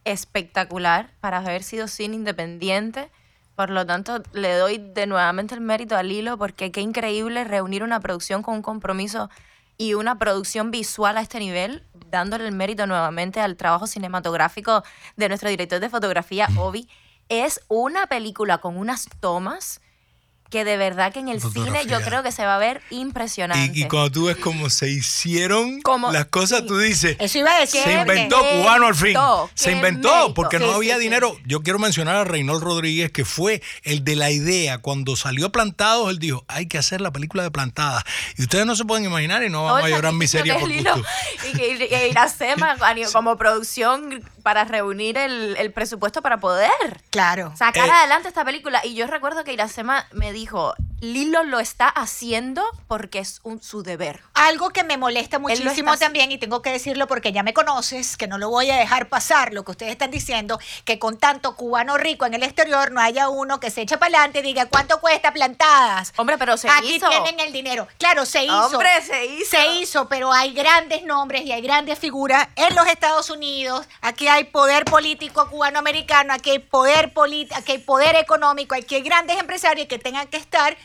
espectacular 0.05 1.11
para 1.20 1.38
haber 1.38 1.62
sido 1.62 1.88
cine 1.88 2.16
independiente. 2.16 3.11
Por 3.55 3.70
lo 3.70 3.84
tanto, 3.84 4.22
le 4.32 4.55
doy 4.55 4.78
de 4.78 5.07
nuevamente 5.07 5.55
el 5.55 5.61
mérito 5.61 5.96
al 5.96 6.12
hilo 6.12 6.38
porque 6.38 6.70
qué 6.70 6.80
increíble 6.80 7.44
reunir 7.44 7.82
una 7.82 8.01
producción 8.01 8.42
con 8.42 8.55
un 8.55 8.62
compromiso 8.62 9.30
y 9.76 9.94
una 9.94 10.18
producción 10.18 10.70
visual 10.70 11.16
a 11.16 11.20
este 11.20 11.38
nivel, 11.38 11.84
dándole 12.11 12.46
el 12.46 12.53
mérito 12.53 12.86
nuevamente 12.86 13.40
al 13.40 13.57
trabajo 13.57 13.86
cinematográfico 13.86 14.82
de 15.16 15.28
nuestro 15.28 15.49
director 15.49 15.80
de 15.80 15.88
fotografía, 15.88 16.49
Obi. 16.59 16.88
es 17.28 17.61
una 17.68 18.07
película 18.07 18.59
con 18.59 18.76
unas 18.76 19.09
tomas 19.20 19.80
que 20.51 20.64
de 20.64 20.76
verdad 20.76 21.12
que 21.12 21.20
en 21.20 21.28
el 21.28 21.40
cine 21.40 21.86
yo 21.86 22.01
creo 22.01 22.22
que 22.22 22.32
se 22.32 22.44
va 22.44 22.57
a 22.57 22.59
ver 22.59 22.80
impresionante. 22.90 23.78
Y, 23.78 23.84
cuando 23.84 24.11
tú 24.11 24.24
ves 24.26 24.36
cómo 24.36 24.70
se 24.70 24.88
hicieron 24.90 25.80
las 26.12 26.26
cosas, 26.26 26.64
tú 26.66 26.78
dices, 26.78 27.16
Eso 27.18 27.38
iba 27.38 27.55
a 27.55 27.61
decir, 27.61 27.82
se 27.82 27.92
inventó 27.92 28.38
cubano 28.38 28.86
al 28.86 28.94
fin. 28.94 29.16
Se 29.55 29.72
inventó 29.72 30.34
porque 30.34 30.59
no 30.59 30.72
había 30.72 30.99
dinero. 30.99 31.36
Yo 31.44 31.62
quiero 31.62 31.78
mencionar 31.78 32.16
a 32.16 32.24
Reynold 32.24 32.62
Rodríguez, 32.62 33.12
que 33.12 33.24
fue 33.24 33.62
el 33.82 34.05
de 34.05 34.16
la 34.16 34.30
idea. 34.30 34.78
Cuando 34.78 35.16
salió 35.16 35.53
Plantados, 35.53 36.11
él 36.11 36.18
dijo, 36.18 36.44
hay 36.49 36.66
que 36.66 36.78
hacer 36.78 37.01
la 37.01 37.12
película 37.12 37.42
de 37.42 37.51
Plantadas. 37.51 38.05
Y 38.36 38.42
ustedes 38.42 38.66
no 38.66 38.76
se 38.76 38.84
pueden 38.84 39.05
imaginar 39.05 39.42
y 39.42 39.51
no 39.51 39.64
van 39.64 39.84
a 39.84 39.88
llorar 39.88 40.12
miseria 40.14 40.59
por 40.59 40.72
gusto. 40.72 41.03
Y 41.53 41.57
que 41.57 42.09
Iracema, 42.09 42.76
como 43.12 43.36
producción 43.36 44.22
para 44.42 44.64
reunir 44.64 45.18
el, 45.18 45.72
presupuesto 45.72 46.22
para 46.22 46.38
poder 46.38 46.70
claro. 47.11 47.53
sacar 47.57 47.88
eh, 47.88 47.92
adelante 47.92 48.28
esta 48.28 48.44
película. 48.44 48.80
Y 48.84 48.94
yo 48.94 49.07
recuerdo 49.07 49.44
que 49.44 49.53
Iracema 49.53 50.07
me 50.12 50.32
dijo, 50.39 50.74
Lilo 51.01 51.45
lo 51.45 51.61
está 51.61 51.89
haciendo 51.89 52.64
porque 52.89 53.20
es 53.20 53.41
un, 53.45 53.62
su 53.62 53.82
deber. 53.82 54.20
Algo 54.34 54.70
que 54.70 54.82
me 54.82 54.97
molesta 54.97 55.39
muchísimo 55.39 55.97
también, 55.97 56.32
y 56.32 56.39
tengo 56.39 56.61
que 56.61 56.70
decirlo 56.70 57.07
porque 57.07 57.32
ya 57.32 57.43
me 57.43 57.55
conoces, 57.55 58.16
que 58.16 58.26
no 58.26 58.39
lo 58.39 58.51
voy 58.51 58.70
a 58.70 58.76
dejar 58.76 59.09
pasar, 59.09 59.53
lo 59.53 59.64
que 59.64 59.72
ustedes 59.72 59.93
están 59.93 60.11
diciendo, 60.11 60.59
que 60.84 60.99
con 60.99 61.18
tanto 61.18 61.55
cubano 61.55 61.97
rico 61.99 62.26
en 62.26 62.34
el 62.34 62.43
exterior 62.43 62.91
no 62.91 63.01
haya 63.01 63.28
uno 63.28 63.61
que 63.61 63.70
se 63.70 63.82
eche 63.82 63.97
para 63.97 64.18
adelante 64.18 64.41
y 64.41 64.43
diga 64.43 64.66
cuánto 64.66 65.01
cuesta 65.01 65.32
plantadas. 65.32 66.12
Hombre, 66.16 66.39
pero 66.39 66.57
se 66.57 66.68
Aquí 66.68 66.97
hizo. 66.97 67.07
Aquí 67.07 67.16
tienen 67.22 67.47
el 67.47 67.53
dinero. 67.53 67.86
Claro, 67.99 68.26
se 68.26 68.45
hizo. 68.45 68.66
Hombre, 68.66 68.91
se 69.03 69.24
hizo. 69.26 69.51
Se 69.51 69.66
hizo, 69.74 70.09
pero 70.09 70.32
hay 70.32 70.53
grandes 70.53 71.05
nombres 71.05 71.43
y 71.43 71.53
hay 71.53 71.62
grandes 71.62 71.99
figuras 71.99 72.49
en 72.57 72.74
los 72.74 72.86
Estados 72.86 73.30
Unidos. 73.30 73.86
Aquí 74.01 74.28
hay 74.28 74.45
poder 74.45 74.84
político 74.84 75.49
cubano-americano, 75.49 76.32
aquí 76.32 76.51
hay 76.51 76.59
poder 76.59 77.12
político, 77.12 77.57
aquí 77.59 77.72
hay 77.72 77.78
poder 77.78 78.16
económico, 78.16 78.74
aquí 78.74 78.97
hay 78.97 79.03
grandes 79.03 79.39
empresarios 79.39 79.86
que 79.86 79.99
tengan 79.99 80.28
que 80.29 80.37
estar 80.37 80.76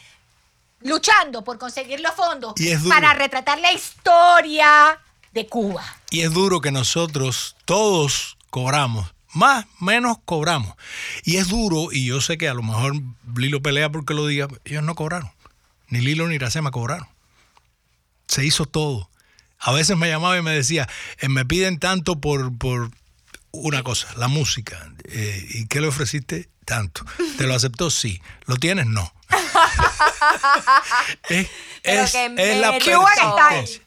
luchando 0.82 1.44
por 1.44 1.58
conseguir 1.58 2.00
los 2.00 2.14
fondos 2.14 2.54
para 2.90 3.14
retratar 3.14 3.60
la 3.60 3.72
historia 3.72 5.00
de 5.32 5.48
Cuba. 5.48 5.84
Y 6.12 6.22
es 6.22 6.32
duro 6.34 6.62
que 6.62 6.72
nosotros 6.72 7.56
todos 7.66 8.38
cobramos, 8.50 9.14
más, 9.34 9.66
menos 9.80 10.18
cobramos. 10.26 10.76
Y 11.24 11.38
es 11.38 11.48
duro, 11.48 11.92
y 11.92 12.06
yo 12.06 12.22
sé 12.22 12.38
que 12.38 12.48
a 12.48 12.54
lo 12.54 12.62
mejor 12.62 12.94
Lilo 13.36 13.62
pelea 13.62 13.92
porque 13.92 14.14
lo 14.14 14.28
diga, 14.28 14.48
ellos 14.66 14.84
no 14.84 14.96
cobraron. 14.96 15.32
Ni 15.88 16.02
Lilo 16.02 16.28
ni 16.28 16.36
Iracema 16.36 16.72
cobraron. 16.72 17.08
Se 18.28 18.46
hizo 18.46 18.66
todo. 18.66 19.10
A 19.60 19.72
veces 19.72 19.98
me 19.98 20.10
llamaba 20.10 20.38
y 20.38 20.42
me 20.42 20.52
decía, 20.52 20.88
eh, 21.20 21.30
me 21.30 21.46
piden 21.46 21.80
tanto 21.80 22.20
por, 22.20 22.56
por 22.58 22.92
una 23.52 23.82
cosa, 23.84 24.08
la 24.18 24.28
música. 24.28 24.94
Eh, 25.06 25.48
¿Y 25.50 25.68
qué 25.68 25.82
le 25.82 25.88
ofreciste? 25.88 26.50
Tanto. 26.66 27.06
¿Te 27.38 27.46
lo 27.46 27.56
aceptó? 27.56 27.90
Sí. 27.90 28.22
¿Lo 28.46 28.58
tienes? 28.58 28.88
No. 28.88 29.14
es, 31.30 31.50
es, 31.84 32.16
es, 32.16 32.58
la 32.60 32.80
Cuban 32.80 33.16
Style. 33.16 33.82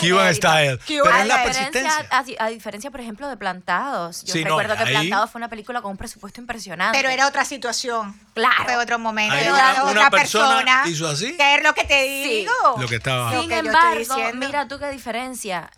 Cuban 0.00 0.34
Style. 0.34 0.78
Pero 0.86 1.16
es 1.16 1.26
la 1.26 1.42
persistencia. 1.42 2.08
A, 2.10 2.48
diferencia, 2.48 2.90
por 2.90 3.00
ejemplo, 3.00 3.28
de 3.28 3.36
Plantados. 3.36 4.24
Yo 4.24 4.34
recuerdo 4.34 4.76
que 4.76 4.84
Plantados 4.86 5.30
fue 5.30 5.38
una 5.38 5.48
película 5.48 5.82
con 5.82 5.92
un 5.92 5.96
presupuesto 5.96 6.40
impresionante. 6.40 6.96
Pero 6.96 7.10
era 7.10 7.26
otra 7.26 7.44
situación. 7.44 8.18
Claro. 8.34 8.64
Fue 8.64 8.76
otro 8.76 8.98
momento. 8.98 9.34
Era 9.34 9.84
otra 9.84 10.10
persona, 10.10 10.84
hizo 10.86 11.08
así. 11.08 11.36
¿Qué 11.36 11.56
es 11.56 11.62
lo 11.62 11.74
que 11.74 11.84
te 11.84 12.02
digo? 12.04 12.52
Lo 12.78 12.88
que 12.88 12.96
estaba. 12.96 13.40
Sin 13.40 13.50
embargo, 13.50 14.16
mira 14.34 14.68
tú 14.68 14.78
qué 14.78 14.90
diferencia 14.90 15.70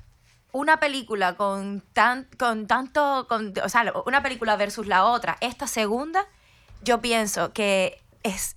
una 0.52 0.78
película 0.78 1.36
con 1.36 1.82
tan 1.92 2.26
con 2.38 2.66
tanto 2.66 3.26
con, 3.28 3.54
o 3.62 3.68
sea 3.68 3.92
una 4.06 4.22
película 4.22 4.56
versus 4.56 4.86
la 4.86 5.04
otra 5.04 5.36
esta 5.40 5.66
segunda 5.66 6.26
yo 6.82 7.00
pienso 7.00 7.52
que 7.52 8.00
es 8.22 8.56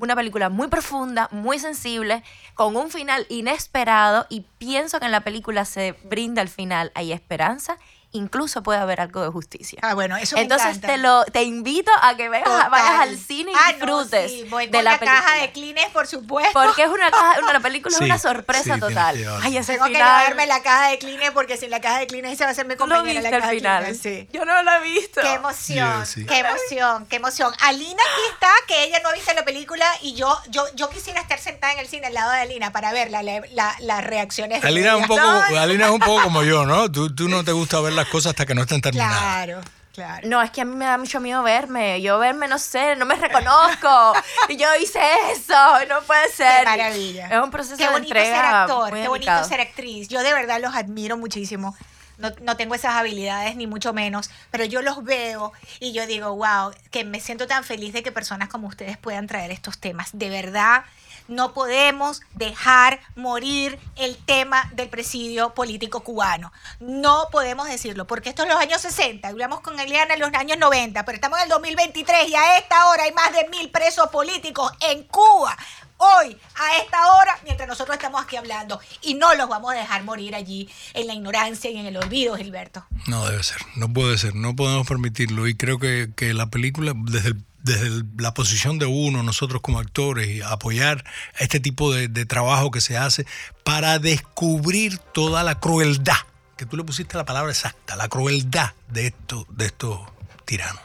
una 0.00 0.16
película 0.16 0.48
muy 0.48 0.68
profunda, 0.68 1.28
muy 1.30 1.58
sensible, 1.58 2.22
con 2.54 2.76
un 2.76 2.90
final 2.90 3.26
inesperado 3.28 4.26
y 4.28 4.42
pienso 4.58 4.98
que 4.98 5.06
en 5.06 5.12
la 5.12 5.20
película 5.20 5.64
se 5.64 5.92
brinda 6.04 6.42
al 6.42 6.48
final, 6.48 6.90
hay 6.94 7.12
esperanza 7.12 7.78
incluso 8.14 8.62
puede 8.62 8.78
haber 8.78 9.00
algo 9.00 9.22
de 9.22 9.28
justicia. 9.28 9.78
Ah, 9.82 9.94
bueno, 9.94 10.16
eso 10.16 10.36
Entonces 10.36 10.80
te 10.80 10.96
lo 10.98 11.24
te 11.24 11.42
invito 11.42 11.90
a 12.00 12.16
que 12.16 12.28
veas, 12.28 12.44
vayas 12.70 13.00
al 13.00 13.18
cine 13.18 13.52
y 13.52 13.54
ah, 13.58 13.72
disfrutes 13.72 14.32
de 14.70 14.82
la, 14.82 14.98
caja 14.98 15.40
de 15.40 15.52
Kleenex, 15.52 15.90
por 15.90 16.06
supuesto. 16.06 16.52
Porque 16.52 16.84
es 16.84 16.88
una 16.88 17.10
caja, 17.10 17.40
una, 17.40 17.52
la 17.52 17.60
película 17.60 17.94
es 17.94 18.00
una 18.00 18.18
sorpresa 18.18 18.78
total. 18.78 19.16
Ay, 19.42 19.56
ese 19.56 19.74
Tengo 19.74 19.86
final. 19.86 20.22
que 20.22 20.28
verme 20.28 20.46
la 20.46 20.62
caja 20.62 20.90
de 20.90 20.98
Kleenex 20.98 21.32
porque 21.32 21.56
sin 21.56 21.70
la 21.70 21.80
caja 21.80 21.98
de 21.98 22.06
Kleenex 22.06 22.38
se 22.38 22.44
va 22.44 22.50
a 22.50 22.52
hacer 22.52 22.66
mi 22.66 22.76
compañera 22.76 23.20
la 23.20 23.30
caja 23.30 23.50
final? 23.50 23.84
de 23.84 23.94
sí. 23.94 24.28
Yo 24.32 24.44
no 24.44 24.62
lo 24.62 24.72
he 24.72 24.80
visto. 24.80 25.20
Qué 25.20 25.34
emoción, 25.34 26.04
qué 26.28 26.38
emoción, 26.38 27.06
qué 27.06 27.16
emoción. 27.16 27.52
Alina 27.60 28.02
aquí 28.12 28.32
está, 28.32 28.50
que 28.68 28.84
ella 28.84 29.00
no 29.02 29.08
ha 29.08 29.12
visto 29.12 29.34
la 29.34 29.44
película 29.44 29.86
y 30.02 30.14
yo 30.14 30.38
yo 30.50 30.64
yo 30.74 30.88
quisiera 30.88 31.20
estar 31.20 31.40
sentada 31.40 31.72
en 31.72 31.80
el 31.80 31.88
cine 31.88 32.06
al 32.06 32.14
lado 32.14 32.30
de 32.30 32.38
Alina 32.38 32.72
para 32.72 32.92
ver 32.92 33.10
la, 33.10 33.22
la, 33.22 33.76
las 33.80 34.04
reacciones 34.04 34.62
de 34.62 34.68
Alina, 34.68 34.96
un 34.96 35.06
poco, 35.06 35.20
Alina 35.20 35.86
es 35.86 35.90
un 35.90 36.00
poco 36.00 36.22
como 36.22 36.42
yo, 36.44 36.64
¿no? 36.64 36.90
Tú, 36.90 37.14
tú 37.14 37.28
no 37.28 37.44
te 37.44 37.52
gusta 37.52 37.80
ver 37.80 37.92
las 38.04 38.12
cosas 38.12 38.30
hasta 38.30 38.46
que 38.46 38.54
no 38.54 38.62
están 38.62 38.80
terminadas. 38.80 39.18
Claro. 39.18 39.60
Claro. 39.94 40.28
No, 40.28 40.42
es 40.42 40.50
que 40.50 40.60
a 40.60 40.64
mí 40.64 40.74
me 40.74 40.86
da 40.86 40.98
mucho 40.98 41.20
miedo 41.20 41.40
verme. 41.44 42.02
Yo 42.02 42.18
verme, 42.18 42.48
no 42.48 42.58
sé, 42.58 42.96
no 42.96 43.06
me 43.06 43.14
reconozco. 43.14 44.12
y 44.48 44.56
yo 44.56 44.66
hice 44.82 44.98
eso, 45.30 45.54
no 45.88 46.02
puede 46.02 46.28
ser. 46.30 46.64
Qué 46.64 46.70
maravilla. 46.70 47.28
Es 47.28 47.40
un 47.40 47.50
proceso 47.52 47.76
qué 47.76 47.88
bonito 47.88 48.12
ser 48.12 48.34
actor, 48.34 48.92
qué 48.92 49.06
bonito 49.06 49.44
ser 49.44 49.60
actriz. 49.60 50.08
Yo 50.08 50.24
de 50.24 50.32
verdad 50.32 50.60
los 50.60 50.74
admiro 50.74 51.16
muchísimo. 51.16 51.76
No, 52.18 52.32
no, 52.42 52.56
tengo 52.56 52.74
esas 52.74 52.94
habilidades 52.94 53.54
ni 53.54 53.68
mucho 53.68 53.92
menos, 53.92 54.30
pero 54.50 54.64
yo 54.64 54.82
los 54.82 55.02
veo 55.04 55.52
y 55.80 55.92
yo 55.92 56.06
digo, 56.06 56.34
wow, 56.34 56.72
que 56.90 57.04
me 57.04 57.20
siento 57.20 57.46
tan 57.46 57.64
feliz 57.64 57.92
de 57.92 58.02
que 58.02 58.12
personas 58.12 58.48
como 58.48 58.68
ustedes 58.68 58.96
puedan 58.96 59.28
traer 59.28 59.52
estos 59.52 59.78
temas. 59.78 60.10
De 60.12 60.28
verdad, 60.28 60.84
no 61.28 61.52
podemos 61.52 62.22
dejar 62.34 63.00
morir 63.16 63.78
el 63.96 64.16
tema 64.16 64.70
del 64.74 64.88
presidio 64.88 65.54
político 65.54 66.00
cubano. 66.00 66.52
No 66.80 67.28
podemos 67.30 67.68
decirlo, 67.68 68.06
porque 68.06 68.28
esto 68.28 68.42
es 68.42 68.48
los 68.48 68.58
años 68.58 68.80
60, 68.82 69.26
hablamos 69.28 69.60
con 69.60 69.78
Eliana 69.78 70.14
en 70.14 70.20
los 70.20 70.32
años 70.34 70.58
90, 70.58 71.04
pero 71.04 71.16
estamos 71.16 71.38
en 71.38 71.44
el 71.44 71.50
2023 71.50 72.28
y 72.28 72.34
a 72.34 72.58
esta 72.58 72.88
hora 72.88 73.04
hay 73.04 73.12
más 73.12 73.32
de 73.32 73.48
mil 73.48 73.70
presos 73.70 74.08
políticos 74.08 74.72
en 74.80 75.04
Cuba. 75.04 75.56
Hoy, 75.96 76.36
a 76.56 76.82
esta 76.82 77.12
hora, 77.12 77.38
mientras 77.44 77.68
nosotros 77.68 77.96
estamos 77.96 78.22
aquí 78.22 78.36
hablando, 78.36 78.80
y 79.00 79.14
no 79.14 79.32
los 79.34 79.48
vamos 79.48 79.72
a 79.72 79.76
dejar 79.76 80.02
morir 80.02 80.34
allí 80.34 80.68
en 80.92 81.06
la 81.06 81.14
ignorancia 81.14 81.70
y 81.70 81.78
en 81.78 81.86
el 81.86 81.96
olvido, 81.96 82.36
Gilberto. 82.36 82.84
No 83.06 83.24
debe 83.26 83.42
ser, 83.42 83.58
no 83.76 83.90
puede 83.90 84.18
ser, 84.18 84.34
no 84.34 84.56
podemos 84.56 84.86
permitirlo. 84.86 85.46
Y 85.46 85.56
creo 85.56 85.78
que, 85.78 86.10
que 86.14 86.34
la 86.34 86.46
película, 86.46 86.92
desde 86.96 87.28
el 87.28 87.44
desde 87.64 88.04
la 88.18 88.34
posición 88.34 88.78
de 88.78 88.86
uno, 88.86 89.22
nosotros 89.22 89.62
como 89.62 89.78
actores, 89.78 90.42
apoyar 90.44 91.04
este 91.38 91.60
tipo 91.60 91.92
de, 91.92 92.08
trabajo 92.26 92.70
que 92.70 92.80
se 92.80 92.96
hace 92.96 93.26
para 93.64 93.98
descubrir 93.98 94.98
toda 94.98 95.42
la 95.42 95.58
crueldad, 95.58 96.18
que 96.56 96.66
tú 96.66 96.76
le 96.76 96.84
pusiste 96.84 97.16
la 97.16 97.24
palabra 97.24 97.50
exacta, 97.50 97.96
la 97.96 98.08
crueldad 98.08 98.72
de, 98.88 99.08
esto, 99.08 99.46
de 99.50 99.66
estos 99.66 99.98
tiranos. 100.44 100.82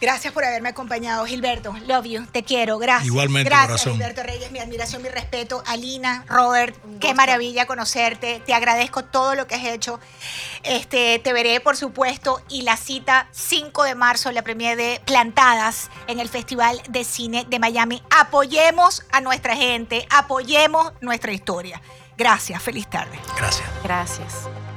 Gracias 0.00 0.32
por 0.32 0.44
haberme 0.44 0.68
acompañado, 0.68 1.24
Gilberto. 1.26 1.74
Love 1.86 2.06
you, 2.06 2.26
te 2.26 2.42
quiero. 2.42 2.78
Gracias. 2.78 3.06
Igualmente, 3.06 3.50
Gracias, 3.50 3.82
Gilberto 3.82 4.22
Reyes. 4.22 4.50
Mi 4.52 4.60
admiración, 4.60 5.02
mi 5.02 5.08
respeto. 5.08 5.62
Alina, 5.66 6.24
Robert, 6.28 6.76
qué 7.00 7.14
maravilla 7.14 7.66
conocerte. 7.66 8.40
Te 8.46 8.54
agradezco 8.54 9.04
todo 9.04 9.34
lo 9.34 9.46
que 9.46 9.56
has 9.56 9.64
hecho. 9.64 9.98
Este, 10.62 11.18
te 11.18 11.32
veré, 11.32 11.60
por 11.60 11.76
supuesto, 11.76 12.42
y 12.48 12.62
la 12.62 12.76
cita 12.76 13.28
5 13.32 13.84
de 13.84 13.94
marzo, 13.94 14.30
la 14.32 14.42
premiere 14.42 14.76
de 14.76 15.00
Plantadas 15.04 15.90
en 16.06 16.20
el 16.20 16.28
Festival 16.28 16.80
de 16.88 17.04
Cine 17.04 17.46
de 17.48 17.58
Miami. 17.58 18.02
Apoyemos 18.16 19.04
a 19.10 19.20
nuestra 19.20 19.56
gente, 19.56 20.06
apoyemos 20.10 20.92
nuestra 21.00 21.32
historia. 21.32 21.80
Gracias, 22.16 22.62
feliz 22.62 22.88
tarde. 22.88 23.18
Gracias. 23.36 23.68
Gracias. 23.84 24.48